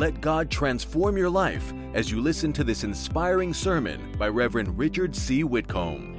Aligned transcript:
let 0.00 0.22
God 0.22 0.50
transform 0.50 1.18
your 1.18 1.28
life 1.28 1.74
as 1.92 2.10
you 2.10 2.22
listen 2.22 2.54
to 2.54 2.64
this 2.64 2.84
inspiring 2.84 3.52
sermon 3.52 4.00
by 4.18 4.28
Reverend 4.28 4.78
Richard 4.78 5.14
C. 5.14 5.44
Whitcomb. 5.44 6.16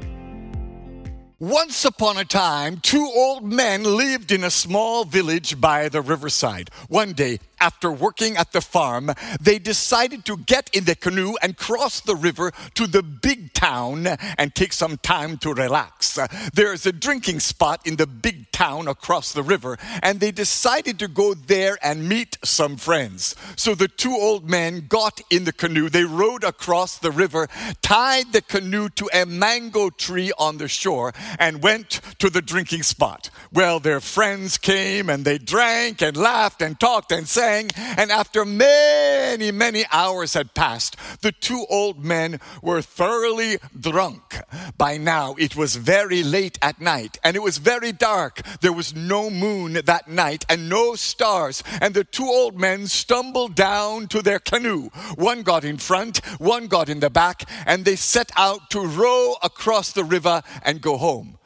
Once 1.39 1.83
upon 1.83 2.19
a 2.19 2.23
time, 2.23 2.77
two 2.77 3.11
old 3.15 3.43
men 3.43 3.83
lived 3.83 4.31
in 4.31 4.43
a 4.43 4.51
small 4.51 5.03
village 5.05 5.59
by 5.59 5.89
the 5.89 5.99
riverside. 5.99 6.69
One 6.87 7.13
day, 7.13 7.39
after 7.61 7.91
working 7.91 8.35
at 8.35 8.51
the 8.51 8.59
farm, 8.59 9.11
they 9.39 9.59
decided 9.59 10.25
to 10.25 10.35
get 10.35 10.69
in 10.73 10.83
the 10.85 10.95
canoe 10.95 11.35
and 11.41 11.55
cross 11.55 12.01
the 12.01 12.15
river 12.15 12.51
to 12.73 12.87
the 12.87 13.03
big 13.03 13.53
town 13.53 14.07
and 14.37 14.55
take 14.55 14.73
some 14.73 14.97
time 14.97 15.37
to 15.37 15.53
relax. 15.53 16.19
There's 16.53 16.85
a 16.85 16.91
drinking 16.91 17.39
spot 17.39 17.85
in 17.85 17.95
the 17.95 18.07
big 18.07 18.51
town 18.51 18.87
across 18.87 19.31
the 19.31 19.43
river, 19.43 19.77
and 20.01 20.19
they 20.19 20.31
decided 20.31 20.97
to 20.99 21.07
go 21.07 21.35
there 21.35 21.77
and 21.83 22.09
meet 22.09 22.37
some 22.43 22.77
friends. 22.77 23.35
So 23.55 23.75
the 23.75 23.87
two 23.87 24.13
old 24.13 24.49
men 24.49 24.87
got 24.89 25.21
in 25.29 25.43
the 25.43 25.53
canoe, 25.53 25.89
they 25.89 26.03
rowed 26.03 26.43
across 26.43 26.97
the 26.97 27.11
river, 27.11 27.47
tied 27.81 28.33
the 28.33 28.41
canoe 28.41 28.89
to 28.89 29.09
a 29.13 29.25
mango 29.25 29.91
tree 29.91 30.31
on 30.39 30.57
the 30.57 30.67
shore, 30.67 31.13
and 31.37 31.61
went 31.61 32.01
to 32.17 32.29
the 32.29 32.41
drinking 32.41 32.83
spot. 32.83 33.29
Well, 33.53 33.79
their 33.79 33.99
friends 33.99 34.57
came 34.57 35.09
and 35.09 35.23
they 35.23 35.37
drank 35.37 36.01
and 36.01 36.17
laughed 36.17 36.61
and 36.63 36.79
talked 36.79 37.11
and 37.11 37.27
sang 37.27 37.50
and 37.51 38.11
after 38.11 38.45
many, 38.45 39.51
many 39.51 39.85
hours 39.91 40.33
had 40.33 40.53
passed, 40.53 40.95
the 41.21 41.31
two 41.31 41.65
old 41.69 42.03
men 42.03 42.39
were 42.61 42.81
thoroughly 42.81 43.57
drunk. 43.77 44.39
By 44.77 44.97
now, 44.97 45.35
it 45.37 45.55
was 45.55 45.75
very 45.75 46.23
late 46.23 46.57
at 46.61 46.79
night, 46.79 47.17
and 47.23 47.35
it 47.35 47.43
was 47.43 47.57
very 47.57 47.91
dark. 47.91 48.41
There 48.61 48.73
was 48.73 48.95
no 48.95 49.29
moon 49.29 49.73
that 49.85 50.07
night 50.07 50.45
and 50.49 50.69
no 50.69 50.95
stars, 50.95 51.63
and 51.81 51.93
the 51.93 52.03
two 52.03 52.25
old 52.25 52.59
men 52.59 52.87
stumbled 52.87 53.55
down 53.55 54.07
to 54.07 54.21
their 54.21 54.39
canoe. 54.39 54.89
One 55.15 55.43
got 55.43 55.63
in 55.63 55.77
front, 55.77 56.25
one 56.39 56.67
got 56.67 56.89
in 56.89 56.99
the 56.99 57.09
back, 57.09 57.43
and 57.65 57.85
they 57.85 57.95
set 57.95 58.31
out 58.37 58.69
to 58.71 58.79
row 58.85 59.35
across 59.43 59.91
the 59.91 60.03
river 60.03 60.41
and 60.63 60.81
go 60.81 60.97
home. 60.97 61.37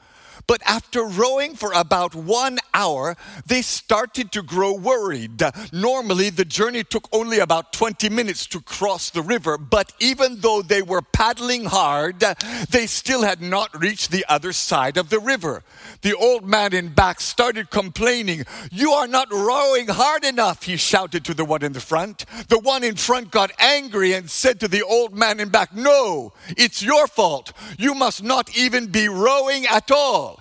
But 0.48 0.62
after 0.66 1.04
rowing 1.04 1.56
for 1.56 1.72
about 1.74 2.14
one 2.14 2.60
hour, 2.74 3.16
they 3.46 3.62
started 3.62 4.32
to 4.34 4.44
grow 4.44 4.74
worried. 4.74 5.42
Normally, 5.74 6.30
the 6.30 6.46
journey 6.46 6.84
took 6.84 7.08
only 7.12 7.40
about 7.40 7.74
20 7.74 8.10
minutes 8.10 8.46
to 8.48 8.62
cross 8.62 9.10
the 9.10 9.22
river, 9.22 9.58
but 9.58 9.94
even 10.00 10.42
though 10.42 10.62
they 10.62 10.82
were 10.82 11.02
paddling 11.02 11.66
hard, 11.66 12.24
they 12.70 12.86
still 12.86 13.24
had 13.24 13.42
not 13.42 13.80
reached 13.80 14.12
the 14.12 14.26
other 14.30 14.54
side 14.54 14.98
of 14.98 15.10
the 15.10 15.20
river. 15.20 15.64
The 16.02 16.16
old 16.16 16.48
man 16.48 16.74
in 16.74 16.90
back 16.90 17.22
started 17.22 17.70
complaining, 17.70 18.46
You 18.72 18.92
are 18.92 19.08
not 19.08 19.32
rowing 19.32 19.88
hard 19.88 20.24
enough, 20.24 20.64
he 20.64 20.78
shouted 20.78 21.26
to 21.26 21.34
the 21.34 21.46
one 21.46 21.64
in 21.64 21.74
the 21.74 21.80
front. 21.80 22.26
The 22.50 22.60
one 22.60 22.84
in 22.84 22.96
front 22.96 23.32
got 23.32 23.52
angry 23.60 24.14
and 24.14 24.30
said 24.30 24.60
to 24.60 24.68
the 24.68 24.84
old 24.84 25.16
man 25.16 25.40
in 25.40 25.50
back, 25.50 25.76
No, 25.76 26.34
it's 26.50 26.84
your 26.84 27.08
fault. 27.08 27.54
You 27.78 27.96
must 27.96 28.24
not 28.24 28.56
even 28.56 28.88
be 28.88 29.08
rowing 29.08 29.66
at 29.66 29.92
all. 29.92 30.35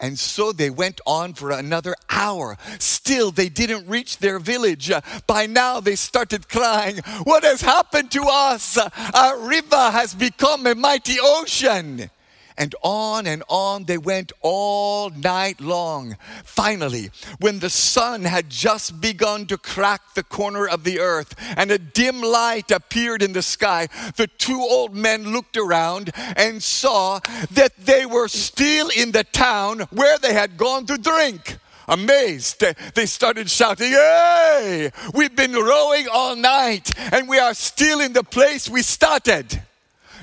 And 0.00 0.18
so 0.18 0.52
they 0.52 0.70
went 0.70 1.00
on 1.06 1.34
for 1.34 1.50
another 1.50 1.94
hour. 2.10 2.58
Still, 2.78 3.30
they 3.30 3.48
didn't 3.48 3.88
reach 3.88 4.18
their 4.18 4.38
village. 4.38 4.92
By 5.26 5.46
now, 5.46 5.80
they 5.80 5.96
started 5.96 6.48
crying, 6.48 6.98
What 7.24 7.44
has 7.44 7.60
happened 7.60 8.10
to 8.12 8.24
us? 8.28 8.76
Our 9.14 9.38
river 9.38 9.90
has 9.90 10.14
become 10.14 10.66
a 10.66 10.74
mighty 10.74 11.16
ocean. 11.20 12.10
And 12.56 12.74
on 12.82 13.26
and 13.26 13.42
on 13.48 13.84
they 13.84 13.98
went 13.98 14.32
all 14.40 15.10
night 15.10 15.60
long. 15.60 16.16
Finally, 16.44 17.10
when 17.40 17.58
the 17.58 17.70
sun 17.70 18.24
had 18.24 18.48
just 18.48 19.00
begun 19.00 19.46
to 19.46 19.58
crack 19.58 20.14
the 20.14 20.22
corner 20.22 20.68
of 20.68 20.84
the 20.84 21.00
earth 21.00 21.34
and 21.56 21.70
a 21.70 21.78
dim 21.78 22.22
light 22.22 22.70
appeared 22.70 23.22
in 23.22 23.32
the 23.32 23.42
sky, 23.42 23.88
the 24.16 24.28
two 24.28 24.60
old 24.60 24.94
men 24.94 25.32
looked 25.32 25.56
around 25.56 26.12
and 26.36 26.62
saw 26.62 27.18
that 27.50 27.72
they 27.76 28.06
were 28.06 28.28
still 28.28 28.88
in 28.96 29.10
the 29.12 29.24
town 29.24 29.80
where 29.90 30.18
they 30.18 30.32
had 30.32 30.56
gone 30.56 30.86
to 30.86 30.96
drink 30.96 31.58
amazed. 31.88 32.64
They 32.94 33.06
started 33.06 33.50
shouting, 33.50 33.90
Hey, 33.90 34.90
we've 35.12 35.34
been 35.34 35.52
rowing 35.52 36.06
all 36.10 36.36
night 36.36 36.92
and 37.12 37.28
we 37.28 37.38
are 37.38 37.54
still 37.54 38.00
in 38.00 38.12
the 38.12 38.24
place 38.24 38.68
we 38.68 38.82
started. 38.82 39.62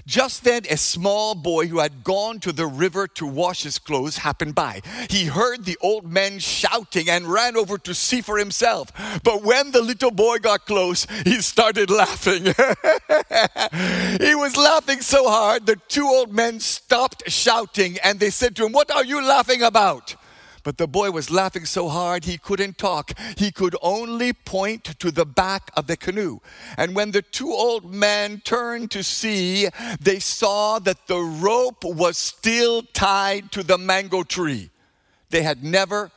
Just 0.06 0.44
then, 0.44 0.64
a 0.70 0.78
small 0.78 1.36
boy 1.36 1.68
who 1.68 1.80
had 1.80 2.04
gone 2.04 2.40
to 2.42 2.52
the 2.52 2.66
river 2.66 3.08
to 3.08 3.26
wash 3.26 3.64
his 3.64 3.80
clothes 3.80 4.18
happened 4.18 4.56
by. 4.56 4.82
He 5.10 5.26
heard 5.26 5.66
the 5.66 5.78
old 5.82 6.12
men 6.12 6.40
shouting 6.40 7.10
and 7.10 7.28
ran 7.28 7.56
over 7.56 7.78
to 7.80 7.94
see 7.94 8.22
for 8.22 8.38
himself. 8.38 8.92
But 9.24 9.44
when 9.44 9.72
the 9.72 9.82
little 9.82 10.12
boy 10.12 10.38
got 10.40 10.66
close, 10.66 11.06
he 11.24 11.42
started 11.42 11.90
laughing. 11.90 12.46
he 14.26 14.36
was 14.36 14.58
laughing 14.58 15.02
so 15.02 15.30
hard, 15.30 15.66
the 15.66 15.78
two 15.88 16.06
old 16.06 16.34
men 16.34 16.60
stopped 16.60 17.30
shouting 17.30 17.98
and 18.04 18.20
they 18.20 18.30
said 18.30 18.56
to 18.56 18.66
him, 18.66 18.72
What 18.72 18.92
are 18.92 19.06
you 19.06 19.22
laughing 19.22 19.62
about? 19.64 20.16
But 20.64 20.78
the 20.78 20.88
boy 20.88 21.12
was 21.12 21.32
laughing 21.32 21.66
so 21.66 21.90
hard 21.90 22.26
he 22.26 22.38
couldn't 22.38 22.78
talk. 22.78 23.18
He 23.38 23.52
could 23.52 23.76
only 23.82 24.34
point 24.34 24.84
to 25.00 25.12
the 25.12 25.26
back 25.26 25.72
of 25.76 25.88
the 25.88 25.98
canoe. 25.98 26.40
And 26.78 26.96
when 26.96 27.12
the 27.12 27.22
two 27.22 27.52
old 27.52 27.92
men 27.92 28.42
turned 28.44 28.92
to 28.92 29.04
see, 29.04 29.70
they 30.00 30.20
saw 30.20 30.80
that 30.80 31.08
the 31.08 31.20
rope 31.20 31.84
was 31.84 32.18
still 32.18 32.84
tied 32.94 33.52
to 33.54 33.64
the 33.64 33.78
mango 33.78 34.24
tree. 34.24 34.70
They 35.30 35.42
had 35.42 35.64
never 35.64 36.12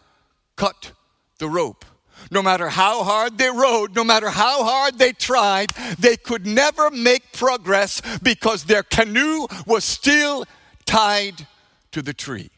cut 0.57 0.93
the 1.39 1.49
rope. 1.49 1.85
No 2.31 2.43
matter 2.43 2.69
how 2.69 3.03
hard 3.03 3.39
they 3.39 3.49
rowed, 3.49 3.95
no 3.95 4.05
matter 4.05 4.31
how 4.31 4.65
hard 4.65 4.99
they 4.99 5.13
tried, 5.13 5.71
they 5.99 6.17
could 6.17 6.47
never 6.47 6.91
make 6.91 7.33
progress 7.33 8.01
because 8.23 8.65
their 8.65 8.83
canoe 8.83 9.47
was 9.67 9.85
still 9.85 10.45
tied 10.87 11.47
to 11.93 12.03
the 12.03 12.15
tree. 12.15 12.51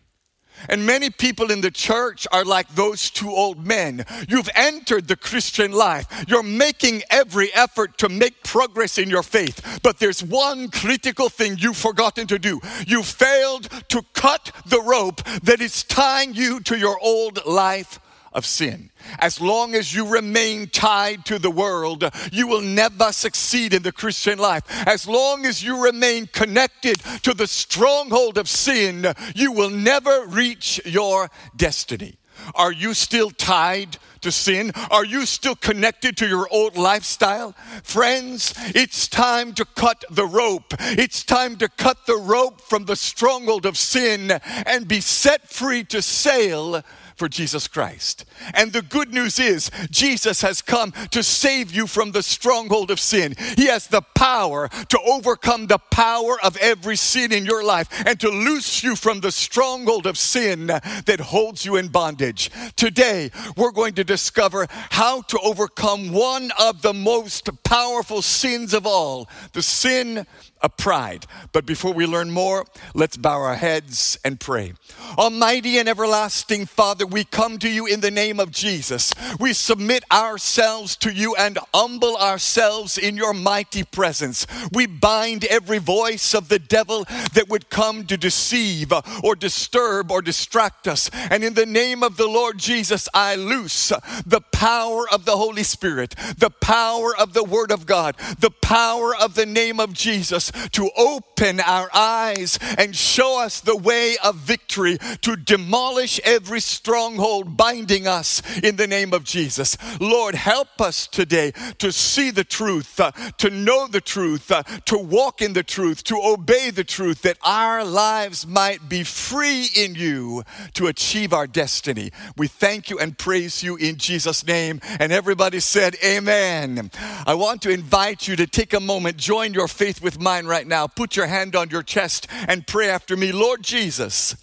And 0.68 0.86
many 0.86 1.10
people 1.10 1.50
in 1.50 1.60
the 1.60 1.70
church 1.70 2.26
are 2.32 2.44
like 2.44 2.68
those 2.74 3.10
two 3.10 3.30
old 3.30 3.66
men. 3.66 4.04
You've 4.28 4.50
entered 4.54 5.08
the 5.08 5.16
Christian 5.16 5.72
life. 5.72 6.06
You're 6.28 6.42
making 6.42 7.02
every 7.10 7.52
effort 7.54 7.98
to 7.98 8.08
make 8.08 8.42
progress 8.42 8.98
in 8.98 9.10
your 9.10 9.22
faith. 9.22 9.80
But 9.82 9.98
there's 9.98 10.22
one 10.22 10.68
critical 10.70 11.28
thing 11.28 11.56
you've 11.58 11.76
forgotten 11.76 12.26
to 12.28 12.38
do. 12.38 12.60
You 12.86 13.02
failed 13.02 13.68
to 13.88 14.02
cut 14.12 14.52
the 14.66 14.80
rope 14.80 15.22
that 15.42 15.60
is 15.60 15.82
tying 15.82 16.34
you 16.34 16.60
to 16.60 16.78
your 16.78 16.98
old 17.00 17.44
life 17.46 18.00
of 18.36 18.44
sin. 18.46 18.90
As 19.18 19.40
long 19.40 19.74
as 19.74 19.94
you 19.94 20.06
remain 20.06 20.68
tied 20.68 21.24
to 21.24 21.38
the 21.38 21.50
world, 21.50 22.04
you 22.30 22.46
will 22.46 22.60
never 22.60 23.10
succeed 23.10 23.72
in 23.72 23.82
the 23.82 23.92
Christian 23.92 24.38
life. 24.38 24.62
As 24.86 25.08
long 25.08 25.46
as 25.46 25.64
you 25.64 25.82
remain 25.82 26.26
connected 26.26 26.98
to 27.22 27.32
the 27.32 27.46
stronghold 27.46 28.36
of 28.36 28.48
sin, 28.48 29.06
you 29.34 29.52
will 29.52 29.70
never 29.70 30.26
reach 30.26 30.80
your 30.84 31.30
destiny. 31.56 32.18
Are 32.54 32.72
you 32.72 32.92
still 32.92 33.30
tied 33.30 33.96
to 34.20 34.30
sin? 34.30 34.72
Are 34.90 35.04
you 35.04 35.24
still 35.24 35.56
connected 35.56 36.18
to 36.18 36.28
your 36.28 36.46
old 36.50 36.76
lifestyle? 36.76 37.52
Friends, 37.82 38.52
it's 38.74 39.08
time 39.08 39.54
to 39.54 39.64
cut 39.64 40.04
the 40.10 40.26
rope. 40.26 40.74
It's 40.80 41.24
time 41.24 41.56
to 41.56 41.68
cut 41.68 42.04
the 42.06 42.16
rope 42.16 42.60
from 42.60 42.84
the 42.84 42.96
stronghold 42.96 43.64
of 43.64 43.78
sin 43.78 44.30
and 44.66 44.86
be 44.86 45.00
set 45.00 45.48
free 45.48 45.84
to 45.84 46.02
sail 46.02 46.82
for 47.16 47.28
Jesus 47.28 47.66
Christ. 47.66 48.24
And 48.54 48.72
the 48.72 48.82
good 48.82 49.12
news 49.12 49.38
is, 49.38 49.70
Jesus 49.90 50.42
has 50.42 50.62
come 50.62 50.92
to 51.10 51.22
save 51.22 51.72
you 51.72 51.86
from 51.86 52.12
the 52.12 52.22
stronghold 52.22 52.90
of 52.90 53.00
sin. 53.00 53.34
He 53.56 53.66
has 53.66 53.86
the 53.86 54.02
power 54.02 54.68
to 54.68 55.00
overcome 55.06 55.66
the 55.66 55.78
power 55.78 56.36
of 56.42 56.56
every 56.58 56.96
sin 56.96 57.32
in 57.32 57.46
your 57.46 57.64
life 57.64 57.88
and 58.06 58.20
to 58.20 58.28
loose 58.28 58.82
you 58.82 58.94
from 58.94 59.20
the 59.20 59.32
stronghold 59.32 60.06
of 60.06 60.18
sin 60.18 60.66
that 60.66 61.20
holds 61.20 61.64
you 61.64 61.76
in 61.76 61.88
bondage. 61.88 62.50
Today, 62.76 63.30
we're 63.56 63.72
going 63.72 63.94
to 63.94 64.04
discover 64.04 64.66
how 64.70 65.22
to 65.22 65.38
overcome 65.40 66.12
one 66.12 66.50
of 66.58 66.82
the 66.82 66.94
most 66.94 67.48
powerful 67.64 68.22
sins 68.22 68.74
of 68.74 68.86
all 68.86 69.28
the 69.52 69.62
sin 69.62 70.26
of 70.62 70.76
pride. 70.76 71.26
But 71.52 71.66
before 71.66 71.92
we 71.92 72.06
learn 72.06 72.30
more, 72.30 72.64
let's 72.94 73.16
bow 73.16 73.40
our 73.40 73.54
heads 73.54 74.18
and 74.24 74.40
pray. 74.40 74.72
Almighty 75.18 75.78
and 75.78 75.88
everlasting 75.88 76.66
Father, 76.66 77.06
we 77.06 77.24
come 77.24 77.58
to 77.58 77.68
you 77.68 77.86
in 77.86 78.00
the 78.00 78.10
name 78.10 78.40
of 78.40 78.50
Jesus. 78.50 79.12
We 79.38 79.52
submit 79.52 80.04
ourselves 80.10 80.96
to 80.96 81.12
you 81.12 81.34
and 81.36 81.58
humble 81.74 82.16
ourselves 82.16 82.98
in 82.98 83.16
your 83.16 83.34
mighty 83.34 83.84
presence. 83.84 84.46
We 84.72 84.86
bind 84.86 85.44
every 85.44 85.78
voice 85.78 86.34
of 86.34 86.48
the 86.48 86.58
devil 86.58 87.04
that 87.34 87.48
would 87.48 87.70
come 87.70 88.06
to 88.06 88.16
deceive 88.16 88.92
or 89.22 89.36
disturb 89.36 90.10
or 90.10 90.22
distract 90.22 90.88
us. 90.88 91.10
And 91.30 91.44
in 91.44 91.54
the 91.54 91.66
name 91.66 92.02
of 92.02 92.16
the 92.16 92.28
Lord 92.28 92.58
Jesus, 92.58 93.08
I 93.12 93.34
loose 93.34 93.92
the 94.24 94.40
power 94.52 95.06
of 95.12 95.24
the 95.24 95.36
Holy 95.36 95.62
Spirit, 95.62 96.14
the 96.38 96.50
power 96.50 97.14
of 97.16 97.34
the 97.34 97.44
Word 97.44 97.70
of 97.70 97.86
God, 97.86 98.16
the 98.38 98.50
power 98.50 99.14
of 99.14 99.34
the 99.34 99.46
name 99.46 99.80
of 99.80 99.92
Jesus 99.92 100.45
to 100.72 100.90
open 100.96 101.60
our 101.60 101.88
eyes 101.94 102.58
and 102.78 102.94
show 102.94 103.40
us 103.40 103.60
the 103.60 103.76
way 103.76 104.16
of 104.22 104.36
victory, 104.36 104.98
to 105.22 105.36
demolish 105.36 106.20
every 106.24 106.60
stronghold 106.60 107.56
binding 107.56 108.06
us 108.06 108.42
in 108.58 108.76
the 108.76 108.86
name 108.86 109.12
of 109.12 109.24
Jesus. 109.24 109.76
Lord, 110.00 110.34
help 110.34 110.80
us 110.80 111.06
today 111.06 111.52
to 111.78 111.92
see 111.92 112.30
the 112.30 112.44
truth, 112.44 113.00
uh, 113.00 113.12
to 113.38 113.50
know 113.50 113.86
the 113.86 114.00
truth, 114.00 114.50
uh, 114.50 114.62
to 114.84 114.98
walk 114.98 115.40
in 115.40 115.52
the 115.52 115.62
truth, 115.62 116.04
to 116.04 116.20
obey 116.22 116.70
the 116.70 116.84
truth, 116.84 117.22
that 117.22 117.38
our 117.42 117.84
lives 117.84 118.46
might 118.46 118.88
be 118.88 119.02
free 119.02 119.68
in 119.74 119.94
you 119.94 120.42
to 120.74 120.86
achieve 120.86 121.32
our 121.32 121.46
destiny. 121.46 122.10
We 122.36 122.48
thank 122.48 122.90
you 122.90 122.98
and 122.98 123.16
praise 123.16 123.62
you 123.62 123.76
in 123.76 123.96
Jesus' 123.96 124.46
name. 124.46 124.80
And 125.00 125.12
everybody 125.12 125.60
said, 125.60 125.96
Amen. 126.04 126.90
I 127.26 127.34
want 127.34 127.62
to 127.62 127.70
invite 127.70 128.28
you 128.28 128.36
to 128.36 128.46
take 128.46 128.74
a 128.74 128.80
moment, 128.80 129.16
join 129.16 129.54
your 129.54 129.68
faith 129.68 130.02
with 130.02 130.20
mine 130.20 130.35
right 130.44 130.66
now. 130.66 130.86
Put 130.86 131.16
your 131.16 131.28
hand 131.28 131.56
on 131.56 131.70
your 131.70 131.82
chest 131.82 132.26
and 132.48 132.66
pray 132.66 132.90
after 132.90 133.16
me. 133.16 133.32
Lord 133.32 133.62
Jesus, 133.62 134.36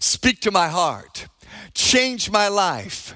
speak 0.00 0.40
to 0.40 0.50
my 0.50 0.68
heart, 0.68 1.28
change 1.74 2.30
my 2.30 2.48
life 2.48 3.14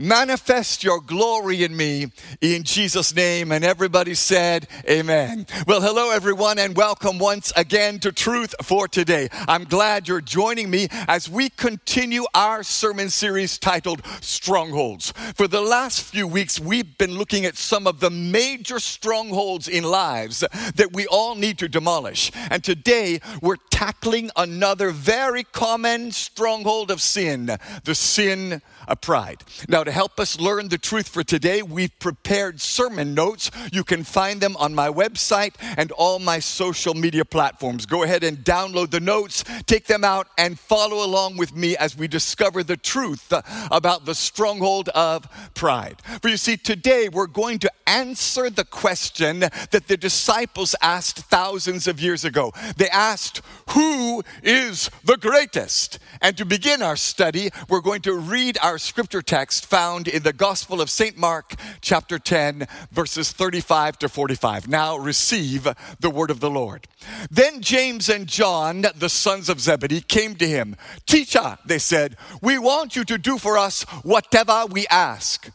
manifest 0.00 0.82
your 0.82 1.00
glory 1.00 1.62
in 1.62 1.76
me 1.76 2.06
in 2.40 2.62
Jesus' 2.62 3.14
name. 3.14 3.52
And 3.52 3.64
everybody 3.64 4.14
said, 4.14 4.66
Amen. 4.88 5.46
Well, 5.66 5.82
hello, 5.82 6.10
everyone, 6.10 6.58
and 6.58 6.74
welcome 6.74 7.18
once 7.18 7.52
again 7.54 7.98
to 8.00 8.10
Truth 8.10 8.54
for 8.62 8.88
Today. 8.88 9.28
I'm 9.46 9.64
glad 9.64 10.08
you're 10.08 10.22
joining 10.22 10.70
me 10.70 10.88
as 11.06 11.28
we 11.28 11.50
continue 11.50 12.24
our 12.34 12.62
sermon 12.62 13.10
series 13.10 13.58
titled 13.58 14.02
Strongholds. 14.22 15.12
For 15.34 15.46
the 15.46 15.60
last 15.60 16.02
few 16.02 16.26
weeks, 16.26 16.58
we've 16.58 16.96
been 16.96 17.18
looking 17.18 17.44
at 17.44 17.56
some 17.56 17.86
of 17.86 18.00
the 18.00 18.10
major 18.10 18.80
strongholds 18.80 19.68
in 19.68 19.84
lives 19.84 20.40
that 20.74 20.92
we 20.92 21.06
all 21.06 21.34
need 21.34 21.58
to 21.58 21.68
demolish. 21.68 22.32
And 22.50 22.64
today, 22.64 23.20
we're 23.42 23.56
tackling 23.70 24.30
another 24.36 24.90
very 24.90 25.44
common 25.44 26.10
stronghold 26.12 26.90
of 26.90 27.00
sin 27.02 27.58
the 27.84 27.94
sin 27.94 28.62
of 28.88 29.00
pride. 29.00 29.42
Now, 29.68 29.84
to 29.84 29.92
help 29.92 30.18
us 30.20 30.40
learn 30.40 30.68
the 30.68 30.78
truth 30.78 31.08
for 31.08 31.22
today, 31.22 31.62
we've 31.62 31.96
prepared 31.98 32.60
sermon 32.60 33.14
notes. 33.14 33.50
You 33.72 33.84
can 33.84 34.04
find 34.04 34.40
them 34.40 34.56
on 34.56 34.74
my 34.74 34.88
website 34.88 35.54
and 35.76 35.92
all 35.92 36.18
my 36.18 36.38
social 36.38 36.94
media 36.94 37.24
platforms. 37.24 37.86
Go 37.86 38.02
ahead 38.02 38.24
and 38.24 38.38
download 38.38 38.90
the 38.90 39.00
notes, 39.00 39.44
take 39.66 39.86
them 39.86 40.04
out, 40.04 40.28
and 40.38 40.58
follow 40.58 41.04
along 41.04 41.36
with 41.36 41.54
me 41.54 41.76
as 41.76 41.96
we 41.96 42.08
discover 42.08 42.62
the 42.62 42.76
truth 42.76 43.32
about 43.70 44.04
the 44.04 44.14
stronghold 44.14 44.88
of 44.90 45.28
pride. 45.54 46.00
For 46.22 46.28
you 46.28 46.36
see, 46.36 46.56
today 46.56 47.08
we're 47.08 47.26
going 47.26 47.58
to 47.60 47.70
answer 47.86 48.50
the 48.50 48.64
question 48.64 49.40
that 49.40 49.88
the 49.88 49.96
disciples 49.96 50.74
asked 50.80 51.18
thousands 51.18 51.86
of 51.86 52.00
years 52.00 52.24
ago. 52.24 52.52
They 52.76 52.88
asked, 52.88 53.42
Who 53.70 54.22
is 54.42 54.90
the 55.04 55.16
greatest? 55.16 55.98
And 56.20 56.36
to 56.36 56.44
begin 56.44 56.82
our 56.82 56.96
study, 56.96 57.50
we're 57.68 57.80
going 57.80 58.02
to 58.02 58.14
read 58.14 58.58
our 58.62 58.69
scripture 58.78 59.22
text 59.22 59.66
found 59.66 60.06
in 60.06 60.22
the 60.22 60.32
Gospel 60.32 60.80
of 60.80 60.90
St. 60.90 61.16
Mark, 61.16 61.54
chapter 61.80 62.18
10, 62.18 62.66
verses 62.92 63.32
35 63.32 63.98
to 63.98 64.08
45. 64.08 64.68
Now 64.68 64.96
receive 64.96 65.66
the 65.98 66.10
word 66.10 66.30
of 66.30 66.40
the 66.40 66.50
Lord. 66.50 66.86
Then 67.30 67.62
James 67.62 68.08
and 68.08 68.26
John, 68.26 68.84
the 68.94 69.08
sons 69.08 69.48
of 69.48 69.60
Zebedee, 69.60 70.02
came 70.02 70.34
to 70.36 70.46
him. 70.46 70.76
Teacher, 71.06 71.58
they 71.64 71.78
said, 71.78 72.16
we 72.42 72.58
want 72.58 72.96
you 72.96 73.04
to 73.04 73.18
do 73.18 73.38
for 73.38 73.56
us 73.56 73.82
whatever 74.02 74.66
we 74.66 74.86
ask. 74.88 75.50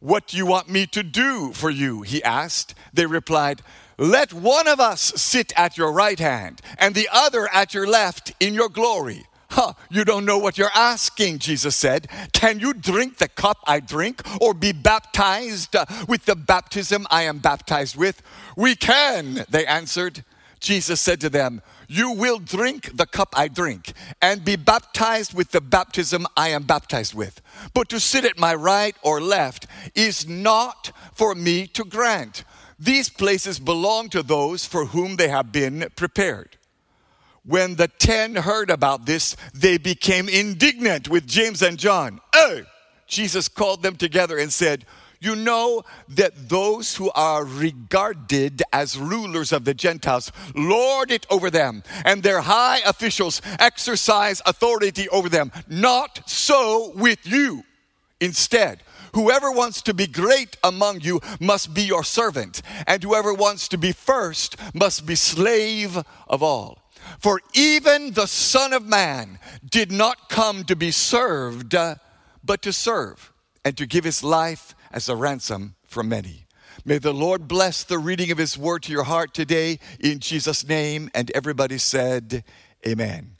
What 0.00 0.26
do 0.26 0.36
you 0.36 0.46
want 0.46 0.68
me 0.68 0.86
to 0.86 1.02
do 1.02 1.52
for 1.52 1.70
you? 1.70 2.02
He 2.02 2.22
asked. 2.22 2.74
They 2.92 3.06
replied, 3.06 3.62
Let 3.96 4.32
one 4.32 4.68
of 4.68 4.80
us 4.80 5.00
sit 5.00 5.52
at 5.56 5.78
your 5.78 5.92
right 5.92 6.18
hand 6.18 6.60
and 6.78 6.94
the 6.94 7.08
other 7.12 7.48
at 7.52 7.74
your 7.74 7.86
left 7.86 8.32
in 8.38 8.54
your 8.54 8.68
glory. 8.68 9.27
Huh, 9.50 9.72
you 9.88 10.04
don't 10.04 10.26
know 10.26 10.38
what 10.38 10.58
you're 10.58 10.70
asking, 10.74 11.38
Jesus 11.38 11.74
said. 11.74 12.06
Can 12.32 12.60
you 12.60 12.74
drink 12.74 13.16
the 13.16 13.28
cup 13.28 13.58
I 13.66 13.80
drink 13.80 14.22
or 14.40 14.52
be 14.52 14.72
baptized 14.72 15.74
uh, 15.74 15.86
with 16.06 16.26
the 16.26 16.36
baptism 16.36 17.06
I 17.10 17.22
am 17.22 17.38
baptized 17.38 17.96
with? 17.96 18.22
We 18.56 18.76
can, 18.76 19.46
they 19.48 19.64
answered. 19.66 20.22
Jesus 20.60 21.00
said 21.00 21.20
to 21.22 21.30
them, 21.30 21.62
You 21.88 22.12
will 22.12 22.38
drink 22.38 22.96
the 22.96 23.06
cup 23.06 23.32
I 23.34 23.48
drink 23.48 23.94
and 24.20 24.44
be 24.44 24.56
baptized 24.56 25.32
with 25.32 25.52
the 25.52 25.62
baptism 25.62 26.26
I 26.36 26.48
am 26.48 26.64
baptized 26.64 27.14
with. 27.14 27.40
But 27.72 27.88
to 27.88 28.00
sit 28.00 28.26
at 28.26 28.38
my 28.38 28.54
right 28.54 28.96
or 29.02 29.20
left 29.20 29.66
is 29.94 30.28
not 30.28 30.92
for 31.14 31.34
me 31.34 31.66
to 31.68 31.84
grant. 31.84 32.44
These 32.78 33.08
places 33.08 33.58
belong 33.58 34.10
to 34.10 34.22
those 34.22 34.66
for 34.66 34.86
whom 34.86 35.16
they 35.16 35.28
have 35.28 35.52
been 35.52 35.88
prepared. 35.96 36.57
When 37.48 37.76
the 37.76 37.88
ten 37.88 38.36
heard 38.36 38.68
about 38.68 39.06
this, 39.06 39.34
they 39.54 39.78
became 39.78 40.28
indignant 40.28 41.08
with 41.08 41.26
James 41.26 41.62
and 41.62 41.78
John. 41.78 42.20
Hey! 42.34 42.64
Jesus 43.06 43.48
called 43.48 43.82
them 43.82 43.96
together 43.96 44.36
and 44.36 44.52
said, 44.52 44.84
You 45.18 45.34
know 45.34 45.82
that 46.10 46.50
those 46.50 46.96
who 46.96 47.10
are 47.14 47.46
regarded 47.46 48.62
as 48.70 48.98
rulers 48.98 49.50
of 49.50 49.64
the 49.64 49.72
Gentiles 49.72 50.30
lord 50.54 51.10
it 51.10 51.26
over 51.30 51.48
them, 51.50 51.84
and 52.04 52.22
their 52.22 52.42
high 52.42 52.80
officials 52.84 53.40
exercise 53.58 54.42
authority 54.44 55.08
over 55.08 55.30
them. 55.30 55.50
Not 55.68 56.28
so 56.28 56.92
with 56.94 57.26
you. 57.26 57.64
Instead, 58.20 58.82
Whoever 59.14 59.50
wants 59.50 59.80
to 59.82 59.94
be 59.94 60.06
great 60.06 60.58
among 60.62 61.00
you 61.00 61.22
must 61.40 61.72
be 61.72 61.82
your 61.82 62.04
servant, 62.04 62.60
and 62.86 63.02
whoever 63.02 63.32
wants 63.32 63.66
to 63.68 63.78
be 63.78 63.90
first 63.92 64.56
must 64.74 65.06
be 65.06 65.14
slave 65.14 65.98
of 66.28 66.42
all. 66.42 66.87
For 67.18 67.40
even 67.54 68.12
the 68.12 68.26
Son 68.26 68.72
of 68.72 68.84
Man 68.84 69.38
did 69.68 69.90
not 69.90 70.28
come 70.28 70.64
to 70.64 70.76
be 70.76 70.90
served, 70.90 71.74
uh, 71.74 71.96
but 72.44 72.62
to 72.62 72.72
serve 72.72 73.32
and 73.64 73.76
to 73.76 73.86
give 73.86 74.04
his 74.04 74.22
life 74.22 74.74
as 74.92 75.08
a 75.08 75.16
ransom 75.16 75.76
for 75.86 76.02
many. 76.02 76.46
May 76.84 76.98
the 76.98 77.12
Lord 77.12 77.48
bless 77.48 77.84
the 77.84 77.98
reading 77.98 78.30
of 78.30 78.38
his 78.38 78.56
word 78.56 78.82
to 78.84 78.92
your 78.92 79.04
heart 79.04 79.34
today 79.34 79.78
in 80.00 80.20
Jesus' 80.20 80.66
name. 80.66 81.10
And 81.14 81.30
everybody 81.34 81.78
said, 81.78 82.44
Amen. 82.86 83.37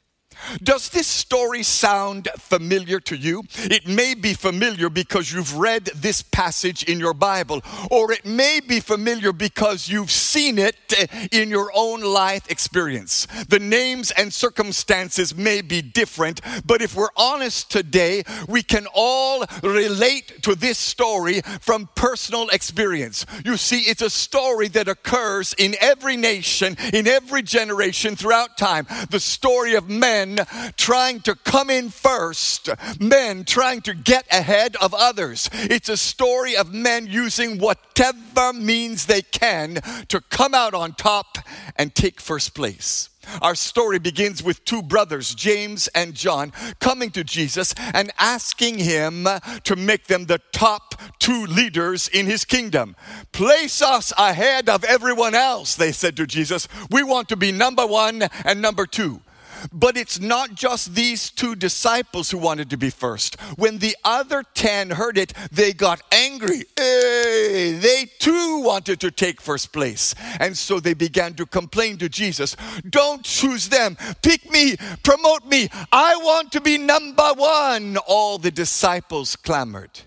Does 0.63 0.89
this 0.89 1.07
story 1.07 1.63
sound 1.63 2.29
familiar 2.39 3.01
to 3.01 3.17
you? 3.17 3.45
It 3.57 3.87
may 3.87 4.15
be 4.15 4.35
familiar 4.35 4.89
because 4.89 5.33
you've 5.33 5.57
read 5.57 5.87
this 5.95 6.23
passage 6.23 6.85
in 6.85 6.99
your 6.99 7.15
Bible, 7.15 7.63
or 7.91 8.13
it 8.13 8.25
may 8.25 8.61
be 8.61 8.81
familiar 8.81 9.33
because 9.33 9.89
you've 9.89 10.11
seen 10.11 10.59
it 10.59 10.77
eh, 10.97 11.29
in 11.33 11.51
your 11.51 11.71
own 11.75 12.01
life 12.01 12.51
experience. 12.51 13.27
The 13.49 13.59
names 13.59 14.11
and 14.13 14.33
circumstances 14.33 15.35
may 15.35 15.61
be 15.61 15.83
different, 15.83 16.41
but 16.67 16.83
if 16.83 16.95
we're 16.95 17.09
honest 17.17 17.71
today, 17.71 18.25
we 18.49 18.63
can 18.63 18.87
all 18.95 19.45
relate 19.63 20.43
to 20.43 20.55
this 20.55 20.79
story 20.79 21.41
from 21.61 21.89
personal 21.95 22.49
experience. 22.49 23.27
You 23.45 23.57
see, 23.57 23.81
it's 23.81 24.03
a 24.03 24.11
story 24.11 24.69
that 24.69 24.89
occurs 24.89 25.55
in 25.59 25.77
every 25.81 26.17
nation, 26.17 26.77
in 26.93 27.07
every 27.07 27.43
generation 27.43 28.17
throughout 28.17 28.57
time. 28.59 28.87
The 29.11 29.21
story 29.21 29.75
of 29.75 29.89
men 29.89 30.28
men 30.35 30.47
trying 30.77 31.21
to 31.21 31.35
come 31.35 31.71
in 31.71 31.91
first, 31.91 32.69
men 33.01 33.45
trying 33.45 33.81
to 33.83 33.95
get 33.95 34.27
ahead 34.33 34.77
of 34.77 34.95
others. 34.95 35.49
It's 35.53 35.89
a 35.89 35.97
story 35.97 36.57
of 36.57 36.73
men 36.73 37.07
using 37.07 37.59
whatever 37.59 38.53
means 38.53 39.07
they 39.07 39.23
can 39.23 39.81
to 40.09 40.21
come 40.31 40.55
out 40.55 40.75
on 40.75 40.93
top 40.93 41.39
and 41.77 41.95
take 41.95 42.21
first 42.21 42.55
place. 42.55 43.11
Our 43.43 43.55
story 43.55 43.99
begins 43.99 44.43
with 44.43 44.65
two 44.65 44.83
brothers, 44.83 45.35
James 45.35 45.89
and 45.89 46.15
John, 46.15 46.51
coming 46.81 47.11
to 47.11 47.23
Jesus 47.23 47.75
and 47.93 48.11
asking 48.19 48.79
him 48.79 49.29
to 49.65 49.77
make 49.77 50.07
them 50.07 50.25
the 50.25 50.41
top 50.51 50.95
two 51.19 51.45
leaders 51.45 52.09
in 52.09 52.25
his 52.25 52.47
kingdom. 52.47 52.97
Place 53.33 53.83
us 53.83 54.15
ahead 54.17 54.71
of 54.71 54.83
everyone 54.85 55.35
else, 55.35 55.75
they 55.75 55.93
said 55.93 56.17
to 56.17 56.27
Jesus. 56.27 56.69
We 56.91 57.03
want 57.03 57.29
to 57.29 57.37
be 57.37 57.53
number 57.53 57.87
one 57.87 58.23
and 58.47 58.63
number 58.63 58.87
two. 58.87 59.21
But 59.73 59.97
it's 59.97 60.21
not 60.21 60.55
just 60.55 60.95
these 60.95 61.31
two 61.31 61.55
disciples 61.55 62.31
who 62.31 62.39
wanted 62.39 62.71
to 62.71 62.77
be 62.77 62.91
first. 62.91 63.41
When 63.57 63.79
the 63.79 63.97
other 64.05 64.45
10 64.55 64.91
heard 64.91 65.19
it, 65.19 65.33
they 65.51 65.73
got 65.73 66.01
angry. 66.13 66.65
Hey, 66.77 67.79
they 67.81 68.07
too 68.19 68.61
wanted 68.61 69.01
to 69.01 69.11
take 69.11 69.41
first 69.41 69.73
place. 69.73 70.15
And 70.41 70.57
so 70.57 70.81
they 70.81 70.95
began 70.95 71.35
to 71.35 71.47
complain 71.47 71.99
to 71.99 72.09
Jesus 72.09 72.57
Don't 72.89 73.25
choose 73.25 73.69
them, 73.69 73.97
pick 74.23 74.51
me, 74.51 74.77
promote 75.03 75.47
me. 75.47 75.69
I 75.93 76.17
want 76.17 76.53
to 76.53 76.61
be 76.61 76.79
number 76.79 77.31
one. 77.37 77.97
All 78.07 78.39
the 78.39 78.51
disciples 78.51 79.37
clamored. 79.37 80.01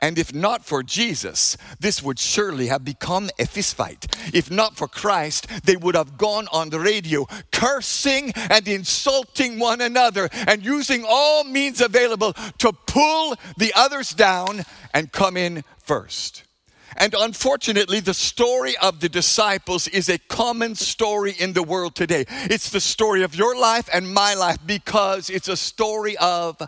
And 0.00 0.18
if 0.18 0.34
not 0.34 0.64
for 0.64 0.82
Jesus, 0.82 1.56
this 1.78 2.02
would 2.02 2.18
surely 2.18 2.68
have 2.68 2.84
become 2.84 3.28
a 3.38 3.44
fistfight. 3.44 4.06
If 4.34 4.50
not 4.50 4.76
for 4.76 4.88
Christ, 4.88 5.46
they 5.64 5.76
would 5.76 5.94
have 5.94 6.16
gone 6.16 6.48
on 6.52 6.70
the 6.70 6.80
radio 6.80 7.26
cursing 7.52 8.32
and 8.34 8.66
insulting 8.66 9.58
one 9.58 9.80
another 9.80 10.30
and 10.46 10.64
using 10.64 11.04
all 11.06 11.44
means 11.44 11.80
available 11.80 12.32
to 12.58 12.72
pull 12.86 13.36
the 13.58 13.72
others 13.76 14.10
down 14.10 14.62
and 14.94 15.12
come 15.12 15.36
in 15.36 15.64
first. 15.78 16.44
And 16.96 17.14
unfortunately, 17.14 18.00
the 18.00 18.14
story 18.14 18.76
of 18.78 19.00
the 19.00 19.08
disciples 19.08 19.86
is 19.88 20.08
a 20.08 20.18
common 20.18 20.74
story 20.74 21.34
in 21.38 21.52
the 21.52 21.62
world 21.62 21.94
today. 21.94 22.24
It's 22.28 22.70
the 22.70 22.80
story 22.80 23.22
of 23.22 23.34
your 23.34 23.56
life 23.58 23.88
and 23.92 24.12
my 24.12 24.34
life 24.34 24.58
because 24.66 25.30
it's 25.30 25.48
a 25.48 25.56
story 25.56 26.16
of 26.16 26.60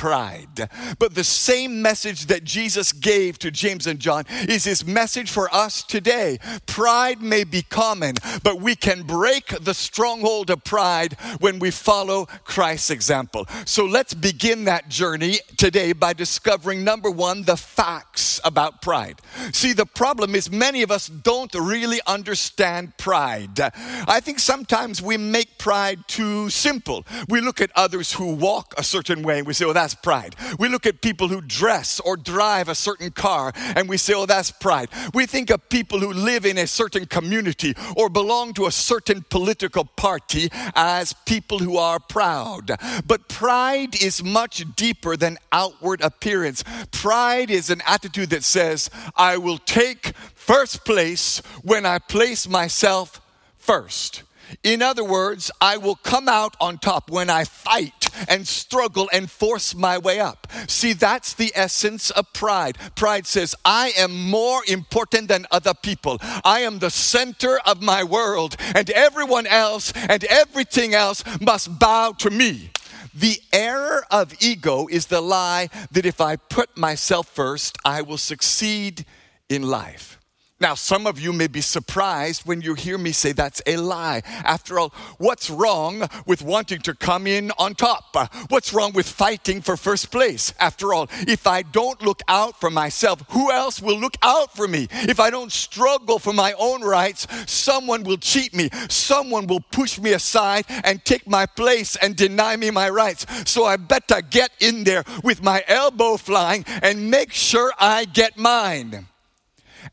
pride. 0.00 0.70
But 0.98 1.14
the 1.14 1.22
same 1.22 1.82
message 1.82 2.24
that 2.28 2.42
Jesus 2.42 2.90
gave 2.90 3.38
to 3.40 3.50
James 3.50 3.86
and 3.86 4.00
John 4.00 4.24
is 4.48 4.64
his 4.64 4.86
message 4.86 5.30
for 5.30 5.54
us 5.54 5.82
today. 5.82 6.38
Pride 6.64 7.20
may 7.20 7.44
be 7.44 7.60
common, 7.60 8.14
but 8.42 8.62
we 8.62 8.74
can 8.76 9.02
break 9.02 9.48
the 9.60 9.74
stronghold 9.74 10.48
of 10.48 10.64
pride 10.64 11.18
when 11.40 11.58
we 11.58 11.70
follow 11.70 12.24
Christ's 12.44 12.88
example. 12.88 13.46
So 13.66 13.84
let's 13.84 14.14
begin 14.14 14.64
that 14.64 14.88
journey 14.88 15.40
today 15.58 15.92
by 15.92 16.14
discovering 16.14 16.82
number 16.82 17.10
one, 17.10 17.42
the 17.42 17.58
facts 17.58 18.40
about 18.42 18.80
pride. 18.80 19.20
See, 19.52 19.74
the 19.74 19.84
problem 19.84 20.34
is 20.34 20.50
many 20.50 20.80
of 20.80 20.90
us 20.90 21.08
don't 21.08 21.54
really 21.54 22.00
understand 22.06 22.96
pride. 22.96 23.60
I 23.60 24.20
think 24.20 24.38
sometimes 24.38 25.02
we 25.02 25.18
make 25.18 25.58
pride 25.58 26.08
too 26.08 26.48
simple. 26.48 27.04
We 27.28 27.42
look 27.42 27.60
at 27.60 27.70
others 27.76 28.14
who 28.14 28.32
walk 28.34 28.72
a 28.78 28.82
certain 28.82 29.22
way 29.22 29.38
and 29.38 29.46
we 29.46 29.52
say, 29.52 29.66
well, 29.66 29.74
that's 29.74 29.89
pride. 29.94 30.36
We 30.58 30.68
look 30.68 30.86
at 30.86 31.02
people 31.02 31.28
who 31.28 31.40
dress 31.40 32.00
or 32.00 32.16
drive 32.16 32.68
a 32.68 32.74
certain 32.74 33.10
car 33.10 33.52
and 33.76 33.88
we 33.88 33.96
say, 33.96 34.14
oh, 34.14 34.26
that's 34.26 34.50
pride. 34.50 34.88
We 35.14 35.26
think 35.26 35.50
of 35.50 35.68
people 35.68 36.00
who 36.00 36.12
live 36.12 36.46
in 36.46 36.58
a 36.58 36.66
certain 36.66 37.06
community 37.06 37.74
or 37.96 38.08
belong 38.08 38.54
to 38.54 38.66
a 38.66 38.72
certain 38.72 39.24
political 39.28 39.84
party 39.84 40.48
as 40.74 41.12
people 41.24 41.58
who 41.58 41.76
are 41.76 41.98
proud. 41.98 42.70
But 43.06 43.28
pride 43.28 44.00
is 44.02 44.22
much 44.22 44.64
deeper 44.76 45.16
than 45.16 45.38
outward 45.52 46.00
appearance. 46.00 46.64
Pride 46.90 47.50
is 47.50 47.70
an 47.70 47.82
attitude 47.86 48.30
that 48.30 48.44
says, 48.44 48.90
I 49.16 49.36
will 49.36 49.58
take 49.58 50.16
first 50.34 50.84
place 50.84 51.38
when 51.62 51.86
I 51.86 51.98
place 51.98 52.48
myself 52.48 53.20
first. 53.56 54.22
In 54.62 54.82
other 54.82 55.04
words, 55.04 55.50
I 55.60 55.76
will 55.76 55.96
come 55.96 56.28
out 56.28 56.56
on 56.60 56.78
top 56.78 57.10
when 57.10 57.30
I 57.30 57.44
fight 57.44 58.08
and 58.28 58.46
struggle 58.46 59.08
and 59.12 59.30
force 59.30 59.74
my 59.74 59.98
way 59.98 60.20
up. 60.20 60.46
See, 60.66 60.92
that's 60.92 61.34
the 61.34 61.52
essence 61.54 62.10
of 62.10 62.32
pride. 62.32 62.76
Pride 62.94 63.26
says, 63.26 63.54
I 63.64 63.92
am 63.96 64.30
more 64.30 64.62
important 64.68 65.28
than 65.28 65.46
other 65.50 65.74
people. 65.74 66.18
I 66.44 66.60
am 66.60 66.78
the 66.78 66.90
center 66.90 67.58
of 67.66 67.82
my 67.82 68.04
world, 68.04 68.56
and 68.74 68.90
everyone 68.90 69.46
else 69.46 69.92
and 69.94 70.24
everything 70.24 70.94
else 70.94 71.24
must 71.40 71.78
bow 71.78 72.12
to 72.18 72.30
me. 72.30 72.70
The 73.14 73.40
error 73.52 74.04
of 74.10 74.34
ego 74.40 74.86
is 74.88 75.06
the 75.06 75.20
lie 75.20 75.68
that 75.90 76.06
if 76.06 76.20
I 76.20 76.36
put 76.36 76.76
myself 76.76 77.28
first, 77.28 77.76
I 77.84 78.02
will 78.02 78.18
succeed 78.18 79.04
in 79.48 79.62
life. 79.62 80.19
Now, 80.60 80.74
some 80.74 81.06
of 81.06 81.18
you 81.18 81.32
may 81.32 81.46
be 81.46 81.62
surprised 81.62 82.42
when 82.44 82.60
you 82.60 82.74
hear 82.74 82.98
me 82.98 83.12
say 83.12 83.32
that's 83.32 83.62
a 83.66 83.78
lie. 83.78 84.20
After 84.44 84.78
all, 84.78 84.92
what's 85.16 85.48
wrong 85.48 86.06
with 86.26 86.42
wanting 86.42 86.80
to 86.80 86.94
come 86.94 87.26
in 87.26 87.50
on 87.58 87.74
top? 87.74 88.14
What's 88.50 88.74
wrong 88.74 88.92
with 88.92 89.08
fighting 89.08 89.62
for 89.62 89.78
first 89.78 90.10
place? 90.10 90.52
After 90.60 90.92
all, 90.92 91.08
if 91.26 91.46
I 91.46 91.62
don't 91.62 92.02
look 92.02 92.20
out 92.28 92.60
for 92.60 92.68
myself, 92.68 93.22
who 93.30 93.50
else 93.50 93.80
will 93.80 93.98
look 93.98 94.18
out 94.22 94.54
for 94.54 94.68
me? 94.68 94.88
If 94.90 95.18
I 95.18 95.30
don't 95.30 95.50
struggle 95.50 96.18
for 96.18 96.34
my 96.34 96.52
own 96.58 96.82
rights, 96.82 97.26
someone 97.50 98.02
will 98.02 98.18
cheat 98.18 98.54
me. 98.54 98.68
Someone 98.90 99.46
will 99.46 99.64
push 99.72 99.98
me 99.98 100.12
aside 100.12 100.66
and 100.84 101.02
take 101.06 101.26
my 101.26 101.46
place 101.46 101.96
and 101.96 102.14
deny 102.14 102.56
me 102.56 102.70
my 102.70 102.90
rights. 102.90 103.24
So 103.50 103.64
I 103.64 103.78
better 103.78 104.20
get 104.20 104.50
in 104.60 104.84
there 104.84 105.04
with 105.24 105.42
my 105.42 105.64
elbow 105.66 106.18
flying 106.18 106.66
and 106.82 107.10
make 107.10 107.32
sure 107.32 107.72
I 107.78 108.04
get 108.04 108.36
mine. 108.36 109.06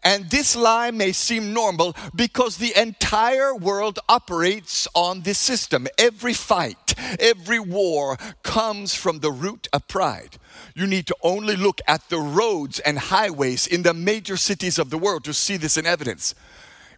And 0.03 0.29
this 0.29 0.55
lie 0.55 0.91
may 0.91 1.11
seem 1.11 1.53
normal 1.53 1.95
because 2.15 2.57
the 2.57 2.79
entire 2.79 3.55
world 3.55 3.99
operates 4.09 4.87
on 4.93 5.21
this 5.21 5.37
system. 5.37 5.87
Every 5.97 6.33
fight, 6.33 6.95
every 7.19 7.59
war 7.59 8.17
comes 8.43 8.93
from 8.93 9.19
the 9.19 9.31
root 9.31 9.67
of 9.73 9.87
pride. 9.87 10.37
You 10.75 10.87
need 10.87 11.07
to 11.07 11.15
only 11.21 11.55
look 11.55 11.81
at 11.87 12.09
the 12.09 12.19
roads 12.19 12.79
and 12.79 12.99
highways 12.99 13.67
in 13.67 13.83
the 13.83 13.93
major 13.93 14.37
cities 14.37 14.79
of 14.79 14.89
the 14.89 14.97
world 14.97 15.23
to 15.25 15.33
see 15.33 15.57
this 15.57 15.77
in 15.77 15.85
evidence. 15.85 16.35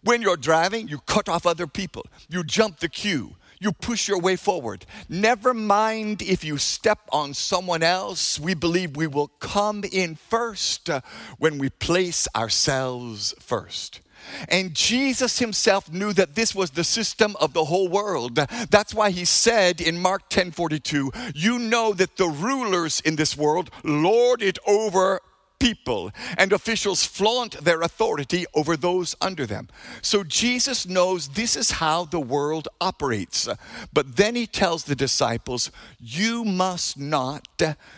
When 0.03 0.21
you're 0.21 0.37
driving, 0.37 0.87
you 0.87 0.99
cut 0.99 1.27
off 1.27 1.45
other 1.45 1.67
people, 1.67 2.05
you 2.29 2.43
jump 2.43 2.79
the 2.79 2.87
queue, 2.87 3.35
you 3.59 3.71
push 3.71 4.07
your 4.07 4.19
way 4.19 4.35
forward. 4.35 4.85
Never 5.07 5.53
mind 5.53 6.21
if 6.21 6.43
you 6.43 6.57
step 6.57 6.99
on 7.11 7.33
someone 7.33 7.83
else, 7.83 8.39
we 8.39 8.53
believe 8.53 8.95
we 8.95 9.07
will 9.07 9.27
come 9.39 9.83
in 9.91 10.15
first 10.15 10.89
uh, 10.89 11.01
when 11.37 11.57
we 11.57 11.69
place 11.69 12.27
ourselves 12.35 13.33
first. 13.39 14.01
And 14.47 14.73
Jesus 14.73 15.39
himself 15.39 15.91
knew 15.91 16.13
that 16.13 16.35
this 16.35 16.53
was 16.53 16.71
the 16.71 16.83
system 16.83 17.35
of 17.39 17.53
the 17.53 17.65
whole 17.65 17.87
world. 17.87 18.35
That's 18.69 18.93
why 18.93 19.11
he 19.11 19.25
said 19.25 19.81
in 19.81 19.99
Mark 19.99 20.29
10 20.29 20.51
42, 20.51 21.11
You 21.33 21.59
know 21.59 21.93
that 21.93 22.17
the 22.17 22.27
rulers 22.27 22.99
in 23.01 23.15
this 23.15 23.37
world 23.37 23.69
lord 23.83 24.41
it 24.41 24.59
over 24.67 25.21
people, 25.59 26.11
and 26.37 26.53
officials 26.53 27.05
flaunt 27.05 27.63
their 27.63 27.81
authority 27.81 28.45
over 28.53 28.77
those 28.77 29.15
under 29.21 29.45
them. 29.45 29.67
So 30.01 30.23
Jesus 30.23 30.87
knows 30.87 31.29
this 31.29 31.55
is 31.55 31.71
how 31.71 32.05
the 32.05 32.19
world 32.19 32.67
operates. 32.79 33.47
But 33.93 34.15
then 34.15 34.35
he 34.35 34.47
tells 34.47 34.85
the 34.85 34.95
disciples, 34.95 35.71
You 35.99 36.45
must 36.45 36.97
not 36.97 37.47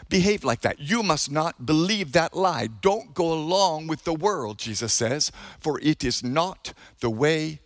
behave 0.09 0.43
like 0.43 0.61
that. 0.61 0.79
You 0.79 1.03
must 1.03 1.31
not 1.31 1.65
believe 1.65 2.11
that 2.13 2.35
lie. 2.35 2.67
Don't 2.81 3.13
go 3.13 3.31
along 3.31 3.87
with 3.87 4.03
the 4.03 4.13
world, 4.13 4.57
Jesus 4.57 4.93
says, 4.93 5.31
for 5.59 5.79
it 5.81 6.03
is 6.03 6.23
not 6.23 6.73
the 6.99 7.09
way 7.09 7.59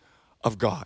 of 0.44 0.58
God. 0.58 0.86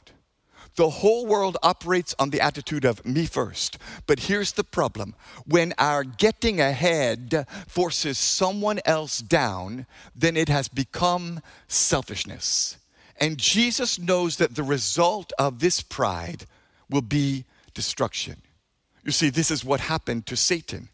The 0.75 0.89
whole 0.89 1.25
world 1.25 1.57
operates 1.61 2.15
on 2.19 2.29
the 2.29 2.41
attitude 2.41 2.85
of 2.85 3.05
me 3.05 3.25
first. 3.25 3.77
But 4.07 4.21
here's 4.21 4.53
the 4.53 4.63
problem 4.63 5.15
when 5.45 5.73
our 5.77 6.03
getting 6.03 6.61
ahead 6.61 7.45
forces 7.67 8.17
someone 8.17 8.79
else 8.85 9.19
down, 9.19 9.85
then 10.15 10.37
it 10.37 10.49
has 10.49 10.67
become 10.67 11.41
selfishness. 11.67 12.77
And 13.19 13.37
Jesus 13.37 13.99
knows 13.99 14.37
that 14.37 14.55
the 14.55 14.63
result 14.63 15.33
of 15.37 15.59
this 15.59 15.81
pride 15.81 16.45
will 16.89 17.01
be 17.01 17.45
destruction. 17.73 18.41
You 19.03 19.11
see, 19.11 19.29
this 19.29 19.51
is 19.51 19.65
what 19.65 19.81
happened 19.81 20.25
to 20.27 20.35
Satan. 20.35 20.89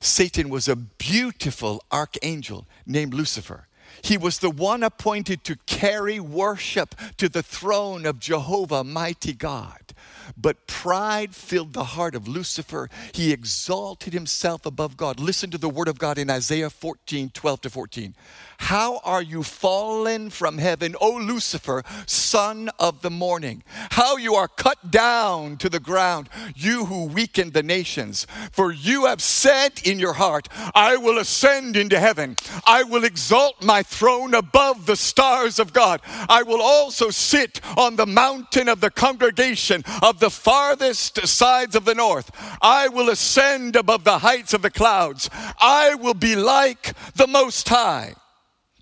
Satan 0.00 0.48
was 0.48 0.66
a 0.66 0.74
beautiful 0.74 1.82
archangel 1.92 2.66
named 2.86 3.14
Lucifer. 3.14 3.68
He 4.00 4.16
was 4.16 4.38
the 4.38 4.50
one 4.50 4.82
appointed 4.82 5.44
to 5.44 5.56
carry 5.66 6.18
worship 6.18 6.94
to 7.18 7.28
the 7.28 7.42
throne 7.42 8.06
of 8.06 8.18
Jehovah, 8.18 8.84
mighty 8.84 9.34
God. 9.34 9.92
But 10.36 10.66
pride 10.66 11.34
filled 11.34 11.72
the 11.72 11.84
heart 11.84 12.14
of 12.14 12.28
Lucifer. 12.28 12.88
He 13.12 13.32
exalted 13.32 14.12
himself 14.12 14.64
above 14.64 14.96
God. 14.96 15.20
Listen 15.20 15.50
to 15.50 15.58
the 15.58 15.68
word 15.68 15.88
of 15.88 15.98
God 15.98 16.18
in 16.18 16.30
Isaiah 16.30 16.70
14 16.70 17.30
12 17.30 17.60
to 17.62 17.70
14. 17.70 18.14
How 18.62 19.00
are 19.02 19.22
you 19.22 19.42
fallen 19.42 20.30
from 20.30 20.58
heaven, 20.58 20.94
O 21.00 21.16
Lucifer, 21.16 21.82
son 22.06 22.70
of 22.78 23.02
the 23.02 23.10
morning? 23.10 23.64
How 23.90 24.16
you 24.16 24.36
are 24.36 24.46
cut 24.46 24.88
down 24.88 25.56
to 25.56 25.68
the 25.68 25.80
ground, 25.80 26.28
you 26.54 26.84
who 26.84 27.06
weakened 27.06 27.54
the 27.54 27.64
nations. 27.64 28.24
For 28.52 28.70
you 28.70 29.06
have 29.06 29.20
said 29.20 29.80
in 29.84 29.98
your 29.98 30.12
heart, 30.12 30.48
I 30.76 30.96
will 30.96 31.18
ascend 31.18 31.76
into 31.76 31.98
heaven. 31.98 32.36
I 32.64 32.84
will 32.84 33.02
exalt 33.02 33.64
my 33.64 33.82
throne 33.82 34.32
above 34.32 34.86
the 34.86 34.96
stars 34.96 35.58
of 35.58 35.72
God. 35.72 36.00
I 36.28 36.44
will 36.44 36.62
also 36.62 37.10
sit 37.10 37.60
on 37.76 37.96
the 37.96 38.06
mountain 38.06 38.68
of 38.68 38.80
the 38.80 38.90
congregation 38.90 39.82
of 40.00 40.20
the 40.20 40.30
farthest 40.30 41.26
sides 41.26 41.74
of 41.74 41.84
the 41.84 41.96
north. 41.96 42.30
I 42.62 42.86
will 42.86 43.10
ascend 43.10 43.74
above 43.74 44.04
the 44.04 44.18
heights 44.18 44.54
of 44.54 44.62
the 44.62 44.70
clouds. 44.70 45.28
I 45.58 45.96
will 45.96 46.14
be 46.14 46.36
like 46.36 46.94
the 47.16 47.26
Most 47.26 47.68
High. 47.68 48.14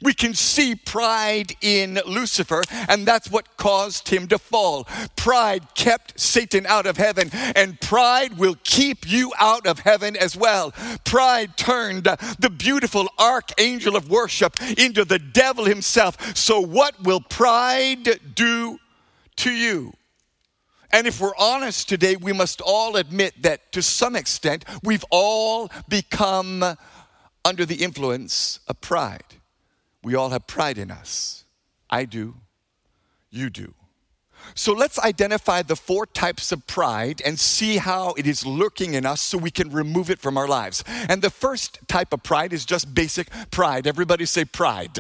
We 0.03 0.15
can 0.15 0.33
see 0.35 0.75
pride 0.75 1.57
in 1.61 2.01
Lucifer, 2.07 2.63
and 2.89 3.07
that's 3.07 3.31
what 3.31 3.57
caused 3.57 4.09
him 4.09 4.29
to 4.29 4.39
fall. 4.39 4.89
Pride 5.17 5.75
kept 5.75 6.19
Satan 6.19 6.65
out 6.67 6.87
of 6.87 6.97
heaven, 6.97 7.31
and 7.55 7.81
pride 7.81 8.39
will 8.39 8.57
keep 8.65 9.11
you 9.11 9.33
out 9.39 9.67
of 9.67 9.81
heaven 9.81 10.17
as 10.17 10.37
well. 10.37 10.73
Pride 11.05 11.57
turned 11.57 12.05
the 12.39 12.51
beautiful 12.51 13.09
archangel 13.19 13.95
of 13.95 14.09
worship 14.09 14.57
into 14.79 15.05
the 15.05 15.19
devil 15.19 15.67
himself. 15.67 16.37
So, 16.37 16.61
what 16.61 17.03
will 17.03 17.21
pride 17.21 18.21
do 18.35 18.79
to 19.37 19.51
you? 19.51 19.93
And 20.93 21.07
if 21.07 21.21
we're 21.21 21.37
honest 21.39 21.89
today, 21.89 22.17
we 22.17 22.33
must 22.33 22.61
all 22.61 22.97
admit 22.97 23.43
that 23.43 23.71
to 23.73 23.83
some 23.83 24.17
extent, 24.17 24.65
we've 24.83 25.05
all 25.11 25.71
become 25.89 26.65
under 27.45 27.65
the 27.65 27.77
influence 27.77 28.61
of 28.67 28.81
pride. 28.81 29.40
We 30.03 30.15
all 30.15 30.31
have 30.31 30.47
pride 30.47 30.79
in 30.79 30.91
us. 30.91 31.45
I 31.89 32.05
do. 32.05 32.37
You 33.31 33.51
do. 33.51 33.75
So 34.55 34.73
let's 34.73 34.99
identify 34.99 35.63
the 35.63 35.77
four 35.77 36.07
types 36.07 36.51
of 36.51 36.67
pride 36.67 37.21
and 37.25 37.39
see 37.39 37.77
how 37.77 38.15
it 38.15 38.27
is 38.27 38.47
lurking 38.47 38.95
in 38.95 39.07
us 39.07 39.21
so 39.21 39.39
we 39.39 39.51
can 39.51 39.71
remove 39.71 40.11
it 40.11 40.19
from 40.19 40.37
our 40.37 40.49
lives. 40.49 40.83
And 41.09 41.23
the 41.23 41.31
first 41.31 41.79
type 41.89 42.13
of 42.13 42.23
pride 42.23 42.53
is 42.53 42.65
just 42.65 42.95
basic 42.95 43.29
pride. 43.51 43.87
Everybody 43.87 44.25
say 44.25 44.45
pride. 44.45 44.99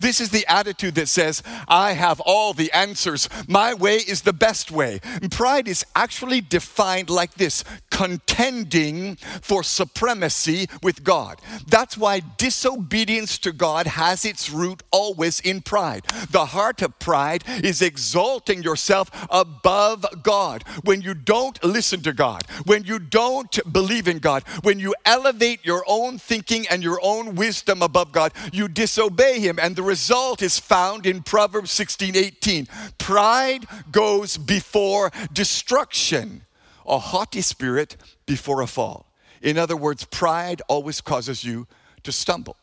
This 0.00 0.20
is 0.20 0.30
the 0.30 0.46
attitude 0.46 0.94
that 0.94 1.08
says, 1.08 1.42
I 1.68 1.92
have 1.92 2.20
all 2.20 2.52
the 2.52 2.72
answers. 2.72 3.28
My 3.48 3.74
way 3.74 3.96
is 3.96 4.22
the 4.22 4.32
best 4.32 4.70
way. 4.70 5.00
And 5.20 5.30
pride 5.30 5.68
is 5.68 5.84
actually 5.94 6.40
defined 6.40 7.10
like 7.10 7.34
this 7.34 7.64
contending 7.96 9.16
for 9.40 9.62
supremacy 9.62 10.68
with 10.82 11.02
God. 11.02 11.40
That's 11.66 11.96
why 11.96 12.20
disobedience 12.36 13.38
to 13.38 13.52
God 13.52 13.86
has 13.86 14.26
its 14.26 14.50
root 14.50 14.82
always 14.90 15.40
in 15.40 15.62
pride. 15.62 16.04
The 16.30 16.44
heart 16.44 16.82
of 16.82 16.98
pride 16.98 17.42
is 17.64 17.80
exalting 17.80 18.62
yourself 18.62 19.10
above 19.30 20.04
God. 20.22 20.62
When 20.84 21.00
you 21.00 21.14
don't 21.14 21.62
listen 21.64 22.02
to 22.02 22.12
God, 22.12 22.42
when 22.66 22.84
you 22.84 22.98
don't 22.98 23.58
believe 23.72 24.08
in 24.08 24.18
God, 24.18 24.42
when 24.62 24.78
you 24.78 24.94
elevate 25.06 25.64
your 25.64 25.82
own 25.88 26.18
thinking 26.18 26.66
and 26.68 26.82
your 26.82 27.00
own 27.02 27.34
wisdom 27.34 27.80
above 27.80 28.12
God, 28.12 28.32
you 28.52 28.68
disobey 28.68 29.40
Him. 29.40 29.58
And 29.58 29.74
the 29.74 29.82
result 29.82 30.42
is 30.42 30.58
found 30.58 31.06
in 31.06 31.22
Proverbs 31.22 31.70
16 31.70 32.14
18. 32.14 32.68
Pride 32.98 33.64
goes 33.90 34.36
before 34.36 35.10
destruction, 35.32 36.42
a 36.86 36.98
haughty 36.98 37.40
spirit 37.40 37.96
before 38.26 38.60
a 38.60 38.66
fall. 38.66 39.12
In 39.42 39.58
other 39.58 39.76
words, 39.76 40.04
pride 40.04 40.62
always 40.68 41.00
causes 41.00 41.44
you 41.44 41.66
to 42.02 42.12
stumble. 42.12 42.56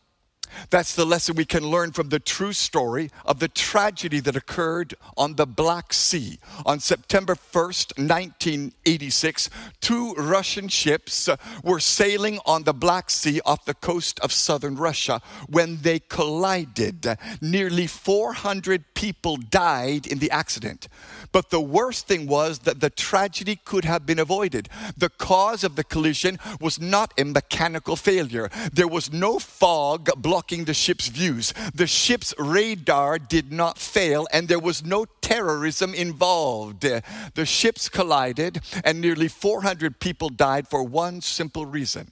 That's 0.70 0.96
the 0.96 1.06
lesson 1.06 1.36
we 1.36 1.46
can 1.46 1.64
learn 1.64 1.92
from 1.92 2.10
the 2.10 2.20
true 2.20 2.54
story 2.54 3.10
of 3.26 3.40
the 3.40 3.48
tragedy 3.48 4.20
that 4.22 4.36
occurred 4.36 4.94
on 5.18 5.36
the 5.36 5.46
Black 5.46 5.94
Sea. 5.94 6.40
On 6.66 6.80
September 6.80 7.36
1st, 7.36 7.98
1986, 7.98 9.50
two 9.82 10.14
Russian 10.14 10.68
ships 10.68 11.28
uh, 11.28 11.38
were 11.64 11.80
sailing 11.80 12.40
on 12.46 12.64
the 12.64 12.74
Black 12.74 13.10
Sea 13.10 13.42
off 13.46 13.66
the 13.66 13.74
coast 13.74 14.20
of 14.20 14.32
southern 14.32 14.76
Russia 14.76 15.22
when 15.50 15.82
they 15.82 16.00
collided. 16.00 17.08
Nearly 17.42 17.88
400 17.88 18.94
people 18.94 19.38
died 19.38 20.08
in 20.08 20.20
the 20.20 20.32
accident. 20.32 20.88
But 21.32 21.50
the 21.50 21.62
worst 21.62 22.08
thing 22.08 22.28
was 22.28 22.60
that 22.60 22.80
the 22.80 22.90
tragedy 22.90 23.60
could 23.64 23.86
have 23.86 24.06
been 24.06 24.20
avoided. 24.20 24.70
The 24.96 25.10
cause 25.10 25.64
of 25.64 25.76
the 25.76 25.84
collision 25.84 26.40
was 26.60 26.80
not 26.80 27.14
a 27.18 27.26
mechanical 27.26 27.96
failure, 27.96 28.50
there 28.72 28.88
was 28.88 29.12
no 29.12 29.40
fog 29.40 30.10
blocking 30.18 30.43
the 30.48 30.74
ship's 30.74 31.08
views. 31.08 31.54
The 31.74 31.88
ship's 31.88 32.34
radar 32.38 33.20
did 33.20 33.52
not 33.52 33.78
fail, 33.78 34.28
and 34.32 34.48
there 34.48 34.60
was 34.60 34.84
no 34.86 35.06
terrorism 35.22 35.94
involved. 35.94 36.82
The 36.82 37.46
ships 37.46 37.90
collided, 37.90 38.62
and 38.84 39.02
nearly 39.02 39.28
400 39.28 40.00
people 40.00 40.30
died 40.30 40.68
for 40.68 40.84
one 40.84 41.22
simple 41.22 41.66
reason 41.66 42.12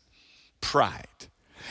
pride. 0.61 1.07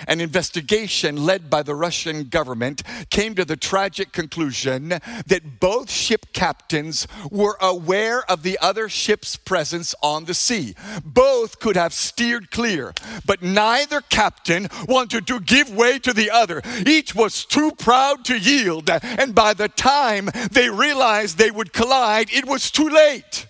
An 0.07 0.21
investigation 0.21 1.25
led 1.25 1.51
by 1.51 1.63
the 1.63 1.75
Russian 1.75 2.25
government 2.25 2.83
came 3.11 3.35
to 3.35 3.45
the 3.45 3.57
tragic 3.57 4.13
conclusion 4.13 4.89
that 4.89 5.61
both 5.61 5.91
ship 5.91 6.33
captains 6.33 7.07
were 7.31 7.57
aware 7.61 8.23
of 8.31 8.43
the 8.43 8.59
other 8.61 8.89
ship's 8.89 9.37
presence 9.37 9.95
on 10.03 10.25
the 10.25 10.35
sea. 10.35 10.75
Both 11.05 11.61
could 11.61 11.77
have 11.77 11.93
steered 11.93 12.51
clear, 12.51 12.95
but 13.27 13.43
neither 13.43 14.01
captain 14.01 14.69
wanted 14.89 15.27
to 15.27 15.41
give 15.41 15.75
way 15.75 15.99
to 15.99 16.13
the 16.13 16.31
other. 16.31 16.63
Each 16.87 17.15
was 17.15 17.45
too 17.45 17.73
proud 17.73 18.25
to 18.27 18.39
yield, 18.39 18.91
and 18.91 19.35
by 19.35 19.55
the 19.55 19.69
time 19.69 20.31
they 20.51 20.71
realized 20.71 21.39
they 21.39 21.51
would 21.51 21.73
collide, 21.73 22.33
it 22.33 22.47
was 22.47 22.71
too 22.71 22.89
late. 22.89 23.47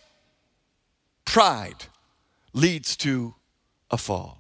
Pride 1.25 1.87
leads 2.53 2.97
to 2.99 3.35
a 3.91 3.97
fall. 3.97 4.40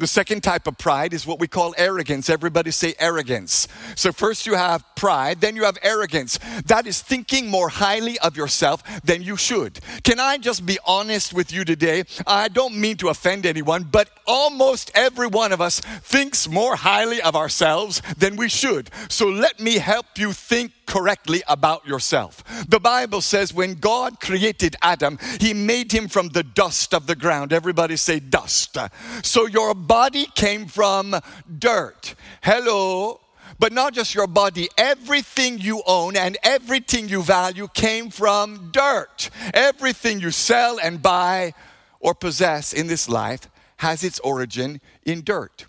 The 0.00 0.06
second 0.06 0.42
type 0.42 0.66
of 0.66 0.78
pride 0.78 1.12
is 1.12 1.26
what 1.26 1.38
we 1.38 1.46
call 1.46 1.74
arrogance. 1.76 2.30
Everybody 2.30 2.70
say 2.70 2.94
arrogance. 2.98 3.68
So, 3.96 4.12
first 4.12 4.46
you 4.46 4.54
have 4.54 4.82
pride, 4.96 5.42
then 5.42 5.56
you 5.56 5.64
have 5.64 5.76
arrogance. 5.82 6.38
That 6.64 6.86
is 6.86 7.02
thinking 7.02 7.50
more 7.50 7.68
highly 7.68 8.18
of 8.20 8.34
yourself 8.34 8.82
than 9.04 9.20
you 9.22 9.36
should. 9.36 9.78
Can 10.02 10.18
I 10.18 10.38
just 10.38 10.64
be 10.64 10.78
honest 10.86 11.34
with 11.34 11.52
you 11.52 11.66
today? 11.66 12.04
I 12.26 12.48
don't 12.48 12.76
mean 12.76 12.96
to 12.96 13.10
offend 13.10 13.44
anyone, 13.44 13.82
but 13.82 14.08
almost 14.26 14.90
every 14.94 15.26
one 15.26 15.52
of 15.52 15.60
us 15.60 15.80
thinks 15.80 16.48
more 16.48 16.76
highly 16.76 17.20
of 17.20 17.36
ourselves 17.36 18.00
than 18.16 18.36
we 18.36 18.48
should. 18.48 18.88
So, 19.10 19.28
let 19.28 19.60
me 19.60 19.74
help 19.76 20.06
you 20.16 20.32
think 20.32 20.72
correctly 20.90 21.40
about 21.46 21.86
yourself. 21.86 22.42
The 22.68 22.80
Bible 22.80 23.20
says 23.20 23.54
when 23.54 23.74
God 23.74 24.18
created 24.18 24.74
Adam, 24.82 25.20
he 25.38 25.54
made 25.54 25.92
him 25.92 26.08
from 26.08 26.30
the 26.30 26.42
dust 26.42 26.92
of 26.92 27.06
the 27.06 27.14
ground. 27.14 27.52
Everybody 27.52 27.96
say 27.96 28.18
dust. 28.18 28.76
So 29.22 29.46
your 29.46 29.72
body 29.72 30.26
came 30.34 30.66
from 30.66 31.14
dirt. 31.58 32.16
Hello. 32.42 33.20
But 33.60 33.72
not 33.72 33.92
just 33.92 34.14
your 34.14 34.26
body, 34.26 34.68
everything 34.76 35.58
you 35.58 35.82
own 35.86 36.16
and 36.16 36.36
everything 36.42 37.08
you 37.08 37.22
value 37.22 37.68
came 37.68 38.10
from 38.10 38.70
dirt. 38.72 39.30
Everything 39.54 40.18
you 40.18 40.32
sell 40.32 40.80
and 40.80 41.00
buy 41.00 41.52
or 42.00 42.14
possess 42.14 42.72
in 42.72 42.88
this 42.88 43.08
life 43.08 43.48
has 43.76 44.02
its 44.02 44.18
origin 44.20 44.80
in 45.04 45.22
dirt 45.22 45.66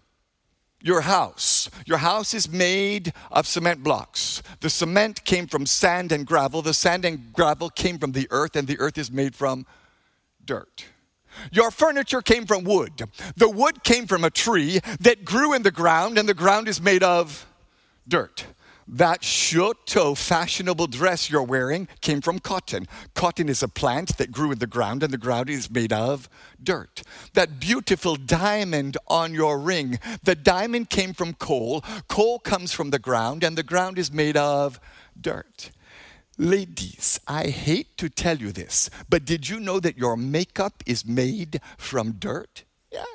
your 0.82 1.02
house. 1.02 1.70
Your 1.86 2.00
house 2.00 2.34
is 2.34 2.50
made 2.50 3.14
of 3.32 3.48
cement 3.48 3.84
blocks. 3.84 4.42
The 4.60 4.70
cement 4.70 5.24
came 5.26 5.48
from 5.48 5.66
sand 5.66 6.12
and 6.12 6.26
gravel. 6.26 6.62
The 6.62 6.74
sand 6.74 7.06
and 7.06 7.32
gravel 7.34 7.70
came 7.70 7.98
from 7.98 8.12
the 8.12 8.28
earth, 8.32 8.56
and 8.56 8.68
the 8.68 8.80
earth 8.80 8.98
is 8.98 9.12
made 9.12 9.36
from 9.36 9.66
dirt. 10.46 10.86
Your 11.52 11.72
furniture 11.72 12.22
came 12.22 12.46
from 12.46 12.64
wood. 12.64 13.04
The 13.36 13.50
wood 13.50 13.84
came 13.84 14.06
from 14.06 14.24
a 14.24 14.30
tree 14.30 14.80
that 15.00 15.24
grew 15.24 15.54
in 15.54 15.64
the 15.64 15.72
ground, 15.72 16.18
and 16.18 16.28
the 16.28 16.34
ground 16.34 16.68
is 16.68 16.82
made 16.82 17.04
of 17.04 17.46
dirt. 18.08 18.46
That 18.94 19.24
chateau 19.24 20.16
fashionable 20.16 20.88
dress 20.88 21.30
you're 21.30 21.42
wearing 21.44 21.88
came 22.02 22.20
from 22.20 22.40
cotton. 22.40 22.88
Cotton 23.14 23.48
is 23.48 23.64
a 23.64 23.70
plant 23.70 24.18
that 24.18 24.34
grew 24.34 24.52
in 24.52 24.60
the 24.60 24.68
ground, 24.68 25.02
and 25.02 25.14
the 25.14 25.18
ground 25.18 25.50
is 25.50 25.72
made 25.72 25.94
of 25.94 26.28
dirt. 26.62 27.02
That 27.34 27.58
beautiful 27.58 28.18
diamond 28.18 28.98
on 29.08 29.34
your 29.34 29.58
ring, 29.60 29.98
the 30.24 30.36
diamond 30.36 30.90
came 30.90 31.14
from 31.14 31.36
coal. 31.36 31.86
Coal 32.10 32.40
comes 32.40 32.74
from 32.74 32.90
the 32.90 33.00
ground, 33.00 33.46
and 33.46 33.58
the 33.58 33.64
ground 33.64 33.98
is 33.98 34.12
made 34.12 34.36
of 34.36 34.78
dirt. 35.20 35.72
Ladies, 36.38 37.18
I 37.26 37.48
hate 37.48 37.96
to 37.98 38.10
tell 38.10 38.38
you 38.38 38.52
this, 38.52 38.90
but 39.10 39.24
did 39.24 39.48
you 39.48 39.62
know 39.62 39.80
that 39.80 39.98
your 39.98 40.18
makeup 40.18 40.84
is 40.86 41.06
made 41.06 41.62
from 41.78 42.14
dirt? 42.14 42.66
Yeah. 42.92 43.06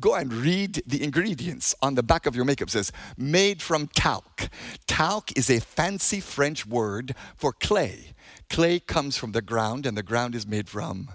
Go 0.00 0.14
and 0.14 0.32
read 0.32 0.82
the 0.86 1.02
ingredients 1.02 1.74
on 1.82 1.94
the 1.94 2.02
back 2.02 2.26
of 2.26 2.34
your 2.34 2.44
makeup. 2.44 2.68
It 2.68 2.72
says 2.72 2.92
made 3.16 3.60
from 3.60 3.88
talc. 3.88 4.48
Talc 4.86 5.36
is 5.36 5.50
a 5.50 5.60
fancy 5.60 6.20
French 6.20 6.66
word 6.66 7.14
for 7.36 7.52
clay. 7.52 8.14
Clay 8.48 8.80
comes 8.80 9.16
from 9.16 9.32
the 9.32 9.42
ground, 9.42 9.84
and 9.86 9.96
the 9.96 10.02
ground 10.02 10.34
is 10.34 10.46
made 10.46 10.68
from 10.68 11.10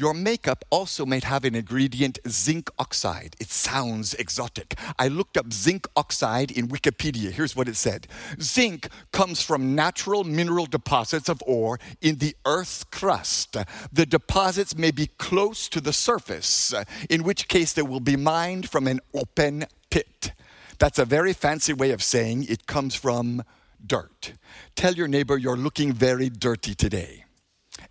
your 0.00 0.14
makeup 0.14 0.64
also 0.70 1.04
might 1.04 1.24
have 1.24 1.44
an 1.44 1.54
ingredient 1.54 2.18
zinc 2.26 2.70
oxide. 2.78 3.36
It 3.38 3.50
sounds 3.50 4.14
exotic. 4.14 4.74
I 4.98 5.08
looked 5.08 5.36
up 5.36 5.52
zinc 5.52 5.86
oxide 5.94 6.50
in 6.50 6.68
Wikipedia. 6.68 7.30
Here's 7.30 7.54
what 7.54 7.68
it 7.68 7.76
said 7.76 8.06
Zinc 8.40 8.88
comes 9.12 9.42
from 9.42 9.74
natural 9.74 10.24
mineral 10.24 10.64
deposits 10.64 11.28
of 11.28 11.42
ore 11.46 11.78
in 12.00 12.16
the 12.16 12.34
Earth's 12.46 12.82
crust. 12.84 13.58
The 13.92 14.06
deposits 14.06 14.74
may 14.74 14.90
be 14.90 15.08
close 15.18 15.68
to 15.68 15.82
the 15.82 15.92
surface, 15.92 16.72
in 17.10 17.22
which 17.22 17.46
case 17.46 17.74
they 17.74 17.82
will 17.82 18.00
be 18.00 18.16
mined 18.16 18.70
from 18.70 18.86
an 18.86 19.00
open 19.12 19.66
pit. 19.90 20.32
That's 20.78 20.98
a 20.98 21.04
very 21.04 21.34
fancy 21.34 21.74
way 21.74 21.90
of 21.90 22.02
saying 22.02 22.46
it 22.48 22.66
comes 22.66 22.94
from 22.94 23.42
dirt. 23.86 24.32
Tell 24.76 24.94
your 24.94 25.08
neighbor 25.08 25.36
you're 25.36 25.58
looking 25.58 25.92
very 25.92 26.30
dirty 26.30 26.74
today. 26.74 27.26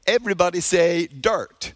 Everybody 0.07 0.59
say 0.59 1.05
dirt. 1.05 1.73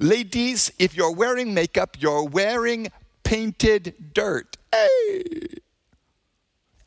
Ladies, 0.00 0.72
if 0.78 0.96
you're 0.96 1.12
wearing 1.12 1.52
makeup, 1.52 1.98
you're 2.00 2.24
wearing 2.24 2.88
painted 3.22 4.12
dirt. 4.14 4.56
Hey! 4.72 5.58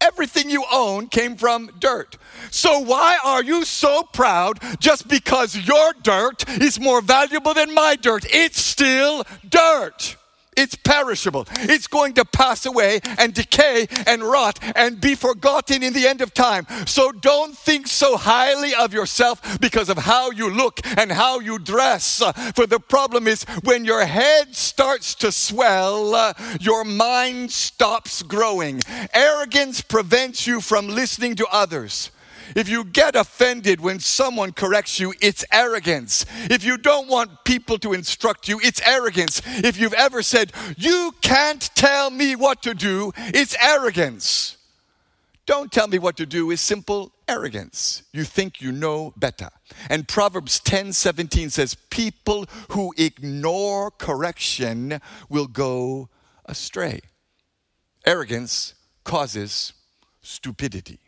Everything 0.01 0.49
you 0.49 0.65
own 0.71 1.07
came 1.07 1.35
from 1.35 1.69
dirt. 1.79 2.17
So, 2.49 2.79
why 2.79 3.19
are 3.23 3.43
you 3.43 3.65
so 3.65 4.01
proud 4.01 4.59
just 4.79 5.07
because 5.07 5.55
your 5.55 5.93
dirt 6.01 6.49
is 6.49 6.79
more 6.79 7.01
valuable 7.01 7.53
than 7.53 7.73
my 7.73 7.95
dirt? 7.95 8.25
It's 8.33 8.59
still 8.59 9.23
dirt. 9.47 10.17
It's 10.55 10.75
perishable. 10.75 11.47
It's 11.59 11.87
going 11.87 12.13
to 12.13 12.25
pass 12.25 12.65
away 12.65 12.99
and 13.17 13.33
decay 13.33 13.87
and 14.05 14.23
rot 14.23 14.59
and 14.75 14.99
be 14.99 15.15
forgotten 15.15 15.83
in 15.83 15.93
the 15.93 16.07
end 16.07 16.21
of 16.21 16.33
time. 16.33 16.65
So 16.85 17.11
don't 17.11 17.57
think 17.57 17.87
so 17.87 18.17
highly 18.17 18.73
of 18.73 18.93
yourself 18.93 19.59
because 19.59 19.89
of 19.89 19.97
how 19.97 20.31
you 20.31 20.49
look 20.49 20.79
and 20.97 21.11
how 21.11 21.39
you 21.39 21.59
dress. 21.59 22.21
For 22.55 22.65
the 22.65 22.79
problem 22.79 23.27
is 23.27 23.43
when 23.63 23.85
your 23.85 24.05
head 24.05 24.55
starts 24.55 25.15
to 25.15 25.31
swell, 25.31 26.33
your 26.59 26.83
mind 26.83 27.51
stops 27.51 28.21
growing. 28.23 28.81
Arrogance 29.13 29.81
prevents 29.81 30.47
you 30.47 30.61
from 30.61 30.87
listening 30.87 31.35
to 31.35 31.47
others. 31.51 32.11
If 32.55 32.69
you 32.69 32.83
get 32.83 33.15
offended 33.15 33.81
when 33.81 33.99
someone 33.99 34.51
corrects 34.51 34.99
you, 34.99 35.13
it's 35.21 35.45
arrogance. 35.51 36.25
If 36.49 36.63
you 36.63 36.77
don't 36.77 37.07
want 37.07 37.43
people 37.43 37.77
to 37.79 37.93
instruct 37.93 38.47
you, 38.47 38.59
it's 38.63 38.81
arrogance. 38.87 39.41
If 39.45 39.77
you've 39.77 39.93
ever 39.93 40.21
said, 40.21 40.51
You 40.77 41.13
can't 41.21 41.61
tell 41.75 42.09
me 42.09 42.35
what 42.35 42.61
to 42.63 42.73
do, 42.73 43.11
it's 43.17 43.55
arrogance. 43.61 44.57
don't 45.45 45.71
tell 45.71 45.87
me 45.87 45.99
what 45.99 46.15
to 46.17 46.25
do 46.25 46.51
is 46.51 46.61
simple 46.61 47.11
arrogance. 47.27 48.03
You 48.13 48.23
think 48.23 48.61
you 48.61 48.71
know 48.71 49.13
better. 49.17 49.49
And 49.89 50.07
Proverbs 50.07 50.59
10 50.59 50.93
17 50.93 51.49
says, 51.49 51.75
People 51.89 52.45
who 52.69 52.93
ignore 52.97 53.91
correction 53.91 55.01
will 55.29 55.47
go 55.47 56.09
astray. 56.45 57.01
Arrogance 58.05 58.73
causes 59.03 59.73
stupidity. 60.21 60.99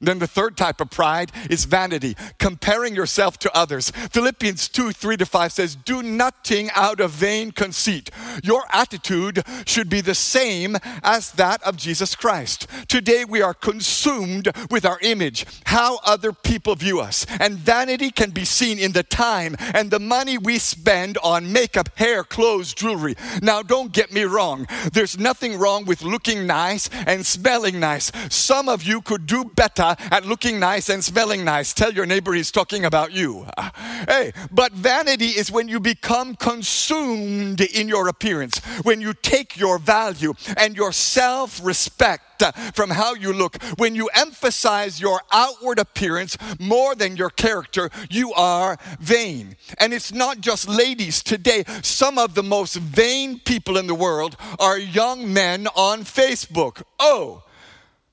Then 0.00 0.18
the 0.18 0.26
third 0.26 0.56
type 0.56 0.80
of 0.80 0.88
pride 0.88 1.30
is 1.50 1.66
vanity, 1.66 2.16
comparing 2.38 2.94
yourself 2.94 3.38
to 3.40 3.54
others. 3.54 3.90
Philippians 3.90 4.68
2 4.68 4.92
3 4.92 5.18
to 5.18 5.26
5 5.26 5.52
says, 5.52 5.76
Do 5.76 6.02
nothing 6.02 6.70
out 6.74 7.00
of 7.00 7.10
vain 7.10 7.52
conceit. 7.52 8.10
Your 8.42 8.64
attitude 8.72 9.44
should 9.66 9.90
be 9.90 10.00
the 10.00 10.14
same 10.14 10.78
as 11.02 11.32
that 11.32 11.62
of 11.64 11.76
Jesus 11.76 12.14
Christ. 12.14 12.66
Today 12.88 13.26
we 13.26 13.42
are 13.42 13.52
consumed 13.52 14.48
with 14.70 14.86
our 14.86 14.98
image, 15.02 15.44
how 15.66 15.98
other 16.02 16.32
people 16.32 16.74
view 16.76 17.00
us. 17.00 17.26
And 17.38 17.58
vanity 17.58 18.10
can 18.10 18.30
be 18.30 18.46
seen 18.46 18.78
in 18.78 18.92
the 18.92 19.02
time 19.02 19.54
and 19.74 19.90
the 19.90 20.00
money 20.00 20.38
we 20.38 20.58
spend 20.58 21.18
on 21.18 21.52
makeup, 21.52 21.90
hair, 21.96 22.24
clothes, 22.24 22.72
jewelry. 22.72 23.16
Now, 23.42 23.62
don't 23.62 23.92
get 23.92 24.12
me 24.12 24.22
wrong, 24.22 24.66
there's 24.94 25.18
nothing 25.18 25.58
wrong 25.58 25.84
with 25.84 26.02
looking 26.02 26.46
nice 26.46 26.88
and 27.06 27.26
smelling 27.26 27.78
nice. 27.78 28.10
Some 28.30 28.68
of 28.68 28.82
you 28.82 29.02
could 29.02 29.26
do 29.26 29.44
better 29.44 29.89
Uh, 29.90 29.96
at 30.12 30.24
looking 30.24 30.60
nice 30.60 30.88
and 30.88 31.02
smelling 31.02 31.44
nice. 31.44 31.74
Tell 31.74 31.92
your 31.92 32.06
neighbor 32.06 32.32
he's 32.32 32.52
talking 32.52 32.84
about 32.84 33.10
you. 33.10 33.44
Uh, 33.56 33.70
hey, 34.06 34.32
but 34.52 34.70
vanity 34.70 35.30
is 35.30 35.50
when 35.50 35.66
you 35.66 35.80
become 35.80 36.36
consumed 36.36 37.60
in 37.60 37.88
your 37.88 38.06
appearance, 38.06 38.58
when 38.84 39.00
you 39.00 39.12
take 39.14 39.56
your 39.56 39.80
value 39.80 40.34
and 40.56 40.76
your 40.76 40.92
self 40.92 41.60
respect 41.64 42.40
uh, 42.40 42.52
from 42.72 42.90
how 42.90 43.14
you 43.14 43.32
look. 43.32 43.60
When 43.78 43.96
you 43.96 44.08
emphasize 44.14 45.00
your 45.00 45.22
outward 45.32 45.80
appearance 45.80 46.38
more 46.60 46.94
than 46.94 47.16
your 47.16 47.30
character, 47.30 47.90
you 48.08 48.32
are 48.34 48.78
vain. 49.00 49.56
And 49.78 49.92
it's 49.92 50.12
not 50.12 50.40
just 50.40 50.68
ladies 50.68 51.20
today. 51.20 51.64
Some 51.82 52.16
of 52.16 52.34
the 52.36 52.44
most 52.44 52.76
vain 52.76 53.40
people 53.40 53.76
in 53.76 53.88
the 53.88 53.94
world 53.96 54.36
are 54.60 54.78
young 54.78 55.32
men 55.32 55.66
on 55.74 56.04
Facebook. 56.04 56.82
Oh, 57.00 57.42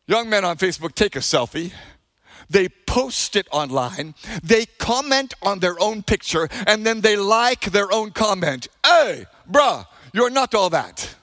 Young 0.07 0.29
men 0.29 0.45
on 0.45 0.55
Facebook 0.57 0.95
take 0.95 1.17
a 1.17 1.19
selfie. 1.19 1.73
They 2.49 2.69
post 2.69 3.35
it 3.35 3.45
online. 3.51 4.15
They 4.41 4.65
comment 4.65 5.33
on 5.41 5.59
their 5.59 5.77
own 5.81 6.01
picture 6.01 6.47
and 6.65 6.85
then 6.85 7.01
they 7.01 7.17
like 7.17 7.71
their 7.71 7.91
own 7.91 8.11
comment. 8.11 8.69
Hey, 8.85 9.25
bruh, 9.51 9.85
you're 10.13 10.29
not 10.29 10.55
all 10.55 10.69
that. 10.69 11.15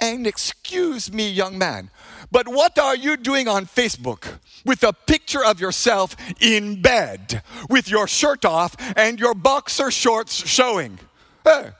And 0.00 0.26
excuse 0.26 1.12
me, 1.12 1.30
young 1.30 1.56
man, 1.56 1.90
but 2.32 2.48
what 2.48 2.78
are 2.78 2.96
you 2.96 3.16
doing 3.16 3.46
on 3.46 3.66
Facebook 3.66 4.38
with 4.64 4.82
a 4.82 4.92
picture 4.92 5.44
of 5.44 5.60
yourself 5.60 6.16
in 6.40 6.82
bed 6.82 7.42
with 7.68 7.88
your 7.88 8.08
shirt 8.08 8.44
off 8.44 8.74
and 8.96 9.20
your 9.20 9.34
boxer 9.34 9.90
shorts 9.92 10.34
showing? 10.48 10.98
Hey, 11.44 11.70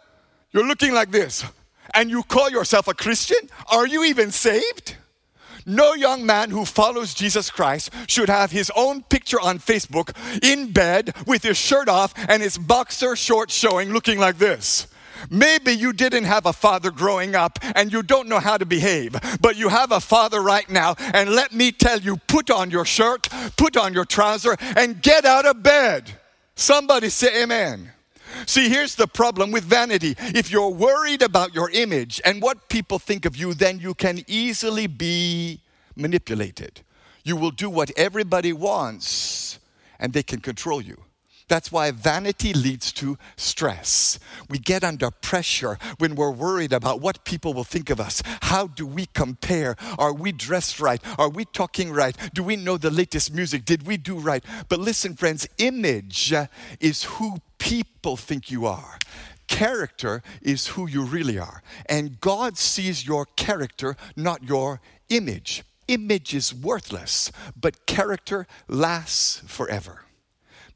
you're 0.53 0.67
looking 0.67 0.95
like 0.95 1.11
this 1.11 1.45
and 1.93 2.09
you 2.09 2.23
call 2.23 2.51
yourself 2.51 2.87
a 2.87 2.95
Christian? 2.95 3.49
Are 3.73 3.87
you 3.87 4.05
even 4.05 4.31
saved? 4.31 4.97
No 5.67 5.95
young 5.95 6.25
man 6.27 6.51
who 6.51 6.65
follows 6.65 7.15
Jesus 7.15 7.51
Christ 7.51 7.91
should 8.07 8.29
have 8.29 8.51
his 8.51 8.71
own 8.77 9.03
picture 9.03 9.41
on 9.41 9.59
Facebook 9.59 10.15
in 10.43 10.73
bed 10.73 11.15
with 11.27 11.43
his 11.43 11.57
shirt 11.57 11.89
off 11.89 12.15
and 12.29 12.43
his 12.43 12.59
boxer 12.59 13.17
shorts 13.17 13.55
showing, 13.55 13.91
looking 13.91 14.19
like 14.19 14.39
this. 14.39 14.87
Maybe 15.29 15.73
you 15.73 15.93
didn't 15.93 16.25
have 16.25 16.47
a 16.47 16.53
father 16.53 16.91
growing 16.91 17.35
up 17.35 17.59
and 17.75 17.93
you 17.93 18.03
don't 18.03 18.29
know 18.29 18.39
how 18.39 18.57
to 18.57 18.65
behave, 18.65 19.17
but 19.41 19.57
you 19.57 19.69
have 19.69 19.93
a 19.93 20.01
father 20.01 20.41
right 20.41 20.69
now. 20.71 20.95
And 21.13 21.31
let 21.31 21.53
me 21.53 21.73
tell 21.73 22.01
you 22.01 22.17
put 22.17 22.51
on 22.51 22.71
your 22.71 22.85
shirt, 22.85 23.29
put 23.57 23.77
on 23.77 23.93
your 23.93 24.05
trouser, 24.05 24.57
and 24.77 25.03
get 25.03 25.25
out 25.25 25.45
of 25.45 25.63
bed. 25.63 26.11
Somebody 26.55 27.11
say 27.11 27.43
amen. 27.43 27.91
See, 28.47 28.69
here's 28.69 28.95
the 28.95 29.07
problem 29.07 29.51
with 29.51 29.65
vanity. 29.65 30.15
If 30.19 30.51
you're 30.51 30.71
worried 30.71 31.23
about 31.23 31.55
your 31.55 31.71
image 31.71 32.21
and 32.25 32.43
what 32.43 32.69
people 32.69 32.99
think 32.99 33.25
of 33.25 33.37
you, 33.37 33.55
then 33.55 33.79
you 33.79 33.95
can 33.95 34.25
easily 34.27 34.87
be 34.87 35.61
manipulated. 35.97 36.83
You 37.25 37.37
will 37.37 37.51
do 37.51 37.69
what 37.69 37.91
everybody 37.97 38.53
wants 38.53 39.59
and 39.99 40.13
they 40.13 40.23
can 40.23 40.41
control 40.41 40.81
you. 40.81 41.05
That's 41.51 41.73
why 41.73 41.91
vanity 41.91 42.53
leads 42.55 42.93
to 42.93 43.19
stress. 43.37 44.21
We 44.49 44.61
get 44.61 44.85
under 44.85 45.11
pressure 45.11 45.79
when 45.99 46.15
we're 46.15 46.31
worried 46.31 46.73
about 46.73 47.01
what 47.01 47.25
people 47.25 47.53
will 47.55 47.65
think 47.65 47.91
of 47.91 47.99
us. 47.99 48.23
How 48.43 48.69
do 48.69 48.87
we 48.87 49.07
compare? 49.07 49.75
Are 49.99 50.13
we 50.13 50.31
dressed 50.31 50.79
right? 50.79 51.03
Are 51.19 51.29
we 51.29 51.45
talking 51.45 51.93
right? 51.93 52.17
Do 52.35 52.45
we 52.45 52.55
know 52.55 52.77
the 52.77 52.91
latest 52.91 53.35
music? 53.35 53.65
Did 53.65 53.85
we 53.85 53.97
do 53.97 54.17
right? 54.17 54.45
But 54.69 54.79
listen, 54.79 55.17
friends, 55.17 55.49
image 55.59 56.33
is 56.79 57.03
who 57.03 57.39
people 57.61 58.17
think 58.17 58.51
you 58.51 58.67
are. 58.67 58.99
Character 59.47 60.23
is 60.43 60.69
who 60.69 60.89
you 60.89 61.05
really 61.05 61.39
are. 61.39 61.63
And 61.87 62.21
God 62.21 62.59
sees 62.59 63.07
your 63.07 63.27
character, 63.37 63.97
not 64.17 64.43
your 64.43 64.81
image. 65.09 65.63
Image 65.87 66.35
is 66.35 66.53
worthless, 66.53 67.31
but 67.61 67.87
character 67.87 68.49
lasts 68.69 69.43
forever. 69.47 70.05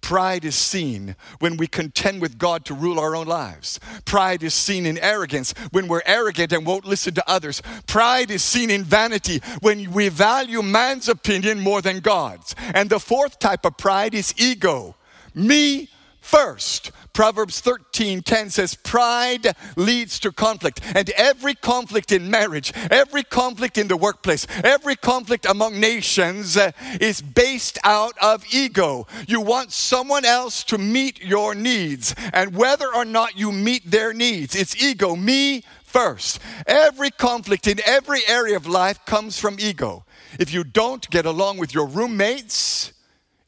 Pride 0.00 0.44
is 0.44 0.54
seen 0.54 1.16
when 1.38 1.56
we 1.56 1.66
contend 1.66 2.20
with 2.20 2.36
God 2.36 2.66
to 2.66 2.74
rule 2.74 3.00
our 3.00 3.16
own 3.16 3.26
lives. 3.26 3.80
Pride 4.04 4.42
is 4.42 4.52
seen 4.52 4.84
in 4.84 4.98
arrogance 4.98 5.54
when 5.70 5.88
we're 5.88 6.02
arrogant 6.04 6.52
and 6.52 6.66
won't 6.66 6.84
listen 6.84 7.14
to 7.14 7.30
others. 7.30 7.62
Pride 7.86 8.30
is 8.30 8.42
seen 8.42 8.70
in 8.70 8.84
vanity 8.84 9.40
when 9.60 9.92
we 9.92 10.10
value 10.10 10.60
man's 10.60 11.08
opinion 11.08 11.58
more 11.58 11.80
than 11.80 12.00
God's. 12.00 12.54
And 12.74 12.90
the 12.90 13.00
fourth 13.00 13.38
type 13.38 13.64
of 13.64 13.78
pride 13.78 14.14
is 14.14 14.34
ego. 14.36 14.94
Me 15.34 15.88
first. 16.24 16.90
Proverbs 17.12 17.60
13 17.60 18.22
10 18.22 18.50
says, 18.50 18.74
Pride 18.74 19.54
leads 19.76 20.18
to 20.20 20.32
conflict. 20.32 20.80
And 20.94 21.10
every 21.10 21.54
conflict 21.54 22.10
in 22.10 22.30
marriage, 22.30 22.72
every 22.90 23.22
conflict 23.22 23.78
in 23.78 23.88
the 23.88 23.96
workplace, 23.96 24.46
every 24.64 24.96
conflict 24.96 25.44
among 25.44 25.78
nations 25.78 26.56
uh, 26.56 26.72
is 27.00 27.20
based 27.20 27.78
out 27.84 28.14
of 28.20 28.44
ego. 28.52 29.06
You 29.28 29.42
want 29.42 29.70
someone 29.70 30.24
else 30.24 30.64
to 30.64 30.78
meet 30.78 31.22
your 31.22 31.54
needs. 31.54 32.14
And 32.32 32.56
whether 32.56 32.92
or 32.92 33.04
not 33.04 33.38
you 33.38 33.52
meet 33.52 33.90
their 33.90 34.12
needs, 34.12 34.56
it's 34.56 34.82
ego, 34.82 35.14
me 35.14 35.62
first. 35.84 36.40
Every 36.66 37.10
conflict 37.10 37.68
in 37.68 37.80
every 37.84 38.22
area 38.26 38.56
of 38.56 38.66
life 38.66 39.04
comes 39.04 39.38
from 39.38 39.56
ego. 39.60 40.04
If 40.40 40.52
you 40.52 40.64
don't 40.64 41.08
get 41.10 41.26
along 41.26 41.58
with 41.58 41.74
your 41.74 41.86
roommates, 41.86 42.92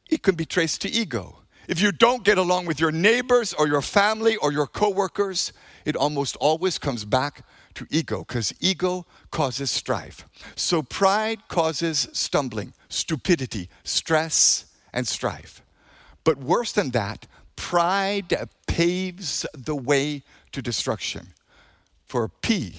it 0.09 0.23
can 0.23 0.35
be 0.35 0.45
traced 0.45 0.81
to 0.83 0.89
ego. 0.89 1.39
If 1.67 1.81
you 1.81 1.91
don't 1.91 2.23
get 2.23 2.37
along 2.37 2.65
with 2.65 2.79
your 2.79 2.93
neighbors 2.93 3.53
or 3.53 3.67
your 3.67 3.81
family 3.81 4.37
or 4.37 4.53
your 4.53 4.67
coworkers, 4.67 5.51
it 5.83 5.97
almost 5.97 6.37
always 6.37 6.77
comes 6.77 7.03
back 7.03 7.45
to 7.73 7.85
ego 7.89 8.23
because 8.25 8.53
ego 8.61 9.05
causes 9.31 9.69
strife. 9.69 10.25
So 10.55 10.81
pride 10.81 11.47
causes 11.49 12.07
stumbling, 12.13 12.73
stupidity, 12.87 13.69
stress, 13.83 14.65
and 14.93 15.05
strife. 15.05 15.61
But 16.23 16.37
worse 16.37 16.71
than 16.71 16.91
that, 16.91 17.27
pride 17.57 18.47
paves 18.65 19.45
the 19.53 19.75
way 19.75 20.23
to 20.53 20.61
destruction. 20.61 21.33
For 22.05 22.29
P, 22.29 22.75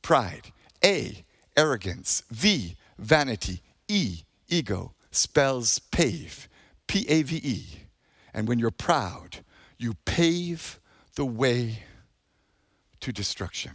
pride, 0.00 0.52
A, 0.84 1.24
arrogance, 1.56 2.22
V, 2.30 2.76
vanity, 2.98 3.62
E, 3.88 4.20
ego, 4.48 4.92
spells 5.10 5.80
pave, 5.90 6.48
P 6.86 7.04
A 7.08 7.22
V 7.22 7.36
E. 7.36 7.66
And 8.34 8.48
when 8.48 8.58
you're 8.58 8.70
proud, 8.70 9.38
you 9.78 9.94
pave 10.04 10.80
the 11.14 11.24
way 11.24 11.82
to 13.00 13.12
destruction. 13.12 13.72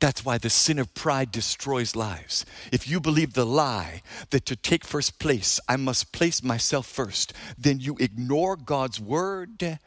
That's 0.00 0.24
why 0.24 0.36
the 0.36 0.50
sin 0.50 0.78
of 0.78 0.92
pride 0.92 1.30
destroys 1.32 1.96
lives. 1.96 2.44
If 2.70 2.86
you 2.86 3.00
believe 3.00 3.32
the 3.32 3.46
lie 3.46 4.02
that 4.30 4.44
to 4.46 4.56
take 4.56 4.84
first 4.84 5.18
place, 5.18 5.58
I 5.66 5.76
must 5.76 6.12
place 6.12 6.42
myself 6.42 6.86
first, 6.86 7.32
then 7.56 7.80
you 7.80 7.96
ignore 7.98 8.56
God's 8.56 9.00
word 9.00 9.78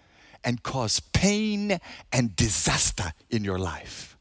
and 0.43 0.63
cause 0.63 0.99
pain 0.99 1.77
and 2.11 2.35
disaster 2.35 3.13
in 3.29 3.43
your 3.43 3.59
life. 3.59 4.16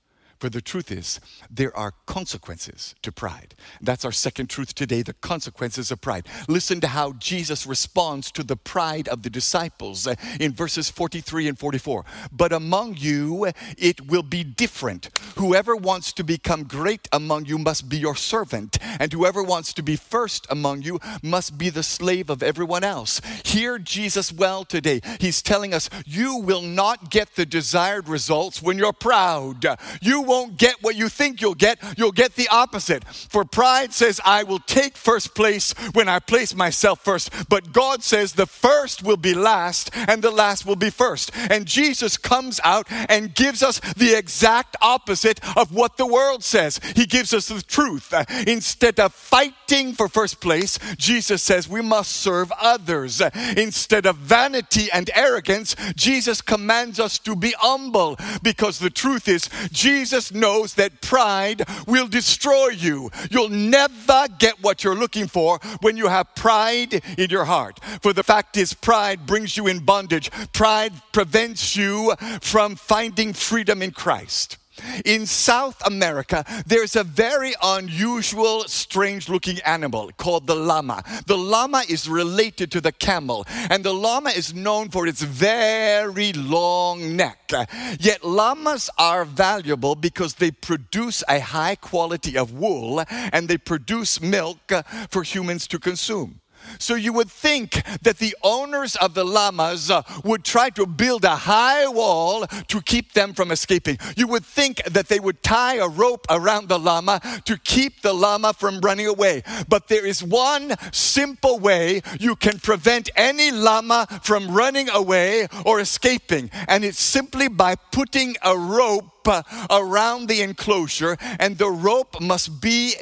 For 0.46 0.50
the 0.50 0.62
truth 0.62 0.92
is, 0.92 1.18
there 1.50 1.76
are 1.76 1.92
consequences 2.06 2.94
to 3.02 3.10
pride. 3.10 3.56
That's 3.80 4.04
our 4.04 4.12
second 4.12 4.48
truth 4.48 4.76
today 4.76 5.02
the 5.02 5.14
consequences 5.14 5.90
of 5.90 6.00
pride. 6.00 6.28
Listen 6.46 6.80
to 6.82 6.86
how 6.86 7.14
Jesus 7.14 7.66
responds 7.66 8.30
to 8.30 8.44
the 8.44 8.54
pride 8.54 9.08
of 9.08 9.24
the 9.24 9.28
disciples 9.28 10.06
uh, 10.06 10.14
in 10.38 10.52
verses 10.52 10.88
43 10.88 11.48
and 11.48 11.58
44. 11.58 12.04
But 12.30 12.52
among 12.52 12.94
you, 12.96 13.50
it 13.76 14.06
will 14.06 14.22
be 14.22 14.44
different. 14.44 15.10
Whoever 15.36 15.74
wants 15.74 16.12
to 16.12 16.22
become 16.22 16.62
great 16.62 17.08
among 17.10 17.46
you 17.46 17.58
must 17.58 17.88
be 17.88 17.96
your 17.98 18.14
servant, 18.14 18.78
and 19.00 19.12
whoever 19.12 19.42
wants 19.42 19.72
to 19.72 19.82
be 19.82 19.96
first 19.96 20.46
among 20.48 20.82
you 20.82 21.00
must 21.24 21.58
be 21.58 21.70
the 21.70 21.82
slave 21.82 22.30
of 22.30 22.40
everyone 22.40 22.84
else. 22.84 23.20
Hear 23.44 23.80
Jesus 23.80 24.32
well 24.32 24.64
today. 24.64 25.00
He's 25.18 25.42
telling 25.42 25.74
us, 25.74 25.90
You 26.04 26.36
will 26.36 26.62
not 26.62 27.10
get 27.10 27.34
the 27.34 27.46
desired 27.46 28.08
results 28.08 28.62
when 28.62 28.78
you're 28.78 28.92
proud. 28.92 29.66
You 30.00 30.22
will 30.22 30.35
won't 30.36 30.58
get 30.58 30.82
what 30.82 30.96
you 30.96 31.08
think 31.08 31.40
you'll 31.40 31.54
get, 31.54 31.78
you'll 31.96 32.12
get 32.12 32.34
the 32.34 32.48
opposite. 32.48 33.02
For 33.04 33.44
pride 33.44 33.94
says, 33.94 34.20
I 34.22 34.42
will 34.42 34.58
take 34.58 34.96
first 34.96 35.34
place 35.34 35.74
when 35.94 36.08
I 36.08 36.18
place 36.18 36.54
myself 36.54 37.02
first. 37.02 37.30
But 37.48 37.72
God 37.72 38.02
says, 38.02 38.34
the 38.34 38.46
first 38.46 39.02
will 39.02 39.16
be 39.16 39.34
last 39.34 39.90
and 39.94 40.22
the 40.22 40.30
last 40.30 40.66
will 40.66 40.76
be 40.76 40.90
first. 40.90 41.30
And 41.50 41.66
Jesus 41.66 42.18
comes 42.18 42.60
out 42.64 42.86
and 43.08 43.34
gives 43.34 43.62
us 43.62 43.80
the 43.96 44.14
exact 44.16 44.76
opposite 44.82 45.40
of 45.56 45.72
what 45.72 45.96
the 45.96 46.06
world 46.06 46.44
says. 46.44 46.80
He 46.94 47.06
gives 47.06 47.32
us 47.32 47.48
the 47.48 47.62
truth. 47.62 48.12
Instead 48.46 49.00
of 49.00 49.14
fighting 49.14 49.94
for 49.94 50.08
first 50.08 50.40
place, 50.40 50.78
Jesus 50.96 51.42
says 51.42 51.68
we 51.68 51.80
must 51.80 52.12
serve 52.12 52.52
others. 52.60 53.22
Instead 53.56 54.06
of 54.06 54.16
vanity 54.16 54.88
and 54.92 55.10
arrogance, 55.14 55.76
Jesus 55.94 56.42
commands 56.42 57.00
us 57.00 57.18
to 57.20 57.34
be 57.34 57.54
humble 57.58 58.18
because 58.42 58.78
the 58.78 58.90
truth 58.90 59.28
is, 59.28 59.48
Jesus 59.72 60.15
knows 60.32 60.74
that 60.74 61.00
pride 61.00 61.62
will 61.86 62.08
destroy 62.08 62.68
you. 62.68 63.10
You'll 63.30 63.48
never 63.48 64.26
get 64.38 64.62
what 64.62 64.82
you're 64.82 64.94
looking 64.94 65.26
for 65.26 65.58
when 65.80 65.96
you 65.96 66.08
have 66.08 66.34
pride 66.34 67.02
in 67.18 67.30
your 67.30 67.44
heart. 67.44 67.80
For 68.02 68.12
the 68.12 68.22
fact 68.22 68.56
is, 68.56 68.74
pride 68.74 69.26
brings 69.26 69.56
you 69.56 69.66
in 69.66 69.80
bondage, 69.80 70.30
pride 70.52 70.92
prevents 71.12 71.76
you 71.76 72.14
from 72.40 72.76
finding 72.76 73.32
freedom 73.32 73.82
in 73.82 73.90
Christ. 73.90 74.56
In 75.04 75.26
South 75.26 75.80
America, 75.86 76.44
there's 76.66 76.96
a 76.96 77.04
very 77.04 77.54
unusual, 77.62 78.64
strange 78.64 79.28
looking 79.28 79.60
animal 79.60 80.10
called 80.16 80.46
the 80.46 80.54
llama. 80.54 81.02
The 81.26 81.36
llama 81.36 81.82
is 81.88 82.08
related 82.08 82.70
to 82.72 82.80
the 82.80 82.92
camel, 82.92 83.46
and 83.70 83.84
the 83.84 83.94
llama 83.94 84.30
is 84.30 84.54
known 84.54 84.88
for 84.88 85.06
its 85.06 85.22
very 85.22 86.32
long 86.32 87.16
neck. 87.16 87.52
Yet, 87.98 88.24
llamas 88.24 88.90
are 88.98 89.24
valuable 89.24 89.94
because 89.94 90.34
they 90.34 90.50
produce 90.50 91.22
a 91.28 91.40
high 91.40 91.76
quality 91.76 92.36
of 92.36 92.52
wool 92.52 93.04
and 93.32 93.48
they 93.48 93.58
produce 93.58 94.20
milk 94.20 94.72
uh, 94.72 94.82
for 95.10 95.22
humans 95.22 95.66
to 95.68 95.78
consume. 95.78 96.40
So 96.78 96.94
you 96.94 97.12
would 97.12 97.30
think 97.30 97.82
that 98.02 98.18
the 98.18 98.36
owners 98.42 98.96
of 98.96 99.14
the 99.14 99.24
llamas 99.24 99.90
uh, 99.90 100.02
would 100.24 100.44
try 100.44 100.70
to 100.70 100.86
build 100.86 101.24
a 101.24 101.36
high 101.36 101.88
wall 101.88 102.46
to 102.46 102.80
keep 102.80 103.12
them 103.12 103.34
from 103.34 103.50
escaping. 103.50 103.98
You 104.16 104.26
would 104.28 104.44
think 104.44 104.82
that 104.84 105.08
they 105.08 105.20
would 105.20 105.42
tie 105.42 105.76
a 105.76 105.88
rope 105.88 106.26
around 106.30 106.68
the 106.68 106.78
llama 106.78 107.20
to 107.44 107.56
keep 107.58 108.02
the 108.02 108.12
llama 108.12 108.52
from 108.52 108.80
running 108.80 109.06
away. 109.06 109.42
But 109.68 109.88
there 109.88 110.06
is 110.06 110.22
one 110.22 110.74
simple 110.92 111.58
way 111.58 112.02
you 112.18 112.36
can 112.36 112.58
prevent 112.58 113.10
any 113.16 113.50
llama 113.50 114.06
from 114.22 114.50
running 114.50 114.88
away 114.90 115.48
or 115.64 115.80
escaping, 115.80 116.50
and 116.68 116.84
it's 116.84 117.00
simply 117.00 117.48
by 117.48 117.74
putting 117.74 118.36
a 118.42 118.56
rope 118.56 119.26
uh, 119.26 119.42
around 119.70 120.28
the 120.28 120.42
enclosure, 120.42 121.16
and 121.38 121.58
the 121.58 121.70
rope 121.70 122.20
must 122.20 122.60
be 122.60 122.94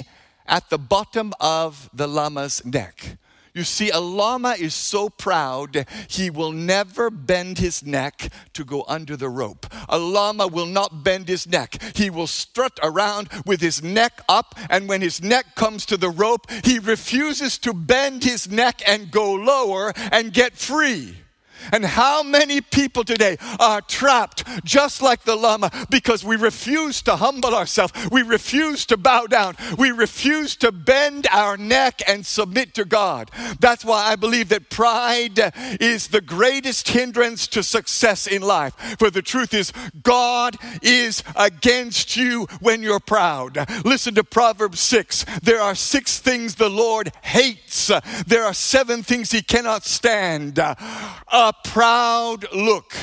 at 0.47 0.69
the 0.71 0.79
bottom 0.79 1.33
of 1.41 1.91
the 1.93 2.07
llama's 2.07 2.65
neck. 2.65 3.17
You 3.55 3.63
see, 3.63 3.91
a 3.91 4.01
llama 4.01 4.57
is 4.59 4.75
so 4.75 5.09
proud, 5.09 5.87
he 6.09 6.29
will 6.29 6.51
never 6.51 7.09
bend 7.09 7.59
his 7.59 7.85
neck 7.85 8.33
to 8.53 8.65
go 8.65 8.85
under 8.89 9.17
the 9.17 9.29
rope. 9.29 9.67
A 9.89 9.97
llama 9.97 10.49
will 10.49 10.67
not 10.67 11.05
bend 11.05 11.29
his 11.29 11.47
neck. 11.47 11.81
He 11.95 12.11
will 12.11 12.27
strut 12.27 12.81
around 12.83 13.29
with 13.47 13.61
his 13.61 13.81
neck 13.81 14.21
up, 14.29 14.57
and 14.69 14.89
when 14.89 15.03
his 15.03 15.23
neck 15.23 15.55
comes 15.55 15.87
to 15.87 15.97
the 15.97 16.11
rope, 16.11 16.51
he 16.65 16.81
refuses 16.81 17.57
to 17.59 17.73
bend 17.73 18.25
his 18.25 18.51
neck 18.51 18.83
and 18.89 19.13
go 19.13 19.33
lower 19.33 19.93
and 20.11 20.33
get 20.33 20.55
free. 20.55 21.24
And 21.73 21.85
how 21.85 22.23
many 22.23 22.61
people 22.61 23.05
today 23.05 23.37
are 23.59 23.81
trapped 23.81 24.45
just 24.65 25.03
like 25.03 25.23
the 25.25 25.37
llama 25.37 25.71
because 25.91 26.25
we 26.25 26.37
refuse 26.37 27.03
to 27.03 27.17
humble 27.17 27.55
ourselves, 27.55 27.93
we 28.11 28.23
refuse 28.23 28.87
to 28.87 28.97
bow 28.97 29.27
down, 29.27 29.57
we 29.79 29.91
refuse 29.91 30.57
to 30.57 30.73
bend 30.73 31.27
our 31.31 31.57
neck 31.57 32.03
and 32.07 32.25
submit 32.27 32.75
to 32.75 32.85
God. 32.85 33.31
That's 33.61 33.85
why 33.85 34.07
I 34.07 34.17
believe 34.17 34.49
that 34.49 34.71
pride 34.71 35.53
is 35.81 36.09
the 36.09 36.21
greatest 36.21 36.89
hindrance 36.89 37.47
to 37.49 37.63
success 37.63 38.27
in 38.27 38.43
life. 38.43 38.75
For 38.99 39.11
the 39.11 39.23
truth 39.23 39.55
is, 39.55 39.73
God 40.03 40.57
is 40.83 41.23
against 41.37 42.17
you 42.17 42.47
when 42.61 42.83
you're 42.83 43.01
proud. 43.01 43.59
Listen 43.85 44.15
to 44.15 44.25
Proverbs 44.25 44.81
6. 44.81 45.25
There 45.43 45.61
are 45.61 45.75
six 45.75 46.19
things 46.19 46.55
the 46.55 46.69
Lord 46.69 47.13
hates, 47.23 47.91
there 48.27 48.45
are 48.45 48.55
seven 48.55 49.03
things 49.03 49.31
he 49.31 49.43
cannot 49.43 49.85
stand. 49.85 50.59
Uh, 50.59 51.44
A 51.45 51.53
proud 51.53 52.51
look. 52.55 52.95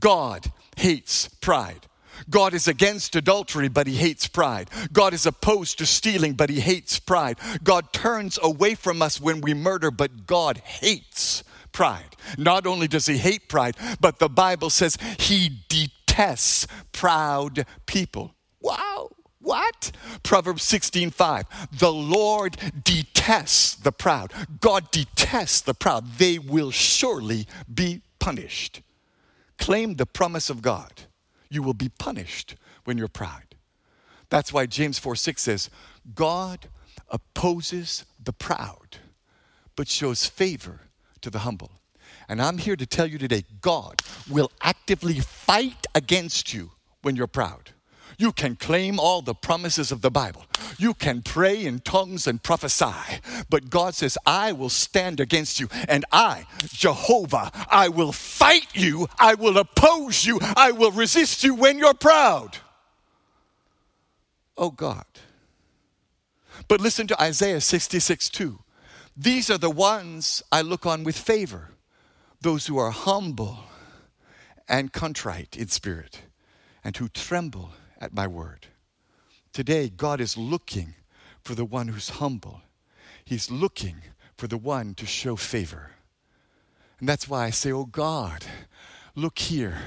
God 0.00 0.50
hates 0.76 1.28
pride. 1.28 1.86
God 2.28 2.52
is 2.52 2.66
against 2.66 3.14
adultery, 3.14 3.68
but 3.68 3.86
he 3.86 3.94
hates 3.94 4.26
pride. 4.26 4.68
God 4.92 5.14
is 5.14 5.24
opposed 5.24 5.78
to 5.78 5.86
stealing, 5.86 6.32
but 6.32 6.50
he 6.50 6.58
hates 6.58 6.98
pride. 6.98 7.38
God 7.62 7.92
turns 7.92 8.40
away 8.42 8.74
from 8.74 9.02
us 9.02 9.20
when 9.20 9.40
we 9.40 9.54
murder, 9.54 9.92
but 9.92 10.26
God 10.26 10.58
hates 10.58 11.44
pride. 11.70 12.16
Not 12.36 12.66
only 12.66 12.88
does 12.88 13.06
he 13.06 13.18
hate 13.18 13.48
pride, 13.48 13.76
but 14.00 14.18
the 14.18 14.28
Bible 14.28 14.70
says 14.70 14.98
he 15.20 15.60
detests 15.68 16.66
proud 16.90 17.66
people. 17.86 18.34
Wow. 18.60 19.10
What? 19.46 19.92
Proverbs 20.24 20.64
16 20.64 21.10
5. 21.10 21.68
The 21.78 21.92
Lord 21.92 22.56
detests 22.82 23.76
the 23.76 23.92
proud. 23.92 24.32
God 24.58 24.90
detests 24.90 25.60
the 25.60 25.72
proud. 25.72 26.18
They 26.18 26.40
will 26.40 26.72
surely 26.72 27.46
be 27.72 28.02
punished. 28.18 28.82
Claim 29.56 29.94
the 29.94 30.04
promise 30.04 30.50
of 30.50 30.62
God. 30.62 31.02
You 31.48 31.62
will 31.62 31.74
be 31.74 31.88
punished 31.88 32.56
when 32.86 32.98
you're 32.98 33.06
proud. 33.06 33.54
That's 34.30 34.52
why 34.52 34.66
James 34.66 34.98
4 34.98 35.14
6 35.14 35.40
says, 35.40 35.70
God 36.12 36.66
opposes 37.08 38.04
the 38.20 38.32
proud, 38.32 38.96
but 39.76 39.86
shows 39.86 40.26
favor 40.26 40.80
to 41.20 41.30
the 41.30 41.38
humble. 41.38 41.70
And 42.28 42.42
I'm 42.42 42.58
here 42.58 42.74
to 42.74 42.84
tell 42.84 43.06
you 43.06 43.16
today 43.16 43.44
God 43.60 44.02
will 44.28 44.50
actively 44.60 45.20
fight 45.20 45.86
against 45.94 46.52
you 46.52 46.72
when 47.02 47.14
you're 47.14 47.28
proud. 47.28 47.70
You 48.18 48.32
can 48.32 48.56
claim 48.56 48.98
all 48.98 49.20
the 49.20 49.34
promises 49.34 49.92
of 49.92 50.00
the 50.00 50.10
Bible. 50.10 50.44
You 50.78 50.94
can 50.94 51.22
pray 51.22 51.64
in 51.64 51.80
tongues 51.80 52.26
and 52.26 52.42
prophesy. 52.42 53.20
But 53.50 53.68
God 53.68 53.94
says, 53.94 54.16
I 54.24 54.52
will 54.52 54.70
stand 54.70 55.20
against 55.20 55.60
you. 55.60 55.68
And 55.88 56.04
I, 56.10 56.46
Jehovah, 56.68 57.50
I 57.70 57.88
will 57.88 58.12
fight 58.12 58.68
you. 58.74 59.08
I 59.18 59.34
will 59.34 59.58
oppose 59.58 60.24
you. 60.24 60.38
I 60.42 60.72
will 60.72 60.92
resist 60.92 61.44
you 61.44 61.54
when 61.54 61.78
you're 61.78 61.94
proud. 61.94 62.58
Oh 64.56 64.70
God. 64.70 65.04
But 66.68 66.80
listen 66.80 67.06
to 67.08 67.22
Isaiah 67.22 67.60
66 67.60 68.30
2. 68.30 68.58
These 69.16 69.50
are 69.50 69.58
the 69.58 69.70
ones 69.70 70.42
I 70.52 70.62
look 70.62 70.84
on 70.84 71.04
with 71.04 71.16
favor, 71.18 71.70
those 72.40 72.66
who 72.66 72.76
are 72.78 72.90
humble 72.90 73.60
and 74.68 74.92
contrite 74.92 75.56
in 75.56 75.68
spirit, 75.68 76.22
and 76.84 76.96
who 76.96 77.08
tremble 77.08 77.70
at 78.00 78.14
my 78.14 78.26
word. 78.26 78.66
Today, 79.52 79.88
God 79.88 80.20
is 80.20 80.36
looking 80.36 80.94
for 81.42 81.54
the 81.54 81.64
one 81.64 81.88
who's 81.88 82.10
humble. 82.10 82.62
He's 83.24 83.50
looking 83.50 84.02
for 84.36 84.46
the 84.46 84.58
one 84.58 84.94
to 84.94 85.06
show 85.06 85.36
favor. 85.36 85.92
And 87.00 87.08
that's 87.08 87.28
why 87.28 87.44
I 87.44 87.50
say, 87.50 87.72
Oh 87.72 87.86
God, 87.86 88.44
look 89.16 89.38
here. 89.38 89.78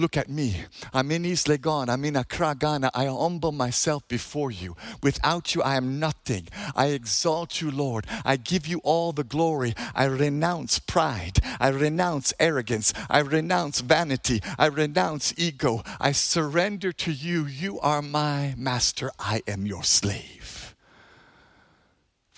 Look 0.00 0.16
at 0.16 0.30
me. 0.30 0.56
I'm 0.94 1.10
in 1.10 1.26
East 1.26 1.46
Legon. 1.46 1.90
I'm 1.90 2.06
in 2.06 2.16
Accra, 2.16 2.56
Ghana. 2.58 2.90
I 2.94 3.04
humble 3.04 3.52
myself 3.52 4.08
before 4.08 4.50
you. 4.50 4.74
Without 5.02 5.54
you, 5.54 5.62
I 5.62 5.76
am 5.76 6.00
nothing. 6.00 6.48
I 6.74 6.86
exalt 6.86 7.60
you, 7.60 7.70
Lord. 7.70 8.06
I 8.24 8.36
give 8.36 8.66
you 8.66 8.78
all 8.82 9.12
the 9.12 9.24
glory. 9.24 9.74
I 9.94 10.04
renounce 10.06 10.78
pride. 10.78 11.38
I 11.60 11.68
renounce 11.68 12.32
arrogance. 12.40 12.94
I 13.10 13.18
renounce 13.18 13.80
vanity. 13.82 14.40
I 14.58 14.66
renounce 14.66 15.34
ego. 15.36 15.82
I 16.00 16.12
surrender 16.12 16.92
to 16.92 17.12
you. 17.12 17.44
You 17.44 17.78
are 17.80 18.00
my 18.00 18.54
master. 18.56 19.10
I 19.18 19.42
am 19.46 19.66
your 19.66 19.84
slave. 19.84 20.39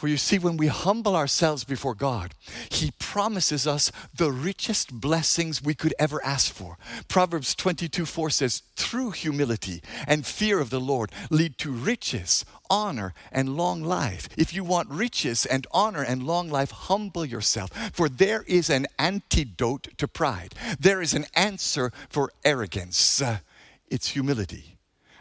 For 0.03 0.09
you 0.09 0.17
see, 0.17 0.41
when 0.41 0.57
we 0.57 0.67
humble 0.67 1.15
ourselves 1.15 1.63
before 1.63 1.95
God, 1.95 2.35
He 2.69 2.91
promises 2.99 3.69
us 3.69 3.93
the 4.13 4.33
richest 4.33 4.93
blessings 5.01 5.63
we 5.63 5.75
could 5.75 5.95
ever 5.97 6.21
ask 6.25 6.53
for. 6.53 6.77
Proverbs 7.07 7.55
22 7.55 8.05
4 8.05 8.29
says, 8.31 8.63
True 8.75 9.13
humility 9.13 9.81
and 10.09 10.27
fear 10.27 10.59
of 10.59 10.71
the 10.71 10.81
Lord 10.81 11.13
lead 11.31 11.57
to 11.59 11.71
riches, 11.71 12.45
honor, 12.69 13.15
and 13.31 13.57
long 13.57 13.85
life. 13.85 14.29
If 14.37 14.53
you 14.53 14.65
want 14.65 14.91
riches 14.91 15.47
and 15.47 15.69
honor 15.71 16.03
and 16.03 16.27
long 16.27 16.51
life, 16.51 16.73
humble 16.73 17.25
yourself, 17.25 17.71
for 17.93 18.09
there 18.09 18.43
is 18.49 18.71
an 18.71 18.89
antidote 18.99 19.87
to 19.99 20.09
pride. 20.09 20.57
There 20.81 21.01
is 21.01 21.15
an 21.15 21.27
answer 21.37 21.93
for 22.09 22.33
arrogance. 22.45 23.23
Uh, 23.23 23.39
it's 23.89 24.09
humility. 24.09 24.72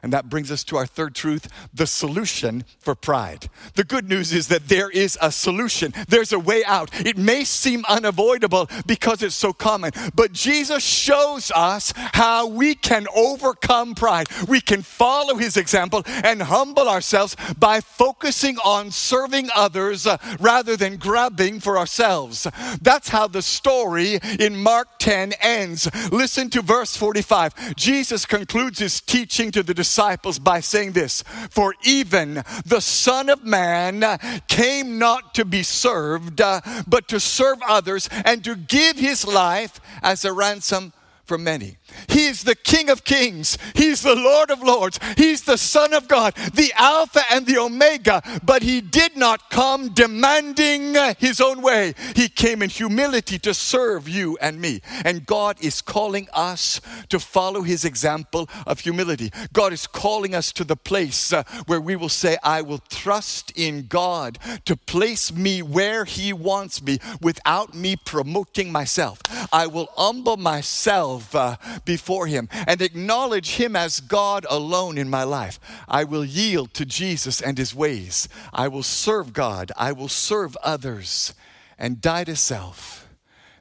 And 0.04 0.12
that 0.14 0.30
brings 0.30 0.52
us 0.52 0.64
to 0.66 0.78
our 0.78 0.88
third 0.88 1.14
truth 1.14 1.48
the 1.74 1.86
solution 1.86 2.66
for 2.80 2.96
pride. 2.96 3.50
The 3.76 3.84
good 3.84 4.10
news 4.10 4.34
is 4.34 4.48
that 4.48 4.68
there 4.68 4.90
is 4.90 5.18
a 5.22 5.32
solution, 5.32 5.94
there's 6.08 6.34
a 6.34 6.40
way 6.40 6.64
out. 6.66 6.90
It 7.06 7.18
may 7.18 7.44
seem 7.44 7.86
unavoidable 7.88 8.68
because 8.88 9.22
it's 9.22 9.36
so 9.36 9.54
common, 9.54 9.92
but 10.16 10.32
Jesus 10.32 10.84
shows 10.84 11.52
us 11.56 11.94
how 11.96 12.48
we 12.48 12.74
can 12.74 13.06
overcome 13.16 13.94
pride. 13.94 14.28
We 14.48 14.60
can 14.60 14.82
follow 14.82 15.36
his 15.36 15.56
example 15.56 16.02
and 16.06 16.42
humble 16.42 16.90
ourselves 16.90 17.36
by 17.60 17.80
focusing 17.80 18.58
on 18.66 18.90
serving 18.90 19.50
others 19.56 20.08
uh, 20.08 20.18
rather 20.40 20.76
than 20.76 20.98
grabbing 20.98 21.60
for 21.60 21.78
ourselves. 21.78 22.48
That's 22.82 23.10
how 23.10 23.28
the 23.28 23.42
story 23.42 24.20
in 24.40 24.56
Mark 24.56 24.88
10 25.00 25.34
ends. 25.42 25.90
Listen 26.12 26.50
to 26.52 26.62
verse 26.64 26.98
45. 26.98 27.76
Jesus 27.76 28.26
concludes 28.26 28.80
his 28.80 29.00
teaching 29.00 29.52
to 29.52 29.62
the 29.62 29.74
disciples 29.76 29.91
disciples 29.92 30.40
by 30.40 30.62
saying 30.62 30.94
this 30.94 31.22
For 31.50 31.76
even 31.84 32.44
the 32.66 32.80
Son 32.80 33.28
of 33.28 33.44
Man 33.44 34.18
came 34.48 34.98
not 34.98 35.34
to 35.36 35.44
be 35.44 35.64
served, 35.64 36.40
uh, 36.40 36.62
but 36.88 37.10
to 37.10 37.20
serve 37.20 37.58
others 37.68 38.08
and 38.24 38.42
to 38.46 38.56
give 38.56 38.98
his 38.98 39.28
life 39.28 39.82
as 40.02 40.24
a 40.24 40.32
ransom 40.32 40.94
for 41.26 41.38
many. 41.38 41.78
He 42.08 42.28
is 42.28 42.44
the 42.44 42.56
King 42.56 42.90
of 42.90 43.04
Kings. 43.04 43.58
He's 43.76 44.02
the 44.02 44.16
Lord 44.16 44.52
of 44.52 44.62
Lords. 44.62 45.00
He's 45.18 45.44
the 45.44 45.58
Son 45.58 45.94
of 45.94 46.08
God, 46.08 46.36
the 46.54 46.72
Alpha 46.76 47.22
and 47.32 47.46
the 47.46 47.58
Omega. 47.58 48.22
But 48.44 48.64
he 48.64 48.82
did 48.82 49.16
not 49.16 49.50
come 49.50 49.90
demanding 49.94 50.96
his 51.18 51.40
own 51.42 51.62
way. 51.62 51.94
He 52.16 52.28
came 52.28 52.62
in 52.62 52.70
humility 52.70 53.40
to 53.40 53.54
serve 53.54 54.08
you 54.08 54.38
and 54.42 54.60
me. 54.60 54.82
And 55.06 55.26
God 55.26 55.58
is 55.62 55.82
calling 55.82 56.28
us 56.34 56.82
to 57.10 57.20
follow 57.20 57.62
his 57.62 57.86
example 57.86 58.50
of 58.66 58.80
humility. 58.80 59.32
God 59.54 59.74
is 59.74 59.88
calling 59.88 60.36
us 60.36 60.52
to 60.54 60.64
the 60.64 60.76
place 60.76 61.34
uh, 61.34 61.44
where 61.68 61.82
we 61.82 61.96
will 61.96 62.10
say, 62.10 62.38
I 62.44 62.62
will 62.62 62.82
trust 62.90 63.52
in 63.56 63.88
God 63.88 64.38
to 64.66 64.76
place 64.76 65.34
me 65.34 65.62
where 65.62 66.06
he 66.06 66.34
wants 66.34 66.82
me 66.82 67.00
without 67.22 67.74
me 67.74 67.96
promoting 67.96 68.72
myself. 68.72 69.20
I 69.52 69.68
will 69.68 69.90
humble 69.96 70.38
myself. 70.38 71.11
Uh, 71.12 71.56
before 71.86 72.28
Him 72.28 72.48
and 72.68 72.82
acknowledge 72.82 73.56
Him 73.56 73.76
as 73.76 74.00
God 74.00 74.46
alone 74.50 74.98
in 74.98 75.10
my 75.10 75.24
life. 75.24 75.60
I 75.88 76.04
will 76.04 76.26
yield 76.26 76.74
to 76.76 76.86
Jesus 76.86 77.42
and 77.42 77.58
His 77.58 77.76
ways. 77.76 78.30
I 78.54 78.68
will 78.68 78.84
serve 78.84 79.34
God. 79.34 79.72
I 79.76 79.92
will 79.92 80.08
serve 80.08 80.56
others 80.64 81.34
and 81.78 82.02
die 82.02 82.24
to 82.26 82.36
self 82.36 83.08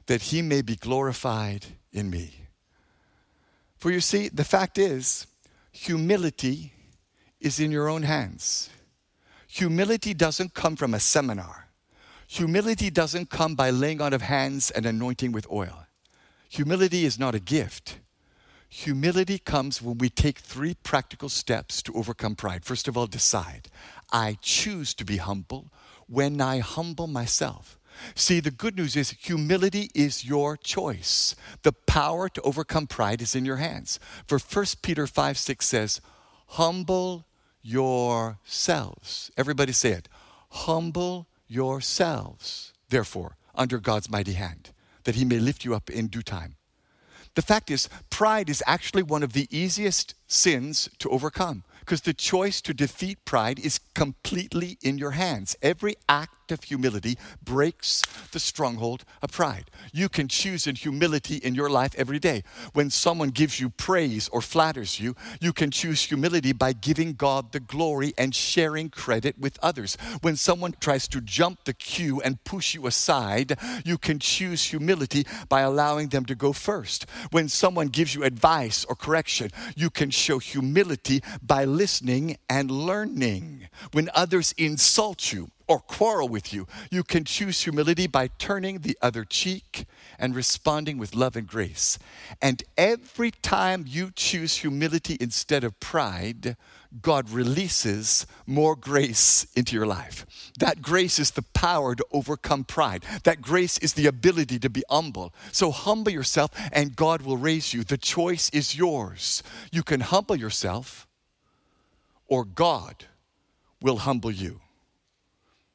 that 0.05 0.23
He 0.23 0.41
may 0.41 0.61
be 0.61 0.75
glorified 0.75 1.65
in 1.91 2.09
me. 2.09 2.33
For 3.77 3.91
you 3.91 3.99
see, 3.99 4.29
the 4.29 4.43
fact 4.43 4.77
is, 4.77 5.27
humility 5.71 6.73
is 7.39 7.59
in 7.59 7.71
your 7.71 7.89
own 7.89 8.03
hands. 8.03 8.69
Humility 9.47 10.13
doesn't 10.13 10.53
come 10.53 10.75
from 10.75 10.93
a 10.93 10.99
seminar. 10.99 11.67
Humility 12.27 12.89
doesn't 12.89 13.29
come 13.29 13.55
by 13.55 13.71
laying 13.71 13.99
on 13.99 14.13
of 14.13 14.21
hands 14.21 14.71
and 14.71 14.85
anointing 14.85 15.33
with 15.33 15.45
oil. 15.51 15.80
Humility 16.51 17.05
is 17.05 17.17
not 17.17 17.33
a 17.33 17.39
gift. 17.39 17.99
Humility 18.67 19.39
comes 19.39 19.81
when 19.81 19.97
we 19.97 20.09
take 20.09 20.39
three 20.39 20.73
practical 20.73 21.29
steps 21.29 21.81
to 21.81 21.93
overcome 21.93 22.35
pride. 22.35 22.65
First 22.65 22.89
of 22.89 22.97
all, 22.97 23.07
decide. 23.07 23.69
I 24.11 24.37
choose 24.41 24.93
to 24.95 25.05
be 25.05 25.15
humble 25.15 25.71
when 26.07 26.41
I 26.41 26.59
humble 26.59 27.07
myself. 27.07 27.79
See, 28.15 28.41
the 28.41 28.51
good 28.51 28.75
news 28.75 28.97
is 28.97 29.11
humility 29.11 29.91
is 29.95 30.25
your 30.25 30.57
choice. 30.57 31.37
The 31.63 31.71
power 31.71 32.27
to 32.27 32.41
overcome 32.41 32.85
pride 32.85 33.21
is 33.21 33.33
in 33.33 33.45
your 33.45 33.55
hands. 33.57 33.97
For 34.27 34.37
1 34.37 34.65
Peter 34.81 35.07
5 35.07 35.37
6 35.37 35.65
says, 35.65 36.01
Humble 36.47 37.25
yourselves. 37.61 39.31
Everybody 39.37 39.71
say 39.71 39.91
it. 39.91 40.09
Humble 40.49 41.27
yourselves, 41.47 42.73
therefore, 42.89 43.37
under 43.55 43.79
God's 43.79 44.09
mighty 44.09 44.33
hand, 44.33 44.71
that 45.03 45.15
he 45.15 45.25
may 45.25 45.39
lift 45.39 45.65
you 45.65 45.75
up 45.75 45.89
in 45.89 46.07
due 46.07 46.21
time. 46.21 46.55
The 47.35 47.41
fact 47.41 47.71
is, 47.71 47.87
pride 48.09 48.49
is 48.49 48.63
actually 48.67 49.03
one 49.03 49.23
of 49.23 49.33
the 49.33 49.47
easiest 49.49 50.15
sins 50.27 50.89
to 50.99 51.09
overcome 51.09 51.63
because 51.79 52.01
the 52.01 52.13
choice 52.13 52.61
to 52.61 52.73
defeat 52.73 53.23
pride 53.25 53.59
is 53.59 53.79
completely 53.95 54.77
in 54.81 54.97
your 54.97 55.11
hands. 55.11 55.55
Every 55.61 55.95
act 56.09 56.40
of 56.51 56.63
humility 56.63 57.17
breaks 57.43 58.01
the 58.31 58.39
stronghold 58.39 59.03
of 59.21 59.31
pride. 59.31 59.71
You 59.93 60.09
can 60.09 60.27
choose 60.27 60.67
in 60.67 60.75
humility 60.75 61.37
in 61.37 61.55
your 61.55 61.69
life 61.69 61.95
every 61.97 62.19
day. 62.19 62.43
When 62.73 62.89
someone 62.89 63.29
gives 63.29 63.59
you 63.59 63.69
praise 63.69 64.27
or 64.29 64.41
flatters 64.41 64.99
you, 64.99 65.15
you 65.39 65.53
can 65.53 65.71
choose 65.71 66.03
humility 66.03 66.53
by 66.53 66.73
giving 66.73 67.13
God 67.13 67.51
the 67.51 67.59
glory 67.59 68.13
and 68.17 68.35
sharing 68.35 68.89
credit 68.89 69.37
with 69.39 69.57
others. 69.61 69.97
When 70.21 70.35
someone 70.35 70.75
tries 70.79 71.07
to 71.09 71.21
jump 71.21 71.63
the 71.63 71.73
queue 71.73 72.21
and 72.21 72.43
push 72.43 72.73
you 72.73 72.87
aside, 72.87 73.57
you 73.85 73.97
can 73.97 74.19
choose 74.19 74.65
humility 74.65 75.25
by 75.49 75.61
allowing 75.61 76.09
them 76.09 76.25
to 76.25 76.35
go 76.35 76.53
first. 76.53 77.05
When 77.31 77.49
someone 77.49 77.87
gives 77.87 78.13
you 78.15 78.23
advice 78.23 78.85
or 78.85 78.95
correction, 78.95 79.51
you 79.75 79.89
can 79.89 80.09
show 80.09 80.39
humility 80.39 81.23
by 81.41 81.65
listening 81.65 82.37
and 82.49 82.69
learning. 82.69 83.67
When 83.91 84.09
others 84.13 84.53
insult 84.57 85.31
you, 85.31 85.49
or 85.71 85.79
quarrel 85.79 86.27
with 86.27 86.51
you. 86.51 86.67
You 86.89 87.01
can 87.01 87.23
choose 87.23 87.61
humility 87.61 88.05
by 88.05 88.27
turning 88.37 88.79
the 88.79 88.97
other 89.01 89.23
cheek 89.23 89.85
and 90.19 90.35
responding 90.35 90.97
with 90.97 91.15
love 91.15 91.37
and 91.37 91.47
grace. 91.47 91.97
And 92.41 92.61
every 92.77 93.31
time 93.31 93.85
you 93.87 94.11
choose 94.13 94.57
humility 94.57 95.15
instead 95.21 95.63
of 95.63 95.79
pride, 95.79 96.57
God 97.01 97.29
releases 97.29 98.27
more 98.45 98.75
grace 98.75 99.47
into 99.55 99.77
your 99.77 99.85
life. 99.85 100.25
That 100.59 100.81
grace 100.81 101.19
is 101.19 101.31
the 101.31 101.41
power 101.53 101.95
to 101.95 102.05
overcome 102.11 102.65
pride. 102.65 103.05
That 103.23 103.41
grace 103.41 103.77
is 103.77 103.93
the 103.93 104.07
ability 104.07 104.59
to 104.59 104.69
be 104.69 104.83
humble. 104.89 105.33
So 105.53 105.71
humble 105.71 106.11
yourself 106.11 106.51
and 106.73 106.97
God 106.97 107.21
will 107.21 107.37
raise 107.37 107.73
you. 107.73 107.85
The 107.85 107.97
choice 107.97 108.49
is 108.49 108.75
yours. 108.75 109.41
You 109.71 109.83
can 109.83 110.01
humble 110.01 110.35
yourself 110.35 111.07
or 112.27 112.43
God 112.43 113.05
will 113.81 113.99
humble 113.99 114.31
you. 114.31 114.59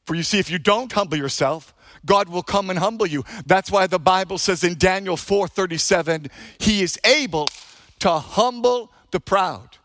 For 0.06 0.14
you 0.14 0.22
see, 0.22 0.38
if 0.38 0.50
you 0.50 0.58
don't 0.58 0.92
humble 0.92 1.16
yourself, 1.16 1.74
God 2.04 2.28
will 2.28 2.42
come 2.42 2.70
and 2.70 2.78
humble 2.78 3.06
you. 3.06 3.24
That's 3.44 3.70
why 3.70 3.88
the 3.88 3.98
Bible 3.98 4.38
says 4.38 4.62
in 4.62 4.78
Daniel 4.78 5.16
4:37, 5.16 6.30
He 6.58 6.82
is 6.82 6.98
able 7.04 7.48
to 7.98 8.12
humble 8.12 8.92
the 9.10 9.20
proud 9.20 9.78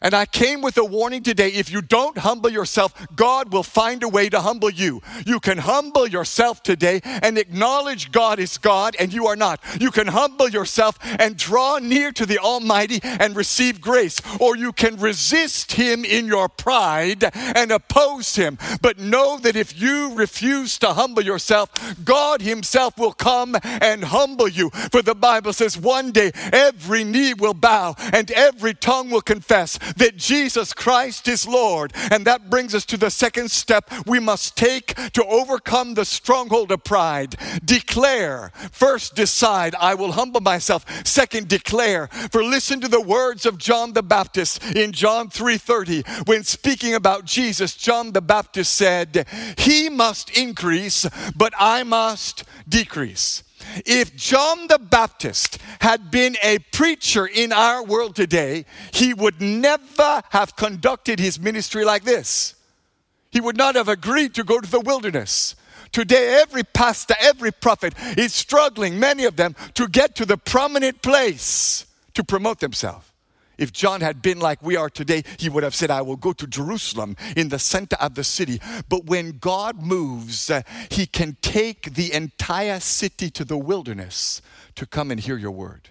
and 0.00 0.14
I 0.14 0.26
came 0.26 0.62
with 0.62 0.76
a 0.78 0.84
warning 0.84 1.22
today. 1.22 1.48
If 1.48 1.70
you 1.70 1.82
don't 1.82 2.18
humble 2.18 2.50
yourself, 2.50 2.94
God 3.14 3.52
will 3.52 3.62
find 3.62 4.02
a 4.02 4.08
way 4.08 4.28
to 4.28 4.40
humble 4.40 4.70
you. 4.70 5.02
You 5.26 5.40
can 5.40 5.58
humble 5.58 6.06
yourself 6.06 6.62
today 6.62 7.00
and 7.04 7.38
acknowledge 7.38 8.12
God 8.12 8.38
is 8.38 8.58
God 8.58 8.96
and 8.98 9.12
you 9.12 9.26
are 9.26 9.36
not. 9.36 9.60
You 9.80 9.90
can 9.90 10.08
humble 10.08 10.48
yourself 10.48 10.98
and 11.02 11.36
draw 11.36 11.78
near 11.78 12.12
to 12.12 12.26
the 12.26 12.38
Almighty 12.38 13.00
and 13.02 13.34
receive 13.34 13.80
grace. 13.80 14.20
Or 14.40 14.56
you 14.56 14.72
can 14.72 14.96
resist 14.96 15.72
Him 15.72 16.04
in 16.04 16.26
your 16.26 16.48
pride 16.48 17.24
and 17.34 17.72
oppose 17.72 18.36
Him. 18.36 18.58
But 18.80 18.98
know 18.98 19.38
that 19.38 19.56
if 19.56 19.80
you 19.80 20.14
refuse 20.14 20.78
to 20.78 20.92
humble 20.92 21.22
yourself, 21.22 21.70
God 22.04 22.42
Himself 22.42 22.98
will 22.98 23.12
come 23.12 23.56
and 23.62 24.04
humble 24.04 24.48
you. 24.48 24.70
For 24.92 25.02
the 25.02 25.14
Bible 25.14 25.52
says 25.52 25.76
one 25.76 26.12
day 26.12 26.30
every 26.52 27.04
knee 27.04 27.34
will 27.34 27.54
bow 27.54 27.94
and 28.12 28.30
every 28.30 28.74
tongue 28.74 29.10
will 29.10 29.20
confess 29.20 29.78
that 29.96 30.16
Jesus 30.16 30.72
Christ 30.72 31.28
is 31.28 31.46
Lord. 31.46 31.92
And 32.10 32.26
that 32.26 32.50
brings 32.50 32.74
us 32.74 32.84
to 32.86 32.96
the 32.96 33.10
second 33.10 33.50
step 33.50 33.90
we 34.06 34.20
must 34.20 34.56
take 34.56 34.94
to 35.12 35.24
overcome 35.24 35.94
the 35.94 36.04
stronghold 36.04 36.72
of 36.72 36.84
pride. 36.84 37.36
Declare. 37.64 38.52
First, 38.72 39.14
decide, 39.14 39.74
I 39.74 39.94
will 39.94 40.12
humble 40.12 40.40
myself. 40.40 40.84
Second, 41.06 41.48
declare. 41.48 42.08
For 42.30 42.42
listen 42.42 42.80
to 42.80 42.88
the 42.88 43.00
words 43.00 43.46
of 43.46 43.58
John 43.58 43.92
the 43.92 44.02
Baptist 44.02 44.62
in 44.76 44.92
John 44.92 45.28
3:30. 45.30 46.26
When 46.26 46.44
speaking 46.44 46.94
about 46.94 47.24
Jesus, 47.24 47.74
John 47.74 48.12
the 48.12 48.20
Baptist 48.20 48.74
said, 48.74 49.26
He 49.56 49.88
must 49.88 50.30
increase, 50.30 51.06
but 51.36 51.52
I 51.58 51.82
must 51.82 52.44
decrease. 52.68 53.42
If 53.86 54.16
John 54.16 54.66
the 54.66 54.78
Baptist 54.78 55.58
had 55.80 56.10
been 56.10 56.36
a 56.42 56.58
preacher 56.72 57.26
in 57.26 57.52
our 57.52 57.84
world 57.84 58.16
today, 58.16 58.64
he 58.92 59.14
would 59.14 59.40
never 59.40 60.22
have 60.30 60.56
conducted 60.56 61.18
his 61.18 61.38
ministry 61.40 61.84
like 61.84 62.04
this. 62.04 62.54
He 63.30 63.40
would 63.40 63.56
not 63.56 63.74
have 63.74 63.88
agreed 63.88 64.34
to 64.34 64.44
go 64.44 64.60
to 64.60 64.70
the 64.70 64.80
wilderness. 64.80 65.54
Today, 65.92 66.40
every 66.40 66.64
pastor, 66.64 67.14
every 67.20 67.52
prophet 67.52 67.94
is 68.16 68.34
struggling, 68.34 68.98
many 68.98 69.24
of 69.24 69.36
them, 69.36 69.56
to 69.74 69.88
get 69.88 70.14
to 70.16 70.26
the 70.26 70.36
prominent 70.36 71.02
place 71.02 71.86
to 72.14 72.24
promote 72.24 72.60
themselves. 72.60 73.07
If 73.58 73.72
John 73.72 74.00
had 74.00 74.22
been 74.22 74.38
like 74.38 74.62
we 74.62 74.76
are 74.76 74.88
today, 74.88 75.24
he 75.36 75.48
would 75.48 75.64
have 75.64 75.74
said, 75.74 75.90
I 75.90 76.00
will 76.02 76.16
go 76.16 76.32
to 76.32 76.46
Jerusalem 76.46 77.16
in 77.36 77.48
the 77.48 77.58
center 77.58 77.96
of 77.96 78.14
the 78.14 78.24
city. 78.24 78.60
But 78.88 79.06
when 79.06 79.38
God 79.38 79.82
moves, 79.82 80.48
uh, 80.48 80.62
he 80.90 81.06
can 81.06 81.36
take 81.42 81.94
the 81.94 82.12
entire 82.12 82.80
city 82.80 83.30
to 83.30 83.44
the 83.44 83.58
wilderness 83.58 84.40
to 84.76 84.86
come 84.86 85.10
and 85.10 85.18
hear 85.18 85.36
your 85.36 85.50
word. 85.50 85.90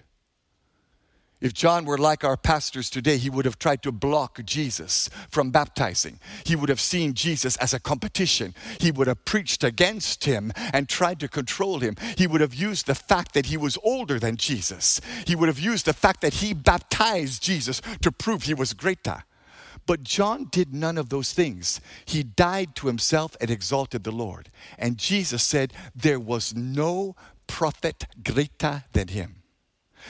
If 1.40 1.54
John 1.54 1.84
were 1.84 1.98
like 1.98 2.24
our 2.24 2.36
pastors 2.36 2.90
today, 2.90 3.16
he 3.16 3.30
would 3.30 3.44
have 3.44 3.60
tried 3.60 3.82
to 3.82 3.92
block 3.92 4.40
Jesus 4.44 5.08
from 5.30 5.50
baptizing. 5.50 6.18
He 6.44 6.56
would 6.56 6.68
have 6.68 6.80
seen 6.80 7.14
Jesus 7.14 7.56
as 7.58 7.72
a 7.72 7.78
competition. 7.78 8.54
He 8.80 8.90
would 8.90 9.06
have 9.06 9.24
preached 9.24 9.62
against 9.62 10.24
him 10.24 10.52
and 10.72 10.88
tried 10.88 11.20
to 11.20 11.28
control 11.28 11.78
him. 11.78 11.96
He 12.16 12.26
would 12.26 12.40
have 12.40 12.54
used 12.54 12.86
the 12.86 12.94
fact 12.96 13.34
that 13.34 13.46
he 13.46 13.56
was 13.56 13.78
older 13.84 14.18
than 14.18 14.36
Jesus. 14.36 15.00
He 15.26 15.36
would 15.36 15.48
have 15.48 15.60
used 15.60 15.86
the 15.86 15.92
fact 15.92 16.22
that 16.22 16.34
he 16.34 16.54
baptized 16.54 17.40
Jesus 17.40 17.80
to 18.02 18.10
prove 18.10 18.42
he 18.42 18.54
was 18.54 18.72
greater. 18.72 19.22
But 19.86 20.02
John 20.02 20.48
did 20.50 20.74
none 20.74 20.98
of 20.98 21.08
those 21.08 21.32
things. 21.32 21.80
He 22.04 22.22
died 22.22 22.74
to 22.76 22.88
himself 22.88 23.36
and 23.40 23.48
exalted 23.48 24.02
the 24.02 24.10
Lord. 24.10 24.50
And 24.76 24.98
Jesus 24.98 25.44
said, 25.44 25.72
There 25.94 26.20
was 26.20 26.54
no 26.54 27.14
prophet 27.46 28.06
greater 28.22 28.84
than 28.92 29.08
him. 29.08 29.37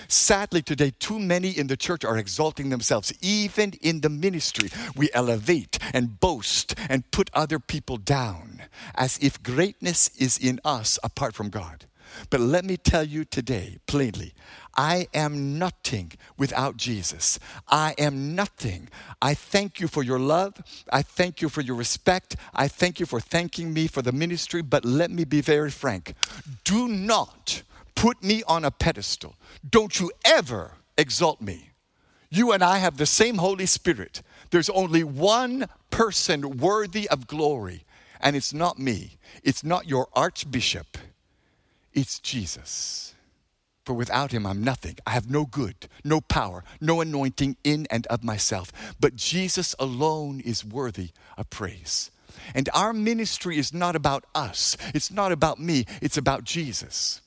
Sadly, 0.07 0.62
today, 0.62 0.92
too 0.99 1.18
many 1.18 1.51
in 1.51 1.66
the 1.66 1.76
church 1.76 2.05
are 2.05 2.16
exalting 2.16 2.70
themselves. 2.70 3.12
Even 3.20 3.72
in 3.82 4.01
the 4.01 4.09
ministry, 4.09 4.70
we 4.94 5.11
elevate 5.12 5.78
and 5.92 6.20
boast 6.20 6.74
and 6.88 7.11
put 7.11 7.30
other 7.34 7.59
people 7.59 7.96
down 7.96 8.62
as 8.94 9.18
if 9.20 9.42
greatness 9.42 10.11
is 10.16 10.38
in 10.38 10.61
us 10.64 10.99
apart 11.03 11.34
from 11.34 11.51
God. 11.51 11.86
But 12.30 12.40
let 12.40 12.64
me 12.64 12.76
tell 12.76 13.05
you 13.05 13.24
today, 13.24 13.78
plainly, 13.86 14.32
I 14.76 15.09
am 15.12 15.59
nothing 15.59 16.12
without 16.38 16.76
Jesus. 16.76 17.38
I 17.68 17.94
am 17.99 18.34
nothing. 18.34 18.88
I 19.20 19.34
thank 19.34 19.80
you 19.80 19.88
for 19.88 20.03
your 20.03 20.18
love. 20.18 20.55
I 20.92 21.03
thank 21.03 21.42
you 21.42 21.49
for 21.49 21.61
your 21.61 21.76
respect. 21.76 22.36
I 22.55 22.68
thank 22.68 23.01
you 23.01 23.07
for 23.07 23.20
thanking 23.20 23.72
me 23.74 23.88
for 23.88 24.03
the 24.03 24.12
ministry. 24.12 24.62
But 24.62 24.84
let 24.84 25.11
me 25.11 25.24
be 25.24 25.40
very 25.40 25.70
frank 25.70 26.14
do 26.64 26.88
not 26.88 27.62
put 27.99 28.22
me 28.22 28.44
on 28.46 28.64
a 28.64 28.70
pedestal. 28.70 29.34
Don't 29.68 29.99
you 29.99 30.12
ever 30.24 30.74
exalt 30.96 31.40
me. 31.40 31.70
You 32.30 32.53
and 32.53 32.62
I 32.62 32.78
have 32.78 32.96
the 32.96 33.07
same 33.07 33.38
Holy 33.38 33.66
Spirit. 33.66 34.22
There's 34.51 34.70
only 34.70 35.03
one 35.03 35.66
person 35.90 36.59
worthy 36.59 37.09
of 37.09 37.26
glory, 37.26 37.84
and 38.20 38.36
it's 38.36 38.55
not 38.55 38.78
me. 38.78 39.18
It's 39.42 39.64
not 39.64 39.88
your 39.88 40.07
archbishop. 40.12 40.96
It's 41.92 42.20
Jesus. 42.20 43.16
For 43.84 43.94
without 43.94 44.30
him, 44.30 44.46
I'm 44.46 44.62
nothing. 44.62 44.99
I 45.05 45.11
have 45.11 45.28
no 45.28 45.44
good, 45.44 45.88
no 46.05 46.20
power, 46.20 46.62
no 46.80 47.01
anointing 47.01 47.57
in 47.64 47.88
and 47.90 48.07
of 48.07 48.22
myself. 48.22 48.70
But 49.01 49.16
Jesus 49.16 49.74
alone 49.80 50.38
is 50.38 50.64
worthy 50.64 51.11
of 51.36 51.51
praise. 51.51 52.12
And 52.55 52.68
our 52.72 52.92
ministry 52.92 53.59
is 53.59 53.74
not 53.74 53.96
about 53.96 54.24
us, 54.36 54.76
it's 54.94 55.11
not 55.11 55.32
about 55.32 55.59
me, 55.59 55.84
it's 56.01 56.16
about 56.16 56.44
Jesus. 56.44 57.22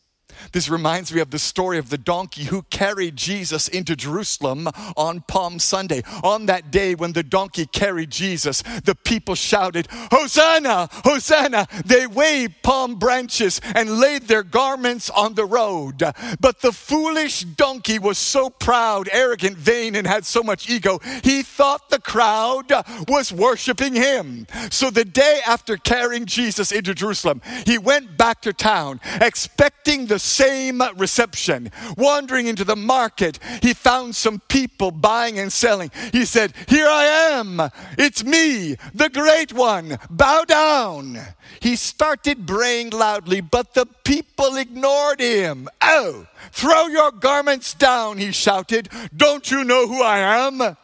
This 0.51 0.69
reminds 0.69 1.13
me 1.13 1.21
of 1.21 1.31
the 1.31 1.39
story 1.39 1.77
of 1.77 1.89
the 1.89 1.97
donkey 1.97 2.45
who 2.45 2.63
carried 2.63 3.15
Jesus 3.15 3.67
into 3.67 3.95
Jerusalem 3.95 4.67
on 4.95 5.21
Palm 5.27 5.59
Sunday. 5.59 6.03
On 6.23 6.45
that 6.47 6.71
day 6.71 6.95
when 6.95 7.13
the 7.13 7.23
donkey 7.23 7.65
carried 7.65 8.09
Jesus, 8.11 8.61
the 8.83 8.95
people 8.95 9.35
shouted, 9.35 9.87
Hosanna! 10.11 10.89
Hosanna! 10.91 11.67
They 11.85 12.07
waved 12.07 12.61
palm 12.63 12.95
branches 12.95 13.61
and 13.75 13.99
laid 13.99 14.23
their 14.23 14.43
garments 14.43 15.09
on 15.09 15.35
the 15.35 15.45
road. 15.45 16.03
But 16.39 16.61
the 16.61 16.71
foolish 16.71 17.41
donkey 17.41 17.99
was 17.99 18.17
so 18.17 18.49
proud, 18.49 19.09
arrogant, 19.11 19.57
vain, 19.57 19.95
and 19.95 20.07
had 20.07 20.25
so 20.25 20.43
much 20.43 20.69
ego, 20.69 20.99
he 21.23 21.41
thought 21.41 21.89
the 21.89 21.99
crowd 21.99 22.71
was 23.07 23.31
worshiping 23.31 23.93
him. 23.93 24.47
So 24.69 24.89
the 24.89 25.05
day 25.05 25.39
after 25.45 25.77
carrying 25.77 26.25
Jesus 26.25 26.71
into 26.71 26.93
Jerusalem, 26.93 27.41
he 27.65 27.77
went 27.77 28.17
back 28.17 28.41
to 28.41 28.53
town 28.53 28.99
expecting 29.19 30.05
the 30.05 30.19
same 30.21 30.81
reception. 30.95 31.71
Wandering 31.97 32.47
into 32.47 32.63
the 32.63 32.75
market, 32.75 33.39
he 33.61 33.73
found 33.73 34.15
some 34.15 34.39
people 34.47 34.91
buying 34.91 35.39
and 35.39 35.51
selling. 35.51 35.91
He 36.11 36.25
said, 36.25 36.53
Here 36.67 36.87
I 36.87 37.05
am. 37.33 37.61
It's 37.97 38.23
me, 38.23 38.77
the 38.93 39.09
great 39.09 39.53
one. 39.53 39.97
Bow 40.09 40.43
down. 40.43 41.19
He 41.59 41.75
started 41.75 42.45
braying 42.45 42.91
loudly, 42.91 43.41
but 43.41 43.73
the 43.73 43.85
people 43.85 44.55
ignored 44.57 45.19
him. 45.19 45.67
Oh, 45.81 46.27
throw 46.51 46.87
your 46.87 47.11
garments 47.11 47.73
down, 47.73 48.17
he 48.17 48.31
shouted. 48.31 48.89
Don't 49.15 49.51
you 49.51 49.63
know 49.63 49.87
who 49.87 50.01
I 50.01 50.19
am? 50.19 50.77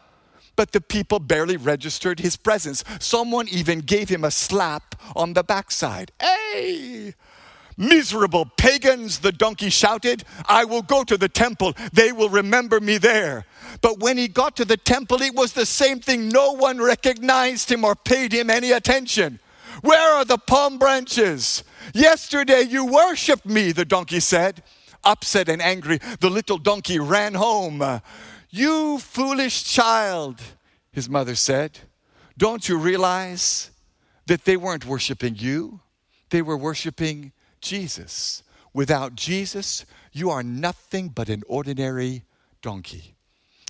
But 0.56 0.72
the 0.72 0.80
people 0.80 1.20
barely 1.20 1.56
registered 1.56 2.18
his 2.18 2.36
presence. 2.36 2.82
Someone 2.98 3.46
even 3.48 3.78
gave 3.78 4.08
him 4.08 4.24
a 4.24 4.30
slap 4.32 4.96
on 5.14 5.34
the 5.34 5.44
backside. 5.44 6.10
Hey! 6.20 7.14
Miserable 7.80 8.44
pagans, 8.56 9.20
the 9.20 9.30
donkey 9.30 9.70
shouted, 9.70 10.24
I 10.46 10.64
will 10.64 10.82
go 10.82 11.04
to 11.04 11.16
the 11.16 11.28
temple. 11.28 11.74
They 11.92 12.10
will 12.10 12.28
remember 12.28 12.80
me 12.80 12.98
there. 12.98 13.46
But 13.80 14.00
when 14.00 14.18
he 14.18 14.26
got 14.26 14.56
to 14.56 14.64
the 14.64 14.76
temple, 14.76 15.22
it 15.22 15.36
was 15.36 15.52
the 15.52 15.64
same 15.64 16.00
thing. 16.00 16.28
No 16.28 16.52
one 16.54 16.78
recognized 16.78 17.70
him 17.70 17.84
or 17.84 17.94
paid 17.94 18.32
him 18.32 18.50
any 18.50 18.72
attention. 18.72 19.38
Where 19.82 20.16
are 20.16 20.24
the 20.24 20.38
palm 20.38 20.78
branches? 20.78 21.62
Yesterday 21.94 22.62
you 22.62 22.84
worshiped 22.84 23.46
me, 23.46 23.70
the 23.70 23.84
donkey 23.84 24.18
said. 24.18 24.64
Upset 25.04 25.48
and 25.48 25.62
angry, 25.62 26.00
the 26.18 26.30
little 26.30 26.58
donkey 26.58 26.98
ran 26.98 27.34
home. 27.34 28.00
You 28.50 28.98
foolish 28.98 29.62
child, 29.62 30.40
his 30.90 31.08
mother 31.08 31.36
said. 31.36 31.78
Don't 32.36 32.68
you 32.68 32.76
realize 32.76 33.70
that 34.26 34.44
they 34.44 34.56
weren't 34.56 34.84
worshiping 34.84 35.36
you? 35.36 35.78
They 36.30 36.42
were 36.42 36.56
worshiping 36.56 37.32
Jesus. 37.60 38.42
Without 38.72 39.14
Jesus, 39.14 39.84
you 40.12 40.30
are 40.30 40.42
nothing 40.42 41.08
but 41.08 41.28
an 41.28 41.42
ordinary 41.48 42.24
donkey. 42.62 43.17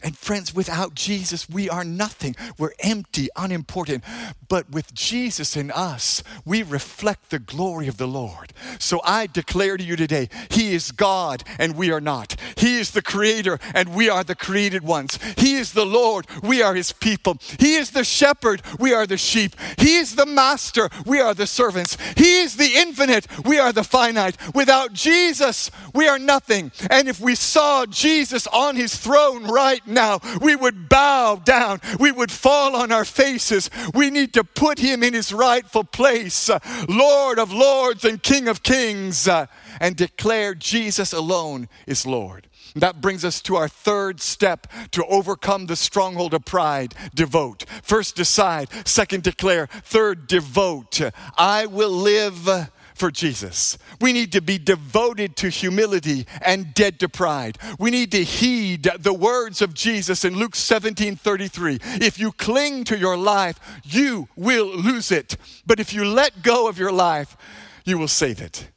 And 0.01 0.17
friends, 0.17 0.55
without 0.55 0.95
Jesus, 0.95 1.49
we 1.49 1.69
are 1.69 1.83
nothing. 1.83 2.37
We're 2.57 2.73
empty, 2.79 3.29
unimportant. 3.35 4.05
But 4.49 4.71
with 4.71 4.95
Jesus 4.95 5.57
in 5.57 5.73
us, 5.73 6.23
we 6.45 6.63
reflect 6.63 7.31
the 7.31 7.41
glory 7.41 7.89
of 7.89 7.97
the 7.97 8.07
Lord. 8.07 8.53
So 8.79 9.01
I 9.03 9.27
declare 9.27 9.77
to 9.77 9.83
you 9.83 9.97
today, 9.97 10.29
He 10.51 10.73
is 10.73 10.93
God 10.93 11.43
and 11.59 11.75
we 11.77 11.91
are 11.91 12.01
not. 12.01 12.37
He 12.57 12.79
is 12.79 12.93
the 12.93 13.03
Creator 13.03 13.59
and 13.75 13.95
we 13.95 14.09
are 14.09 14.23
the 14.23 14.37
created 14.37 14.85
ones. 14.85 15.19
He 15.37 15.57
is 15.57 15.73
the 15.73 15.87
Lord, 15.87 16.27
we 16.45 16.63
are 16.63 16.77
His 16.77 16.93
people. 16.93 17.39
He 17.59 17.75
is 17.75 17.91
the 17.91 18.05
shepherd, 18.05 18.63
we 18.79 18.95
are 18.95 19.07
the 19.07 19.17
sheep. 19.17 19.57
He 19.79 19.97
is 19.97 20.15
the 20.15 20.27
master, 20.27 20.89
we 21.07 21.21
are 21.21 21.35
the 21.35 21.47
servants. 21.47 21.97
He 22.17 22.39
is 22.39 22.57
the 22.57 22.71
infinite, 22.77 23.27
we 23.45 23.59
are 23.59 23.73
the 23.73 23.83
finite. 23.83 24.37
Without 24.55 24.93
Jesus, 24.93 25.73
we 25.93 26.07
are 26.07 26.21
nothing. 26.21 26.71
And 26.89 27.09
if 27.09 27.21
we 27.21 27.35
saw 27.35 27.85
Jesus 27.85 28.47
on 28.47 28.77
His 28.77 28.97
throne 28.97 29.45
right 29.45 29.83
now, 29.89 30.20
we 30.41 30.55
would 30.55 30.89
bow 30.89 31.36
down, 31.36 31.80
we 31.99 32.12
would 32.12 32.30
fall 32.30 32.76
on 32.76 32.93
our 32.93 33.05
faces. 33.05 33.70
We 33.95 34.11
need 34.11 34.34
to 34.34 34.45
put 34.45 34.78
him 34.78 35.03
in 35.03 35.14
his 35.14 35.32
rightful 35.32 35.84
place, 35.84 36.51
uh, 36.51 36.59
Lord 36.89 37.39
of 37.39 37.53
lords 37.53 38.05
and 38.05 38.22
King 38.22 38.49
of 38.49 38.62
kings, 38.62 39.26
uh, 39.26 39.47
and 39.80 39.97
declare 39.97 40.55
Jesus 40.55 41.12
alone 41.12 41.68
is 41.86 42.07
Lord. 42.07 42.49
That 42.76 43.01
brings 43.01 43.24
us 43.24 43.41
to 43.43 43.57
our 43.57 43.68
third 43.68 44.20
step 44.20 44.66
to 44.93 45.05
overcome 45.07 45.66
the 45.66 45.76
stronghold 45.76 46.34
of 46.34 46.45
pride 46.45 46.95
devote. 47.14 47.64
First, 47.82 48.16
decide. 48.16 48.68
Second, 48.86 49.22
declare. 49.22 49.66
Third, 49.66 50.26
devote. 50.26 51.01
I 51.36 51.66
will 51.66 51.91
live 51.91 52.70
for 52.99 53.11
Jesus. 53.11 53.79
We 54.01 54.13
need 54.13 54.33
to 54.33 54.41
be 54.41 54.59
devoted 54.59 55.37
to 55.37 55.49
humility 55.49 56.27
and 56.43 56.75
dead 56.75 56.99
to 57.01 57.09
pride. 57.09 57.59
We 57.79 57.91
need 57.91 58.13
to 58.13 58.25
heed 58.25 58.91
the 58.99 59.15
words 59.15 59.63
of 59.63 59.75
Jesus 59.75 60.25
in 60.25 60.37
Luke 60.37 60.57
17 60.57 61.17
33. 61.17 61.79
If 62.01 62.19
you 62.19 62.33
cling 62.33 62.85
to 62.85 62.99
your 62.99 63.17
life, 63.17 63.59
you 63.85 64.29
will 64.37 64.67
lose 64.67 65.11
it. 65.13 65.37
But 65.67 65.81
if 65.81 65.95
you 65.95 66.05
let 66.05 66.43
go 66.43 66.69
of 66.69 66.79
your 66.79 66.93
life, 66.93 67.37
you 67.85 67.99
will 67.99 68.09
save 68.09 68.41
it. 68.41 68.69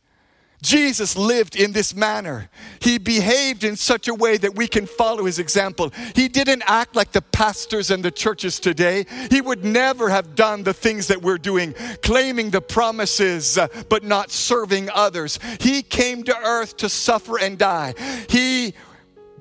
Jesus 0.61 1.17
lived 1.17 1.55
in 1.55 1.71
this 1.71 1.95
manner. 1.95 2.49
He 2.79 2.99
behaved 2.99 3.63
in 3.63 3.75
such 3.75 4.07
a 4.07 4.13
way 4.13 4.37
that 4.37 4.55
we 4.55 4.67
can 4.67 4.85
follow 4.85 5.25
his 5.25 5.39
example. 5.39 5.91
He 6.15 6.27
didn't 6.27 6.63
act 6.67 6.95
like 6.95 7.11
the 7.11 7.21
pastors 7.21 7.89
and 7.89 8.05
the 8.05 8.11
churches 8.11 8.59
today. 8.59 9.05
He 9.31 9.41
would 9.41 9.65
never 9.65 10.09
have 10.09 10.35
done 10.35 10.63
the 10.63 10.73
things 10.73 11.07
that 11.07 11.21
we're 11.21 11.39
doing, 11.39 11.73
claiming 12.03 12.51
the 12.51 12.61
promises 12.61 13.57
uh, 13.57 13.67
but 13.89 14.03
not 14.03 14.29
serving 14.29 14.89
others. 14.91 15.39
He 15.59 15.81
came 15.81 16.23
to 16.23 16.37
earth 16.37 16.77
to 16.77 16.89
suffer 16.89 17.39
and 17.39 17.57
die. 17.57 17.95
He 18.29 18.75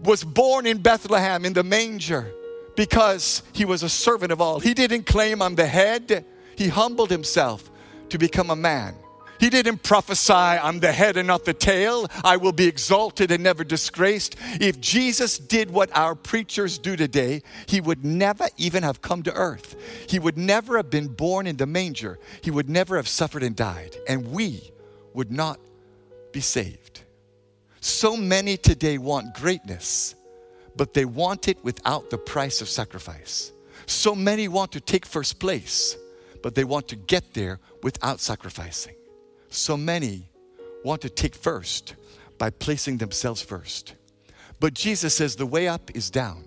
was 0.03 0.25
born 0.25 0.67
in 0.67 0.79
Bethlehem 0.79 1.45
in 1.45 1.53
the 1.53 1.65
manger 1.65 2.33
because 2.77 3.43
he 3.53 3.67
was 3.67 3.83
a 3.83 3.91
servant 3.91 4.33
of 4.33 4.41
all. 4.41 4.59
He 4.59 4.73
didn't 4.73 5.05
claim 5.05 5.43
I'm 5.43 5.55
the 5.55 5.67
head, 5.67 6.25
he 6.57 6.69
humbled 6.69 7.11
himself 7.11 7.71
to 8.09 8.17
become 8.17 8.49
a 8.49 8.57
man. 8.57 8.95
He 9.41 9.49
didn't 9.49 9.83
prophesy, 9.83 10.35
I'm 10.35 10.81
the 10.81 10.93
head 10.93 11.17
and 11.17 11.27
not 11.27 11.47
the 11.47 11.55
tail. 11.55 12.07
I 12.23 12.37
will 12.37 12.53
be 12.53 12.67
exalted 12.67 13.31
and 13.31 13.43
never 13.43 13.65
disgraced. 13.65 14.37
If 14.61 14.79
Jesus 14.81 15.39
did 15.39 15.71
what 15.71 15.91
our 15.97 16.15
preachers 16.15 16.77
do 16.77 16.95
today, 16.95 17.43
he 17.65 17.81
would 17.81 18.05
never 18.05 18.49
even 18.59 18.83
have 18.83 19.01
come 19.01 19.23
to 19.23 19.33
earth. 19.33 19.77
He 20.07 20.19
would 20.19 20.37
never 20.37 20.77
have 20.77 20.91
been 20.91 21.09
born 21.09 21.47
in 21.47 21.57
the 21.57 21.67
manger. 21.67 22.19
He 22.43 22.51
would 22.51 22.69
never 22.69 22.97
have 22.97 23.09
suffered 23.09 23.43
and 23.43 23.57
died. 23.57 23.97
And 24.07 24.31
we 24.31 24.73
would 25.15 25.33
not 25.33 25.59
be 26.33 26.41
saved. 26.41 27.01
So 27.81 28.19
many 28.19 28.59
today 28.59 28.99
want 28.99 29.35
greatness, 29.35 30.17
but 30.77 30.93
they 30.93 31.07
want 31.07 31.49
it 31.49 31.65
without 31.65 32.11
the 32.11 32.19
price 32.19 32.61
of 32.61 32.69
sacrifice. 32.69 33.53
So 33.87 34.15
many 34.15 34.49
want 34.49 34.73
to 34.73 34.81
take 34.81 35.07
first 35.07 35.41
place, 35.41 35.97
but 36.43 36.55
they 36.55 36.65
want 36.65 36.89
to 36.89 36.97
get 36.97 37.33
there 37.33 37.59
without 37.83 38.21
sacrificing. 38.21 38.97
So 39.51 39.77
many 39.77 40.31
want 40.85 41.03
to 41.03 41.11
take 41.11 41.35
first 41.35 41.95
by 42.39 42.51
placing 42.51 42.99
themselves 42.99 43.43
first. 43.43 43.95
But 44.61 44.75
Jesus 44.75 45.15
says 45.15 45.37
the 45.37 45.47
way 45.47 45.69
up 45.69 45.91
is 45.95 46.11
down. 46.11 46.45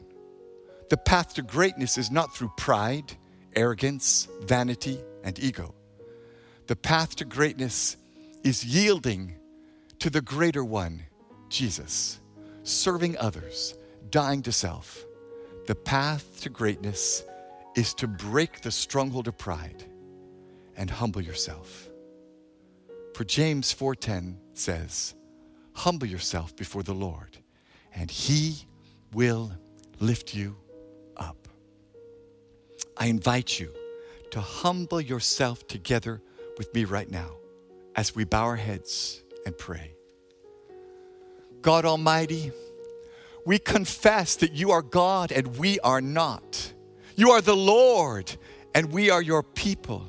The 0.89 0.97
path 0.97 1.33
to 1.35 1.41
greatness 1.41 1.97
is 1.97 2.11
not 2.11 2.35
through 2.35 2.51
pride, 2.57 3.13
arrogance, 3.55 4.27
vanity, 4.43 4.99
and 5.23 5.37
ego. 5.39 5.75
The 6.67 6.75
path 6.75 7.15
to 7.17 7.25
greatness 7.25 7.97
is 8.43 8.65
yielding 8.65 9.35
to 9.99 10.09
the 10.09 10.21
greater 10.21 10.63
one, 10.63 11.03
Jesus, 11.49 12.19
serving 12.63 13.17
others, 13.17 13.75
dying 14.09 14.41
to 14.43 14.51
self. 14.51 15.05
The 15.67 15.75
path 15.75 16.41
to 16.41 16.49
greatness 16.49 17.23
is 17.75 17.93
to 17.95 18.07
break 18.07 18.61
the 18.61 18.71
stronghold 18.71 19.27
of 19.27 19.37
pride 19.37 19.83
and 20.75 20.89
humble 20.89 21.21
yourself. 21.21 21.89
For 23.13 23.23
James 23.23 23.71
4:10 23.71 24.39
says, 24.53 25.13
"Humble 25.73 26.07
yourself 26.07 26.55
before 26.55 26.83
the 26.83 26.95
Lord, 26.95 27.37
and 27.93 28.09
he 28.09 28.67
will 29.13 29.51
lift 29.99 30.33
you 30.33 30.57
up." 31.15 31.47
I 32.97 33.07
invite 33.07 33.59
you 33.59 33.73
to 34.31 34.41
humble 34.41 34.99
yourself 34.99 35.67
together 35.67 36.21
with 36.57 36.73
me 36.73 36.85
right 36.85 37.09
now 37.09 37.37
as 37.95 38.15
we 38.15 38.23
bow 38.23 38.45
our 38.45 38.55
heads 38.55 39.23
and 39.45 39.57
pray. 39.57 39.95
God 41.61 41.85
Almighty, 41.85 42.51
we 43.45 43.59
confess 43.59 44.35
that 44.37 44.53
you 44.53 44.71
are 44.71 44.81
God 44.81 45.31
and 45.31 45.57
we 45.57 45.79
are 45.81 46.01
not. 46.01 46.73
You 47.15 47.31
are 47.31 47.41
the 47.41 47.55
Lord 47.55 48.35
and 48.73 48.91
we 48.91 49.09
are 49.09 49.21
your 49.21 49.43
people. 49.43 50.07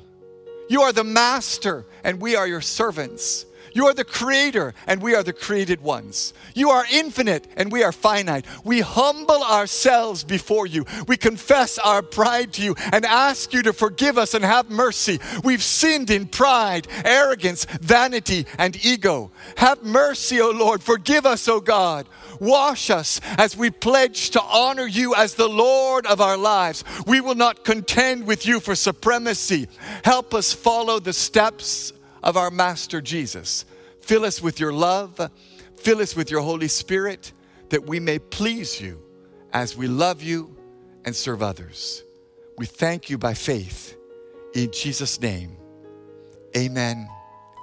You 0.67 0.81
are 0.81 0.91
the 0.91 1.03
master 1.03 1.85
and 2.03 2.19
we 2.19 2.35
are 2.35 2.47
your 2.47 2.61
servants. 2.61 3.45
You 3.73 3.87
are 3.87 3.93
the 3.93 4.03
creator, 4.03 4.73
and 4.87 5.01
we 5.01 5.15
are 5.15 5.23
the 5.23 5.33
created 5.33 5.81
ones. 5.81 6.33
You 6.53 6.69
are 6.69 6.85
infinite, 6.91 7.47
and 7.57 7.71
we 7.71 7.83
are 7.83 7.91
finite. 7.91 8.45
We 8.63 8.81
humble 8.81 9.43
ourselves 9.43 10.23
before 10.23 10.67
you. 10.67 10.85
We 11.07 11.17
confess 11.17 11.77
our 11.77 12.01
pride 12.01 12.53
to 12.53 12.63
you 12.63 12.75
and 12.93 13.05
ask 13.05 13.53
you 13.53 13.61
to 13.63 13.73
forgive 13.73 14.17
us 14.17 14.33
and 14.33 14.45
have 14.45 14.69
mercy. 14.69 15.19
We've 15.43 15.63
sinned 15.63 16.09
in 16.09 16.27
pride, 16.27 16.87
arrogance, 17.03 17.65
vanity, 17.65 18.45
and 18.57 18.83
ego. 18.85 19.31
Have 19.57 19.83
mercy, 19.83 20.39
O 20.39 20.51
Lord. 20.51 20.81
Forgive 20.81 21.25
us, 21.25 21.47
O 21.47 21.59
God. 21.59 22.07
Wash 22.39 22.89
us 22.89 23.21
as 23.37 23.55
we 23.55 23.69
pledge 23.69 24.31
to 24.31 24.41
honor 24.41 24.87
you 24.87 25.15
as 25.15 25.35
the 25.35 25.47
Lord 25.47 26.05
of 26.05 26.21
our 26.21 26.37
lives. 26.37 26.83
We 27.05 27.21
will 27.21 27.35
not 27.35 27.63
contend 27.63 28.27
with 28.27 28.45
you 28.45 28.59
for 28.59 28.75
supremacy. 28.75 29.67
Help 30.03 30.33
us 30.33 30.53
follow 30.53 30.99
the 30.99 31.13
steps 31.13 31.93
of 32.25 32.35
our 32.35 32.51
Master 32.51 32.99
Jesus. 32.99 33.63
Fill 34.01 34.25
us 34.25 34.41
with 34.41 34.59
your 34.59 34.73
love, 34.73 35.31
fill 35.77 36.01
us 36.01 36.15
with 36.15 36.29
your 36.29 36.41
Holy 36.41 36.67
Spirit, 36.67 37.31
that 37.69 37.85
we 37.85 37.99
may 37.99 38.19
please 38.19 38.81
you 38.81 39.01
as 39.53 39.77
we 39.77 39.87
love 39.87 40.21
you 40.21 40.55
and 41.05 41.15
serve 41.15 41.41
others. 41.41 42.03
We 42.57 42.65
thank 42.65 43.09
you 43.09 43.17
by 43.17 43.33
faith. 43.33 43.95
In 44.53 44.71
Jesus' 44.71 45.21
name, 45.21 45.55
amen 46.57 47.07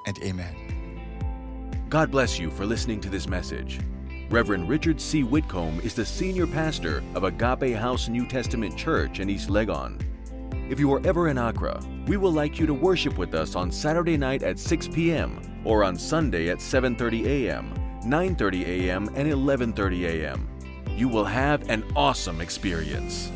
and 0.07 0.19
amen. 0.23 1.89
God 1.89 2.11
bless 2.11 2.39
you 2.39 2.51
for 2.51 2.65
listening 2.65 3.01
to 3.03 3.11
this 3.11 3.29
message. 3.29 3.81
Reverend 4.31 4.69
Richard 4.69 5.01
C. 5.01 5.23
Whitcomb 5.23 5.81
is 5.81 5.95
the 5.95 6.07
senior 6.07 6.47
pastor 6.47 7.03
of 7.15 7.25
Agape 7.25 7.77
House 7.77 8.09
New 8.09 8.27
Testament 8.27 8.77
Church 8.79 9.21
in 9.21 9.29
East 9.29 9.51
Legon. 9.51 10.01
If 10.71 10.81
you 10.81 10.93
are 10.95 11.07
ever 11.07 11.29
in 11.29 11.37
Accra, 11.37 11.83
we 12.07 12.17
would 12.17 12.35
like 12.35 12.59
you 12.59 12.67
to 12.67 12.75
worship 12.75 13.17
with 13.17 13.35
us 13.35 13.55
on 13.55 13.71
Saturday 13.71 14.17
night 14.17 14.43
at 14.43 14.59
6 14.59 14.89
p.m. 14.89 15.41
or 15.65 15.85
on 15.85 15.97
Sunday 15.97 16.49
at 16.49 16.59
7:30 16.59 17.27
a.m., 17.27 17.73
9:30 18.05 18.67
a.m., 18.67 19.09
and 19.15 19.29
11:30 19.31 20.05
a.m. 20.05 20.49
You 20.97 21.09
will 21.09 21.25
have 21.25 21.69
an 21.71 21.85
awesome 21.95 22.41
experience. 22.41 23.31